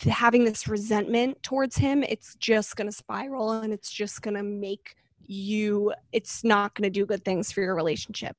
having 0.00 0.44
this 0.44 0.66
resentment 0.66 1.40
towards 1.42 1.76
him 1.76 2.02
it's 2.02 2.34
just 2.34 2.76
going 2.76 2.88
to 2.88 2.92
spiral 2.92 3.52
and 3.52 3.72
it's 3.72 3.90
just 3.90 4.20
going 4.20 4.34
to 4.34 4.42
make 4.42 4.96
you 5.32 5.92
it's 6.12 6.42
not 6.42 6.74
going 6.74 6.82
to 6.82 6.90
do 6.90 7.06
good 7.06 7.24
things 7.24 7.52
for 7.52 7.60
your 7.60 7.74
relationship 7.74 8.36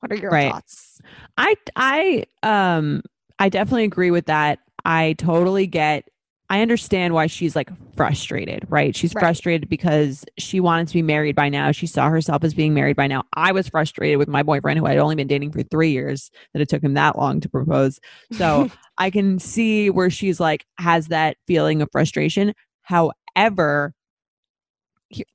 what 0.00 0.10
are 0.10 0.16
your 0.16 0.32
Right. 0.32 0.50
thoughts 0.50 1.00
I 1.38 1.54
I 1.76 2.24
um 2.42 3.02
I 3.38 3.48
definitely 3.48 3.84
agree 3.84 4.10
with 4.10 4.26
that. 4.26 4.60
I 4.84 5.14
totally 5.14 5.66
get 5.66 6.08
I 6.50 6.60
understand 6.60 7.14
why 7.14 7.28
she's 7.28 7.56
like 7.56 7.70
frustrated, 7.96 8.66
right? 8.68 8.94
She's 8.94 9.12
Right. 9.14 9.22
frustrated 9.22 9.68
because 9.70 10.24
she 10.38 10.60
wanted 10.60 10.88
to 10.88 10.94
be 10.94 11.00
married 11.02 11.34
by 11.34 11.48
now. 11.48 11.72
She 11.72 11.86
saw 11.86 12.10
herself 12.10 12.44
as 12.44 12.52
being 12.52 12.74
married 12.74 12.96
by 12.96 13.06
now. 13.06 13.24
I 13.34 13.52
was 13.52 13.68
frustrated 13.68 14.18
with 14.18 14.28
my 14.28 14.42
boyfriend 14.42 14.78
who 14.78 14.86
I 14.86 14.90
had 14.90 14.98
only 14.98 15.14
been 15.14 15.28
dating 15.28 15.52
for 15.52 15.62
3 15.62 15.90
years 15.90 16.30
that 16.52 16.60
it 16.60 16.68
took 16.68 16.82
him 16.82 16.94
that 16.94 17.16
long 17.16 17.40
to 17.40 17.48
propose. 17.48 18.00
So, 18.30 18.66
I 18.98 19.08
can 19.10 19.38
see 19.38 19.88
where 19.88 20.10
she's 20.10 20.38
like 20.40 20.66
has 20.78 21.08
that 21.08 21.38
feeling 21.46 21.80
of 21.80 21.88
frustration. 21.90 22.52
However, 22.82 23.94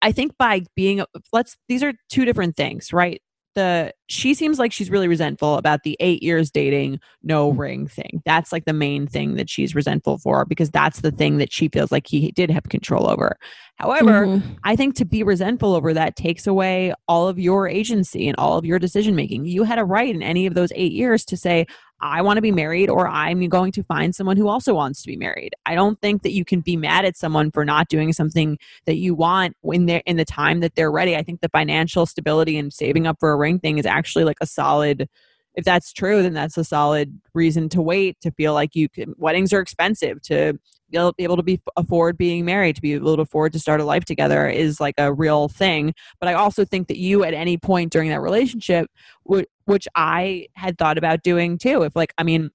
I 0.02 0.12
think 0.12 0.38
by 0.38 0.64
being 0.76 1.04
let's 1.34 1.56
these 1.68 1.84
are 1.84 1.94
two 2.10 2.26
different 2.26 2.56
things, 2.56 2.92
right? 2.94 3.22
The 3.56 3.92
she 4.08 4.36
seems 4.36 4.60
like 4.60 4.72
she's 4.72 4.92
really 4.92 5.08
resentful 5.08 5.56
about 5.56 5.82
the 5.84 5.98
8 6.00 6.22
years 6.22 6.52
dating 6.52 7.00
no 7.24 7.50
ring 7.50 7.88
thing. 7.88 8.22
That's 8.24 8.52
like 8.52 8.66
the 8.66 8.74
main 8.74 9.08
thing 9.08 9.36
that 9.36 9.50
she's 9.50 9.74
resentful 9.74 10.20
for 10.20 10.46
because 10.46 10.70
that's 10.70 11.02
the 11.02 11.12
thing 11.12 11.38
that 11.40 11.52
she 11.52 11.68
feels 11.68 11.92
like 11.92 12.06
he 12.06 12.32
did 12.32 12.52
have 12.52 12.64
control 12.70 13.10
over. 13.10 13.36
However, 13.78 14.28
Mhm. 14.28 14.42
I 14.64 14.76
think 14.76 14.96
to 14.96 15.06
be 15.06 15.24
resentful 15.24 15.74
over 15.74 15.94
that 15.94 16.16
takes 16.16 16.46
away 16.46 16.94
all 17.08 17.28
of 17.28 17.40
your 17.40 17.68
agency 17.68 18.28
and 18.28 18.36
all 18.38 18.58
of 18.58 18.66
your 18.66 18.78
decision 18.80 19.16
making. 19.16 19.46
You 19.46 19.64
had 19.64 19.80
a 19.80 19.86
right 19.86 20.14
in 20.14 20.22
any 20.22 20.46
of 20.46 20.54
those 20.54 20.72
eight 20.76 20.92
years 20.94 21.26
to 21.26 21.38
say, 21.38 21.66
I 22.00 22.22
want 22.22 22.38
to 22.38 22.42
be 22.42 22.52
married 22.52 22.90
or 22.90 23.08
I'm 23.08 23.48
going 23.50 23.72
to 23.74 23.84
find 23.84 24.16
someone 24.16 24.38
who 24.38 24.48
also 24.48 24.74
wants 24.74 25.02
to 25.02 25.08
be 25.08 25.18
married. 25.18 25.54
I 25.66 25.76
don't 25.76 26.00
think 26.02 26.24
that 26.24 26.32
you 26.32 26.46
can 26.46 26.62
be 26.62 26.78
mad 26.78 27.06
at 27.06 27.18
someone 27.18 27.52
for 27.52 27.66
not 27.66 27.90
doing 27.90 28.14
something 28.14 28.58
that 28.86 28.98
you 28.98 29.16
want 29.16 29.56
when 29.62 29.86
they're 29.86 30.04
in 30.06 30.18
the 30.18 30.26
time 30.26 30.60
that 30.60 30.76
they're 30.76 30.92
ready. 30.92 31.16
I 31.16 31.24
think 31.24 31.42
the 31.42 31.50
financial 31.50 32.06
stability 32.06 32.58
and 32.58 32.72
saving 32.72 33.08
up 33.08 33.18
for 33.20 33.32
a 33.32 33.38
ring 33.38 33.60
thing 33.60 33.78
is 33.78 33.86
actually 33.86 34.26
like 34.26 34.38
a 34.42 34.48
solid 34.48 35.10
if 35.58 35.66
that's 35.66 35.92
true, 35.92 36.22
then 36.22 36.34
that's 36.34 36.56
a 36.56 36.64
solid 36.64 37.20
reason 37.34 37.68
to 37.70 37.82
wait 37.82 38.22
to 38.22 38.30
feel 38.30 38.54
like 38.54 38.76
you 38.76 38.88
can. 38.88 39.16
Weddings 39.18 39.52
are 39.52 39.60
expensive 39.60 40.22
to 40.22 40.60
able, 40.96 41.14
be 41.18 41.24
able 41.26 41.36
to 41.36 41.44
be 41.44 41.60
afford 41.76 42.18
being 42.18 42.46
married, 42.46 42.76
to 42.78 42.82
be 42.82 42.94
able 42.94 43.16
to 43.18 43.22
afford 43.22 43.52
to 43.54 43.60
start 43.60 43.82
a 43.82 43.84
life 43.84 44.06
together 44.06 44.48
is 44.48 44.80
like 44.80 44.96
a 44.98 45.12
real 45.12 45.50
thing. 45.50 45.94
But 46.20 46.30
I 46.30 46.34
also 46.34 46.64
think 46.64 46.88
that 46.88 46.98
you, 46.98 47.24
at 47.26 47.34
any 47.34 47.58
point 47.58 47.92
during 47.92 48.10
that 48.10 48.22
relationship, 48.22 48.90
which 49.26 49.88
I 49.96 50.48
had 50.56 50.78
thought 50.78 50.98
about 50.98 51.24
doing 51.24 51.58
too, 51.58 51.84
if 51.84 51.96
like, 51.96 52.14
I 52.18 52.24
mean, 52.24 52.52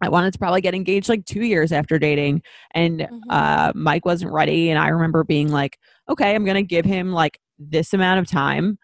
I 0.00 0.08
wanted 0.08 0.32
to 0.32 0.38
probably 0.38 0.62
get 0.62 0.74
engaged 0.74 1.10
like 1.10 1.26
two 1.26 1.42
years 1.44 1.72
after 1.72 1.98
dating, 1.98 2.42
and 2.74 3.00
Mhm. 3.00 3.20
uh, 3.28 3.72
Mike 3.74 4.06
wasn't 4.06 4.32
ready, 4.32 4.70
and 4.70 4.78
I 4.78 4.88
remember 4.88 5.24
being 5.24 5.50
like, 5.50 5.78
okay, 6.08 6.34
I'm 6.34 6.44
gonna 6.46 6.62
give 6.62 6.86
him 6.86 7.12
like 7.12 7.38
this 7.58 7.92
amount 7.92 8.20
of 8.20 8.26
time. 8.26 8.78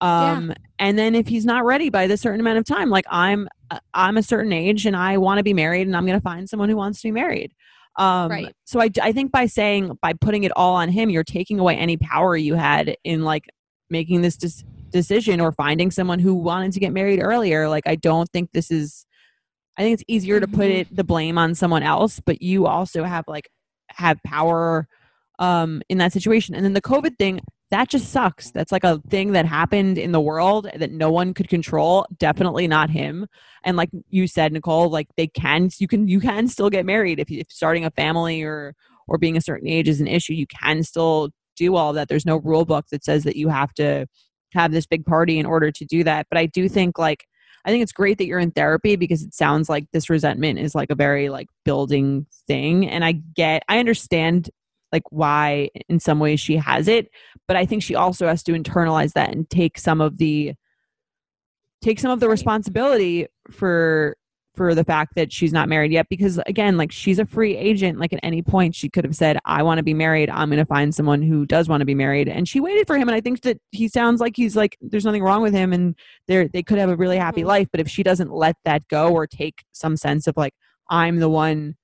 Um, 0.00 0.52
and 0.78 0.98
then 0.98 1.14
if 1.14 1.28
he's 1.28 1.44
not 1.46 1.64
ready 1.64 1.88
by 1.88 2.06
this 2.06 2.20
certain 2.20 2.40
amount 2.40 2.58
of 2.58 2.64
time, 2.64 2.90
like 2.90 3.04
I'm, 3.10 3.48
uh, 3.70 3.78
I'm 3.94 4.16
a 4.16 4.22
certain 4.22 4.52
age 4.52 4.86
and 4.86 4.96
I 4.96 5.16
want 5.18 5.38
to 5.38 5.42
be 5.44 5.54
married 5.54 5.86
and 5.86 5.96
I'm 5.96 6.04
going 6.04 6.18
to 6.18 6.22
find 6.22 6.48
someone 6.48 6.68
who 6.68 6.76
wants 6.76 7.00
to 7.00 7.08
be 7.08 7.12
married. 7.12 7.52
Um, 7.96 8.30
Right. 8.30 8.52
so 8.64 8.80
I, 8.80 8.90
I 9.02 9.12
think 9.12 9.30
by 9.32 9.46
saying, 9.46 9.98
by 10.02 10.12
putting 10.14 10.44
it 10.44 10.52
all 10.56 10.74
on 10.74 10.88
him, 10.88 11.10
you're 11.10 11.24
taking 11.24 11.58
away 11.60 11.76
any 11.76 11.96
power 11.96 12.36
you 12.36 12.54
had 12.54 12.96
in 13.04 13.22
like 13.22 13.46
making 13.90 14.22
this 14.22 14.36
dis- 14.36 14.64
decision 14.90 15.40
or 15.40 15.52
finding 15.52 15.90
someone 15.90 16.18
who 16.18 16.34
wanted 16.34 16.72
to 16.72 16.80
get 16.80 16.92
married 16.92 17.20
earlier. 17.22 17.68
Like, 17.68 17.84
I 17.86 17.94
don't 17.96 18.28
think 18.32 18.50
this 18.52 18.70
is, 18.70 19.06
I 19.76 19.82
think 19.82 19.94
it's 19.94 20.04
easier 20.08 20.40
to 20.40 20.46
put 20.48 20.66
Mhm. 20.70 20.80
it, 20.80 20.96
the 20.96 21.04
blame 21.04 21.38
on 21.38 21.54
someone 21.54 21.82
else, 21.82 22.20
but 22.24 22.42
you 22.42 22.66
also 22.66 23.04
have 23.04 23.24
like, 23.28 23.48
have 23.90 24.18
power 24.24 24.88
um 25.40 25.82
in 25.88 25.98
that 25.98 26.12
situation 26.12 26.54
and 26.54 26.64
then 26.64 26.74
the 26.74 26.80
covid 26.80 27.18
thing 27.18 27.40
that 27.70 27.88
just 27.88 28.12
sucks. 28.12 28.50
That's 28.50 28.72
like 28.72 28.84
a 28.84 29.00
thing 29.08 29.32
that 29.32 29.46
happened 29.46 29.98
in 29.98 30.12
the 30.12 30.20
world 30.20 30.68
that 30.76 30.92
no 30.92 31.10
one 31.10 31.34
could 31.34 31.48
control. 31.48 32.06
Definitely 32.18 32.68
not 32.68 32.90
him. 32.90 33.26
And 33.64 33.76
like 33.76 33.90
you 34.10 34.26
said 34.26 34.52
nicole 34.52 34.90
like 34.90 35.08
they 35.16 35.26
can 35.26 35.70
you 35.78 35.88
can 35.88 36.06
you 36.06 36.20
can 36.20 36.48
still 36.48 36.70
get 36.70 36.84
married. 36.84 37.18
If, 37.18 37.30
you, 37.30 37.40
if 37.40 37.50
starting 37.50 37.84
a 37.84 37.90
family 37.90 38.42
or 38.42 38.74
or 39.08 39.18
being 39.18 39.36
a 39.36 39.40
certain 39.40 39.68
age 39.68 39.88
is 39.88 40.00
an 40.00 40.06
issue 40.06 40.34
you 40.34 40.46
can 40.46 40.82
still 40.82 41.30
do 41.56 41.76
all 41.76 41.92
that. 41.94 42.08
There's 42.08 42.26
no 42.26 42.36
rule 42.36 42.64
book 42.64 42.86
that 42.90 43.04
says 43.04 43.24
that 43.24 43.36
you 43.36 43.48
have 43.48 43.72
to 43.74 44.06
have 44.52 44.72
this 44.72 44.86
big 44.86 45.04
party 45.04 45.38
in 45.38 45.46
order 45.46 45.70
to 45.70 45.84
do 45.84 46.04
that. 46.04 46.26
But 46.30 46.38
i 46.38 46.46
do 46.46 46.68
think 46.68 46.98
like 46.98 47.26
i 47.64 47.70
think 47.70 47.82
it's 47.82 47.92
great 47.92 48.18
that 48.18 48.26
you're 48.26 48.38
in 48.38 48.50
therapy 48.50 48.96
because 48.96 49.22
it 49.22 49.34
sounds 49.34 49.68
like 49.68 49.86
this 49.92 50.10
resentment 50.10 50.58
is 50.58 50.74
like 50.74 50.90
a 50.90 50.94
very 50.94 51.28
like 51.30 51.48
building 51.64 52.26
thing. 52.46 52.86
And 52.88 53.04
i 53.04 53.12
get 53.12 53.62
i 53.68 53.78
understand 53.78 54.50
like 54.94 55.02
why 55.10 55.68
in 55.88 55.98
some 56.00 56.18
ways 56.24 56.38
she 56.40 56.56
has 56.56 56.88
it. 56.88 57.04
But 57.48 57.56
i 57.56 57.64
think 57.66 57.82
she 57.82 57.96
also 58.04 58.24
has 58.26 58.42
to 58.44 58.52
internalize 58.52 59.12
that 59.14 59.30
and 59.34 59.48
take 59.50 59.74
some 59.78 60.00
of 60.00 60.12
the 60.22 60.54
take 61.82 61.98
some 62.00 62.10
of 62.10 62.20
the 62.20 62.28
responsibility 62.28 63.26
for 63.50 64.16
for 64.54 64.72
the 64.72 64.84
fact 64.84 65.16
that 65.16 65.32
she's 65.32 65.52
not 65.52 65.68
married 65.68 65.90
yet. 65.90 66.06
Because 66.08 66.38
again 66.46 66.76
like 66.76 66.92
she's 66.92 67.18
a 67.18 67.26
free 67.26 67.56
agent. 67.56 67.98
Like 67.98 68.12
at 68.12 68.20
any 68.22 68.40
point 68.40 68.76
she 68.76 68.88
could 68.88 69.04
have 69.04 69.16
said 69.16 69.36
i 69.44 69.62
want 69.64 69.78
to 69.78 69.82
be 69.82 69.94
married. 69.94 70.30
I'm 70.30 70.48
going 70.48 70.60
to 70.66 70.74
find 70.76 70.94
someone 70.94 71.22
who 71.22 71.44
does 71.44 71.68
want 71.68 71.80
to 71.80 71.84
be 71.84 71.94
married. 72.04 72.28
And 72.28 72.48
she 72.48 72.60
waited 72.60 72.86
for 72.86 72.96
him. 72.96 73.08
And 73.08 73.16
i 73.16 73.20
think 73.20 73.40
that 73.42 73.58
he 73.72 73.88
sounds 73.88 74.20
like 74.20 74.34
he's 74.36 74.54
like 74.56 74.76
there's 74.80 75.04
nothing 75.04 75.24
wrong 75.24 75.42
with 75.42 75.52
him. 75.54 75.72
And 75.72 75.96
they 76.28 76.46
they 76.54 76.62
could 76.62 76.78
have 76.78 76.88
a 76.90 76.96
really 76.96 77.18
happy 77.18 77.42
Mhm. 77.42 77.46
life. 77.54 77.68
But 77.72 77.80
if 77.80 77.88
she 77.88 78.02
doesn't 78.04 78.32
let 78.32 78.56
that 78.64 78.86
go 78.88 79.12
or 79.12 79.26
take 79.26 79.56
some 79.72 79.96
sense 79.96 80.26
of 80.28 80.36
like 80.36 80.54
i'm 80.88 81.18
the 81.18 81.28
one 81.46 81.74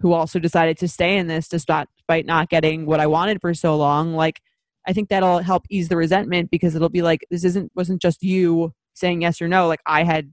who 0.00 0.12
also 0.12 0.38
decided 0.38 0.78
to 0.78 0.88
stay 0.88 1.16
in 1.16 1.26
this 1.26 1.48
despite 1.48 1.88
not 2.26 2.48
getting 2.48 2.86
what 2.86 3.00
I 3.00 3.06
wanted 3.06 3.40
for 3.40 3.54
so 3.54 3.76
long, 3.76 4.14
like 4.14 4.40
I 4.86 4.92
think 4.92 5.08
that'll 5.08 5.38
help 5.38 5.64
ease 5.70 5.88
the 5.88 5.96
resentment 5.96 6.50
because 6.50 6.74
it'll 6.74 6.88
be 6.88 7.02
like 7.02 7.24
this 7.30 7.44
isn't 7.44 7.72
wasn't 7.74 8.02
just 8.02 8.22
you 8.22 8.72
saying 8.94 9.22
yes 9.22 9.40
or 9.40 9.48
no. 9.48 9.66
Like 9.66 9.80
I 9.86 10.04
had 10.04 10.32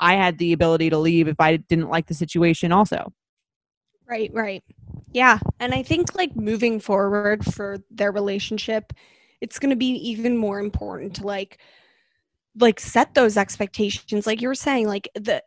I 0.00 0.14
had 0.14 0.38
the 0.38 0.52
ability 0.52 0.90
to 0.90 0.98
leave 0.98 1.28
if 1.28 1.40
I 1.40 1.56
didn't 1.56 1.90
like 1.90 2.06
the 2.06 2.14
situation 2.14 2.72
also. 2.72 3.12
Right, 4.08 4.30
right. 4.32 4.64
Yeah. 5.12 5.38
And 5.60 5.74
I 5.74 5.82
think 5.82 6.14
like 6.14 6.34
moving 6.34 6.80
forward 6.80 7.44
for 7.44 7.78
their 7.90 8.10
relationship, 8.10 8.92
it's 9.40 9.58
going 9.58 9.70
to 9.70 9.76
be 9.76 9.86
even 9.86 10.36
more 10.36 10.58
important 10.58 11.16
to 11.16 11.26
like 11.26 11.58
like 12.58 12.80
set 12.80 13.14
those 13.14 13.36
expectations 13.36 14.26
like 14.26 14.40
you 14.40 14.48
were 14.48 14.54
saying 14.54 14.88
like 14.88 15.08
the 15.14 15.42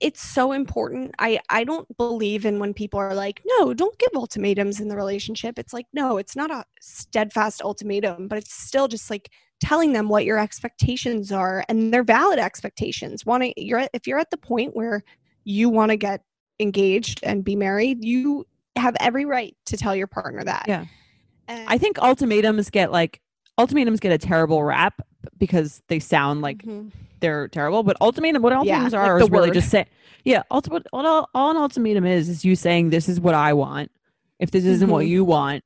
it's 0.00 0.22
so 0.22 0.52
important. 0.52 1.14
I 1.18 1.40
i 1.50 1.64
don't 1.64 1.86
believe 1.96 2.46
in 2.46 2.58
when 2.58 2.72
people 2.72 2.98
are 2.98 3.14
like 3.14 3.42
no 3.44 3.74
don't 3.74 3.98
give 3.98 4.10
ultimatums 4.14 4.80
in 4.80 4.88
the 4.88 4.96
relationship. 4.96 5.58
It's 5.58 5.72
like 5.72 5.86
no 5.92 6.16
it's 6.16 6.34
not 6.34 6.50
a 6.50 6.64
steadfast 6.80 7.60
ultimatum 7.62 8.28
but 8.28 8.38
it's 8.38 8.54
still 8.54 8.88
just 8.88 9.10
like 9.10 9.30
telling 9.60 9.92
them 9.92 10.08
what 10.08 10.24
your 10.24 10.38
expectations 10.38 11.30
are 11.30 11.64
and 11.68 11.92
they're 11.92 12.02
valid 12.02 12.38
expectations. 12.38 13.26
Wanting 13.26 13.52
you're 13.56 13.80
at, 13.80 13.90
if 13.92 14.06
you're 14.06 14.18
at 14.18 14.30
the 14.30 14.38
point 14.38 14.74
where 14.74 15.02
you 15.44 15.68
want 15.68 15.90
to 15.90 15.96
get 15.96 16.22
engaged 16.58 17.20
and 17.22 17.44
be 17.44 17.56
married 17.56 18.02
you 18.02 18.46
have 18.76 18.96
every 18.98 19.24
right 19.24 19.54
to 19.66 19.76
tell 19.76 19.94
your 19.94 20.06
partner 20.06 20.42
that. 20.42 20.64
Yeah. 20.66 20.86
And- 21.48 21.68
I 21.68 21.76
think 21.76 21.98
ultimatums 21.98 22.70
get 22.70 22.90
like 22.90 23.20
ultimatums 23.58 24.00
get 24.00 24.12
a 24.12 24.18
terrible 24.18 24.64
rap 24.64 25.02
because 25.46 25.82
they 25.88 25.98
sound 26.00 26.40
like 26.42 26.58
Mhm. 26.62 26.90
they're 27.20 27.48
terrible. 27.48 27.82
But 27.82 27.96
ultimatum, 28.00 28.42
what 28.42 28.52
Yeah, 28.52 28.58
ultimatums 28.60 28.92
like 28.92 29.00
are 29.08 29.18
the 29.18 29.24
is 29.24 29.30
really 29.30 29.48
word. 29.50 29.54
just 29.54 29.70
say, 29.70 29.86
yeah. 30.24 30.42
Ultimate, 30.50 30.86
what 30.90 31.04
all, 31.06 31.28
all 31.34 31.50
an 31.50 31.56
ultimatum 31.56 32.04
is 32.06 32.28
is 32.28 32.44
you 32.44 32.56
saying 32.56 32.90
this 32.90 33.08
is 33.08 33.20
what 33.20 33.34
I 33.34 33.52
want. 33.52 33.90
If 34.38 34.50
this 34.50 34.64
isn't 34.64 34.88
what 34.90 35.04
Mhm. 35.04 35.08
you 35.08 35.24
want, 35.24 35.64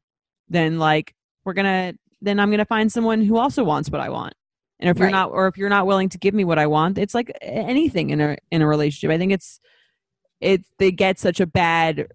then 0.49 0.79
like 0.79 1.15
we're 1.45 1.53
gonna 1.55 1.95
then 2.21 2.41
I'm 2.41 2.49
going 2.51 2.59
to 2.59 2.65
find 2.65 2.91
someone 2.91 3.23
who 3.23 3.37
also 3.37 3.63
wants 3.63 3.91
what 3.91 4.01
I 4.01 4.09
want. 4.09 4.35
And 4.81 4.91
if 4.91 4.99
you're 4.99 5.09
not, 5.09 5.31
or 5.31 5.47
if 5.47 5.57
you're 5.57 5.69
not 5.69 5.87
willing 5.87 6.09
to 6.09 6.19
give 6.19 6.35
me 6.35 6.43
what 6.45 6.59
I 6.59 6.67
want, 6.67 6.99
it's 6.99 7.15
like 7.15 7.31
anything 7.41 8.11
in 8.11 8.21
a 8.21 8.37
in 8.51 8.61
a 8.61 8.67
relationship. 8.67 9.15
I 9.15 9.19
think 9.19 9.31
it's 9.33 9.61
it 10.41 10.65
they 10.79 10.91
get 10.91 11.19
such 11.21 11.39
a 11.39 11.47
bad 11.47 12.09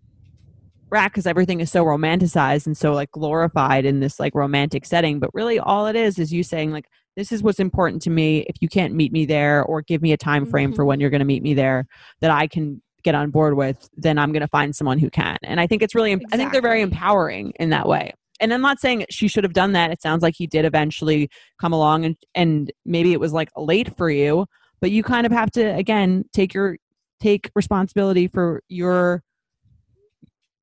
because 0.94 1.28
everything 1.28 1.60
is 1.60 1.72
so 1.72 1.84
romanticized 1.84 2.66
and 2.66 2.78
so 2.78 2.94
like 2.94 3.12
glorified 3.12 3.86
in 3.86 4.00
this 4.00 4.20
like 4.20 4.36
romantic 4.36 4.86
setting. 4.86 5.20
But 5.20 5.32
really, 5.34 5.60
all 5.60 5.88
it 5.88 5.96
is 5.96 6.20
is 6.20 6.32
you 6.32 6.44
saying 6.44 6.72
like, 6.72 6.86
"This 7.16 7.32
is 7.32 7.44
what's 7.44 7.60
important 7.60 8.02
to 8.04 8.10
me. 8.10 8.46
If 8.48 8.58
you 8.62 8.70
can't 8.70 8.94
meet 8.94 9.12
me 9.12 9.26
there, 9.26 9.64
or 9.64 9.82
give 9.82 10.02
me 10.02 10.12
a 10.14 10.18
time 10.18 10.46
frame 10.46 10.72
for 10.72 10.82
mm-hmm. 10.82 10.88
when 10.88 11.00
you're 11.00 11.10
going 11.10 11.20
to 11.20 11.26
meet 11.26 11.44
me 11.44 11.54
there, 11.54 11.86
that 12.22 12.32
I 12.32 12.48
can." 12.48 12.82
get 13.04 13.16
on 13.16 13.32
board 13.32 13.58
with 13.58 13.90
then 13.98 14.18
i'm 14.18 14.32
going 14.32 14.40
to 14.40 14.48
find 14.48 14.74
someone 14.74 14.98
who 14.98 15.10
can 15.10 15.36
and 15.44 15.60
i 15.60 15.68
think 15.68 15.82
it's 15.82 15.94
really 15.94 16.14
i 16.32 16.38
think 16.38 16.54
they're 16.54 16.62
very 16.62 16.82
empowering 16.82 17.52
in 17.60 17.70
that 17.70 17.86
way 17.86 18.14
and 18.40 18.54
i'm 18.54 18.62
not 18.62 18.80
saying 18.80 19.06
she 19.10 19.28
should 19.28 19.44
have 19.44 19.52
done 19.52 19.74
that 19.74 19.92
it 19.92 20.02
sounds 20.02 20.24
like 20.24 20.36
he 20.38 20.48
did 20.48 20.64
eventually 20.64 21.30
come 21.60 21.74
along 21.74 22.06
and 22.06 22.16
and 22.34 22.72
maybe 22.86 23.12
it 23.12 23.20
was 23.20 23.34
like 23.34 23.50
late 23.58 23.94
for 23.98 24.10
you 24.10 24.46
but 24.80 24.90
you 24.90 25.04
kind 25.04 25.26
of 25.26 25.34
have 25.34 25.52
to 25.52 25.76
again 25.76 26.24
take 26.34 26.54
your 26.54 26.78
take 27.20 27.52
responsibility 27.56 28.28
for 28.28 28.62
your 28.70 29.22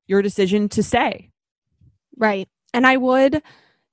your 0.07 0.21
decision 0.21 0.69
to 0.69 0.83
stay 0.83 1.31
Right. 2.17 2.47
And 2.73 2.85
I 2.85 2.97
would 2.97 3.41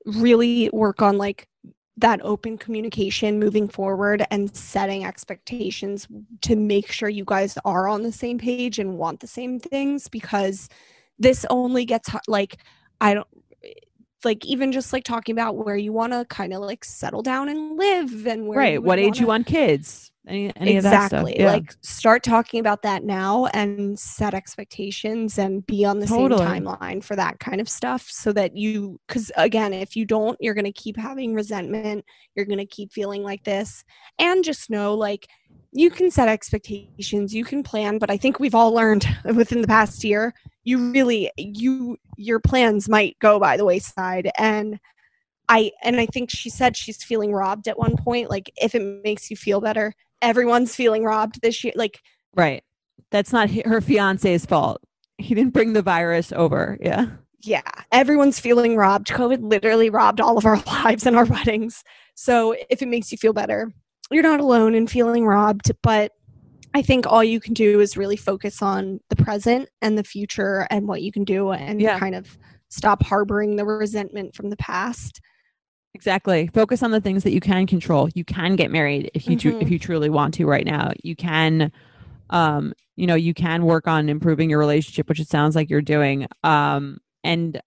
really 0.04 0.70
work 0.72 1.02
on 1.02 1.18
like 1.18 1.48
that 1.96 2.20
open 2.22 2.56
communication 2.58 3.40
moving 3.40 3.68
forward 3.68 4.24
and 4.30 4.54
setting 4.54 5.04
expectations 5.04 6.06
to 6.42 6.54
make 6.54 6.92
sure 6.92 7.08
you 7.08 7.24
guys 7.24 7.58
are 7.64 7.88
on 7.88 8.02
the 8.02 8.12
same 8.12 8.38
page 8.38 8.78
and 8.78 8.98
want 8.98 9.20
the 9.20 9.26
same 9.26 9.58
things 9.58 10.08
because 10.08 10.68
this 11.18 11.44
only 11.50 11.84
gets 11.84 12.10
like 12.28 12.58
I 13.00 13.14
don't 13.14 13.26
like 14.24 14.44
even 14.44 14.72
just 14.72 14.92
like 14.92 15.04
talking 15.04 15.32
about 15.32 15.56
where 15.56 15.76
you 15.76 15.92
want 15.92 16.12
to 16.12 16.24
kind 16.26 16.52
of 16.52 16.60
like 16.60 16.84
settle 16.84 17.22
down 17.22 17.48
and 17.48 17.76
live 17.76 18.26
and 18.26 18.46
where 18.46 18.58
right 18.58 18.72
you 18.74 18.82
what 18.82 18.98
age 18.98 19.20
you 19.20 19.26
wanna- 19.26 19.38
want 19.40 19.46
kids 19.46 20.10
any, 20.26 20.52
any 20.56 20.76
of 20.76 20.82
that 20.82 21.04
exactly 21.06 21.32
stuff 21.32 21.40
yeah. 21.40 21.52
like 21.52 21.74
start 21.80 22.22
talking 22.22 22.60
about 22.60 22.82
that 22.82 23.02
now 23.02 23.46
and 23.46 23.98
set 23.98 24.34
expectations 24.34 25.38
and 25.38 25.66
be 25.66 25.84
on 25.84 25.98
the 25.98 26.06
Totally. 26.06 26.44
same 26.44 26.64
timeline 26.64 27.02
for 27.02 27.16
that 27.16 27.40
kind 27.40 27.60
of 27.60 27.68
stuff 27.68 28.06
so 28.10 28.32
that 28.32 28.54
you 28.54 29.00
because 29.08 29.32
again 29.36 29.72
if 29.72 29.96
you 29.96 30.04
don't 30.04 30.36
you're 30.40 30.54
going 30.54 30.64
to 30.66 30.72
keep 30.72 30.96
having 30.96 31.34
resentment 31.34 32.04
you're 32.34 32.44
going 32.44 32.58
to 32.58 32.66
keep 32.66 32.92
feeling 32.92 33.22
like 33.22 33.42
this 33.44 33.84
and 34.18 34.44
just 34.44 34.68
know 34.68 34.94
like 34.94 35.28
you 35.72 35.90
can 35.90 36.10
set 36.10 36.28
expectations 36.28 37.34
you 37.34 37.44
can 37.44 37.62
plan 37.62 37.98
but 37.98 38.10
i 38.10 38.16
think 38.16 38.40
we've 38.40 38.54
all 38.54 38.72
learned 38.72 39.06
within 39.34 39.60
the 39.60 39.68
past 39.68 40.02
year 40.04 40.32
you 40.64 40.92
really 40.92 41.30
you 41.36 41.96
your 42.16 42.40
plans 42.40 42.88
might 42.88 43.18
go 43.20 43.38
by 43.38 43.56
the 43.56 43.64
wayside. 43.64 44.30
And 44.38 44.78
i 45.48 45.70
and 45.82 46.00
i 46.00 46.06
think 46.06 46.30
she 46.30 46.50
said 46.50 46.76
she's 46.76 47.02
feeling 47.02 47.32
robbed 47.32 47.68
at 47.68 47.78
one 47.78 47.96
point 47.96 48.30
like 48.30 48.50
if 48.60 48.74
it 48.74 49.02
makes 49.04 49.30
you 49.30 49.36
feel 49.36 49.60
better 49.60 49.94
everyone's 50.20 50.74
feeling 50.74 51.04
robbed 51.04 51.40
this 51.42 51.62
year 51.64 51.72
like 51.76 52.00
right. 52.34 52.62
That's 53.10 53.32
not 53.32 53.50
her 53.50 53.80
fiance's 53.80 54.44
fault. 54.44 54.82
He 55.18 55.34
didn't 55.34 55.54
bring 55.54 55.72
the 55.72 55.82
virus 55.82 56.32
over. 56.32 56.78
Yeah. 56.80 57.06
Yeah. 57.42 57.62
Everyone's 57.90 58.38
feeling 58.38 58.76
robbed. 58.76 59.08
Covid 59.08 59.38
literally 59.40 59.90
robbed 59.90 60.20
all 60.20 60.36
of 60.36 60.44
our 60.44 60.62
lives 60.66 61.06
and 61.06 61.16
our 61.16 61.24
weddings. 61.24 61.82
So 62.14 62.54
if 62.68 62.82
it 62.82 62.88
makes 62.88 63.10
you 63.10 63.18
feel 63.18 63.32
better 63.32 63.72
you're 64.10 64.22
not 64.22 64.40
alone 64.40 64.74
in 64.74 64.86
feeling 64.86 65.26
robbed 65.26 65.70
but 65.82 66.12
i 66.74 66.82
think 66.82 67.06
all 67.06 67.22
you 67.24 67.40
can 67.40 67.54
do 67.54 67.80
is 67.80 67.96
really 67.96 68.16
focus 68.16 68.62
on 68.62 69.00
the 69.10 69.16
present 69.16 69.68
and 69.82 69.96
the 69.98 70.04
future 70.04 70.66
and 70.70 70.86
what 70.88 71.02
you 71.02 71.12
can 71.12 71.24
do 71.24 71.50
and 71.52 71.80
Yeah. 71.80 71.98
kind 71.98 72.14
of 72.14 72.38
stop 72.70 73.02
harboring 73.02 73.56
the 73.56 73.64
resentment 73.64 74.34
from 74.34 74.50
the 74.50 74.56
past 74.56 75.20
Exactly. 75.94 76.48
Focus 76.54 76.82
on 76.84 76.92
the 76.92 77.00
things 77.00 77.24
that 77.24 77.32
you 77.32 77.40
can 77.40 77.66
control. 77.66 78.08
You 78.14 78.22
can 78.22 78.54
get 78.54 78.70
married 78.70 79.10
if 79.14 79.26
you 79.26 79.36
tru- 79.36 79.54
Mhm. 79.54 79.62
if 79.62 79.70
you 79.70 79.78
truly 79.80 80.08
want 80.10 80.34
to 80.34 80.44
right 80.46 80.64
now. 80.66 80.92
You 81.02 81.16
can 81.16 81.72
um 82.30 82.72
you 82.94 83.06
know, 83.06 83.14
you 83.16 83.32
can 83.34 83.64
work 83.64 83.88
on 83.88 84.08
improving 84.08 84.50
your 84.50 84.58
relationship, 84.60 85.08
which 85.08 85.18
it 85.18 85.28
sounds 85.28 85.56
like 85.56 85.70
you're 85.70 85.80
doing. 85.80 86.28
Um 86.44 86.98
and 87.24 87.60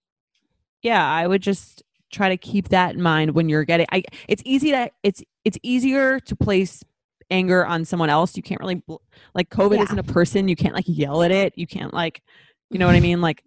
yeah, 0.82 1.04
I 1.06 1.28
would 1.28 1.42
just 1.42 1.84
try 2.12 2.30
to 2.30 2.38
keep 2.38 2.70
that 2.70 2.96
in 2.96 3.02
mind 3.02 3.32
when 3.32 3.50
you're 3.50 3.64
getting 3.66 3.88
I 3.92 4.04
it's 4.28 4.42
easy 4.46 4.72
to 4.72 4.90
it's 5.04 5.24
it's 5.46 5.58
easier 5.64 6.20
to 6.20 6.36
place 6.36 6.84
anger 7.30 7.66
on 7.66 7.86
someone 7.86 8.10
else. 8.10 8.36
You 8.36 8.44
can't 8.44 8.60
really 8.60 8.82
like 9.34 9.50
COVID 9.50 9.78
Yeah. 9.78 9.84
isn't 9.84 10.00
a 10.00 10.04
person. 10.04 10.48
You 10.48 10.56
can't 10.56 10.76
like 10.76 10.86
yell 10.88 11.24
at 11.24 11.32
it. 11.32 11.54
You 11.58 11.68
can't 11.68 11.94
like 11.94 12.22
you 12.70 12.80
know 12.80 12.86
what 12.86 12.96
I 12.96 13.00
mean? 13.00 13.22
Like 13.22 13.44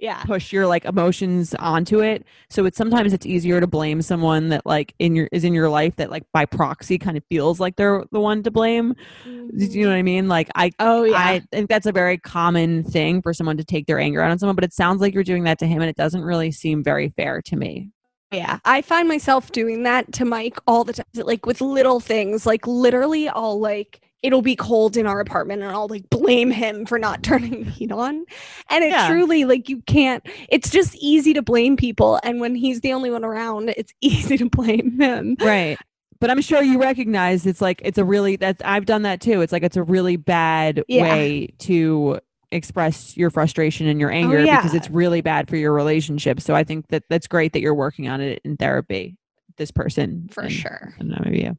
yeah. 0.00 0.22
push 0.24 0.52
your 0.52 0.66
like 0.66 0.84
emotions 0.84 1.54
onto 1.54 2.00
it. 2.00 2.24
So 2.48 2.64
it's 2.64 2.76
sometimes 2.76 3.12
it's 3.12 3.26
easier 3.26 3.60
to 3.60 3.66
blame 3.66 4.02
someone 4.02 4.48
that 4.48 4.64
like 4.64 4.94
in 4.98 5.14
your 5.14 5.28
is 5.30 5.44
in 5.44 5.52
your 5.52 5.68
life 5.68 5.96
that 5.96 6.10
like 6.10 6.24
by 6.32 6.46
proxy 6.46 6.98
kind 6.98 7.16
of 7.16 7.24
feels 7.28 7.60
like 7.60 7.76
they're 7.76 8.04
the 8.10 8.20
one 8.20 8.42
to 8.42 8.50
blame. 8.50 8.94
You 9.24 9.82
know 9.84 9.90
what 9.90 9.96
i 9.96 10.02
mean? 10.02 10.28
Like 10.28 10.48
i 10.54 10.70
oh 10.78 11.04
yeah. 11.04 11.18
I 11.18 11.42
think 11.52 11.68
that's 11.68 11.86
a 11.86 11.92
very 11.92 12.18
common 12.18 12.82
thing 12.82 13.22
for 13.22 13.34
someone 13.34 13.58
to 13.58 13.64
take 13.64 13.86
their 13.86 13.98
anger 13.98 14.22
out 14.22 14.30
on 14.30 14.38
someone 14.38 14.56
but 14.56 14.64
it 14.64 14.72
sounds 14.72 15.00
like 15.00 15.14
you're 15.14 15.22
doing 15.22 15.44
that 15.44 15.58
to 15.58 15.66
him 15.66 15.82
and 15.82 15.90
it 15.90 15.96
doesn't 15.96 16.22
really 16.22 16.50
seem 16.50 16.82
very 16.82 17.10
fair 17.10 17.42
to 17.42 17.56
me. 17.56 17.90
Yeah, 18.32 18.60
I 18.64 18.82
find 18.82 19.08
myself 19.08 19.50
doing 19.50 19.82
that 19.82 20.12
to 20.12 20.24
Mike 20.24 20.56
all 20.68 20.84
the 20.84 20.92
time, 20.92 21.04
like 21.14 21.46
with 21.46 21.60
little 21.60 21.98
things. 21.98 22.46
Like 22.46 22.64
literally, 22.64 23.28
I'll 23.28 23.58
like 23.58 24.00
it'll 24.22 24.42
be 24.42 24.56
cold 24.56 24.96
in 24.96 25.06
our 25.06 25.20
apartment, 25.20 25.62
and 25.62 25.70
I'll 25.70 25.88
like 25.88 26.08
blame 26.10 26.50
him 26.50 26.86
for 26.86 26.98
not 26.98 27.22
turning 27.24 27.64
the 27.64 27.70
heat 27.70 27.92
on. 27.92 28.24
And 28.68 28.84
it 28.84 28.90
Yeah. 28.90 29.08
truly 29.08 29.44
like 29.44 29.68
you 29.68 29.80
can't. 29.82 30.24
It's 30.48 30.70
just 30.70 30.94
easy 30.96 31.32
to 31.34 31.42
blame 31.42 31.76
people, 31.76 32.20
and 32.22 32.40
when 32.40 32.54
he's 32.54 32.80
the 32.80 32.92
only 32.92 33.10
one 33.10 33.24
around, 33.24 33.70
it's 33.76 33.92
easy 34.00 34.36
to 34.38 34.48
blame 34.48 35.00
him. 35.00 35.36
right 35.40 35.78
but 36.20 36.28
i'm 36.30 36.42
sure 36.42 36.62
you 36.62 36.78
recognize 36.78 37.46
it's 37.46 37.62
like 37.62 37.80
it's 37.82 37.96
a 37.96 38.04
really 38.04 38.36
that's 38.36 38.60
i've 38.62 38.84
done 38.84 39.02
that 39.02 39.22
too 39.22 39.40
it's 39.40 39.52
like 39.52 39.62
it's 39.62 39.76
a 39.78 39.82
really 39.82 40.16
bad 40.16 40.84
Yeah. 40.86 41.02
way 41.04 41.48
to 41.60 42.20
express 42.52 43.16
your 43.16 43.30
frustration 43.30 43.86
and 43.86 43.98
your 43.98 44.10
oh, 44.10 44.14
anger 44.16 44.36
because 44.42 44.72
yeah. 44.74 44.76
it's 44.76 44.90
really 44.90 45.22
bad 45.22 45.48
for 45.48 45.56
your 45.56 45.72
relationship 45.72 46.38
so 46.40 46.54
i 46.54 46.62
think 46.62 46.88
that 46.88 47.04
that's 47.08 47.26
great 47.26 47.54
that 47.54 47.60
you're 47.60 47.74
working 47.74 48.06
on 48.08 48.20
it 48.20 48.42
in 48.44 48.58
therapy 48.58 49.16
this 49.60 49.70
person 49.70 50.28
For 50.32 50.42
and- 50.42 50.52
sure. 50.52 50.94
and 50.98 51.14
maybe 51.24 51.42
you 51.42 51.56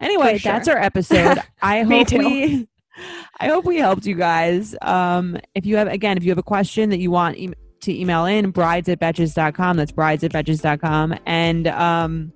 anyway 0.00 0.38
For 0.38 0.44
that's 0.48 0.66
our 0.68 0.78
episode 0.78 1.38
i 1.62 1.84
Me 1.84 1.98
hope 1.98 2.08
too. 2.08 2.18
we 2.18 2.68
i 3.40 3.46
hope 3.48 3.64
we 3.64 3.76
helped 3.78 4.04
you 4.06 4.14
guys 4.16 4.74
um 4.82 5.36
if 5.54 5.64
you 5.66 5.76
have 5.76 5.86
again 5.88 6.16
if 6.16 6.24
you 6.24 6.30
have 6.30 6.38
a 6.38 6.42
question 6.42 6.90
that 6.90 6.98
you 6.98 7.10
want 7.10 7.38
em 7.38 7.54
to 7.82 7.92
email 7.98 8.24
in 8.26 8.50
brides 8.50 8.88
at 8.88 8.98
betches.com 9.00 9.76
that's 9.76 9.92
brides 9.92 10.24
at 10.24 10.32
betches.com 10.32 11.14
and 11.26 11.68
um 11.68 12.32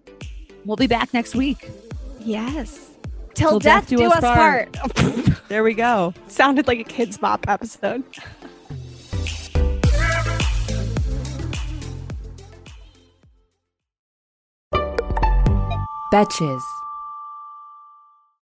we'll 0.64 0.76
be 0.76 0.86
back 0.86 1.12
next 1.14 1.34
week 1.34 1.70
Yes. 2.20 2.90
Till, 3.34 3.50
Till 3.50 3.58
death, 3.60 3.86
do 3.86 4.02
us 4.02 4.18
part. 4.20 4.76
there 5.48 5.62
we 5.62 5.74
go 5.74 6.12
Sounded 6.26 6.66
like 6.66 6.80
a 6.80 6.84
Kidz 6.84 7.20
Bop 7.20 7.48
episode. 7.48 8.02
Betches. 16.10 16.75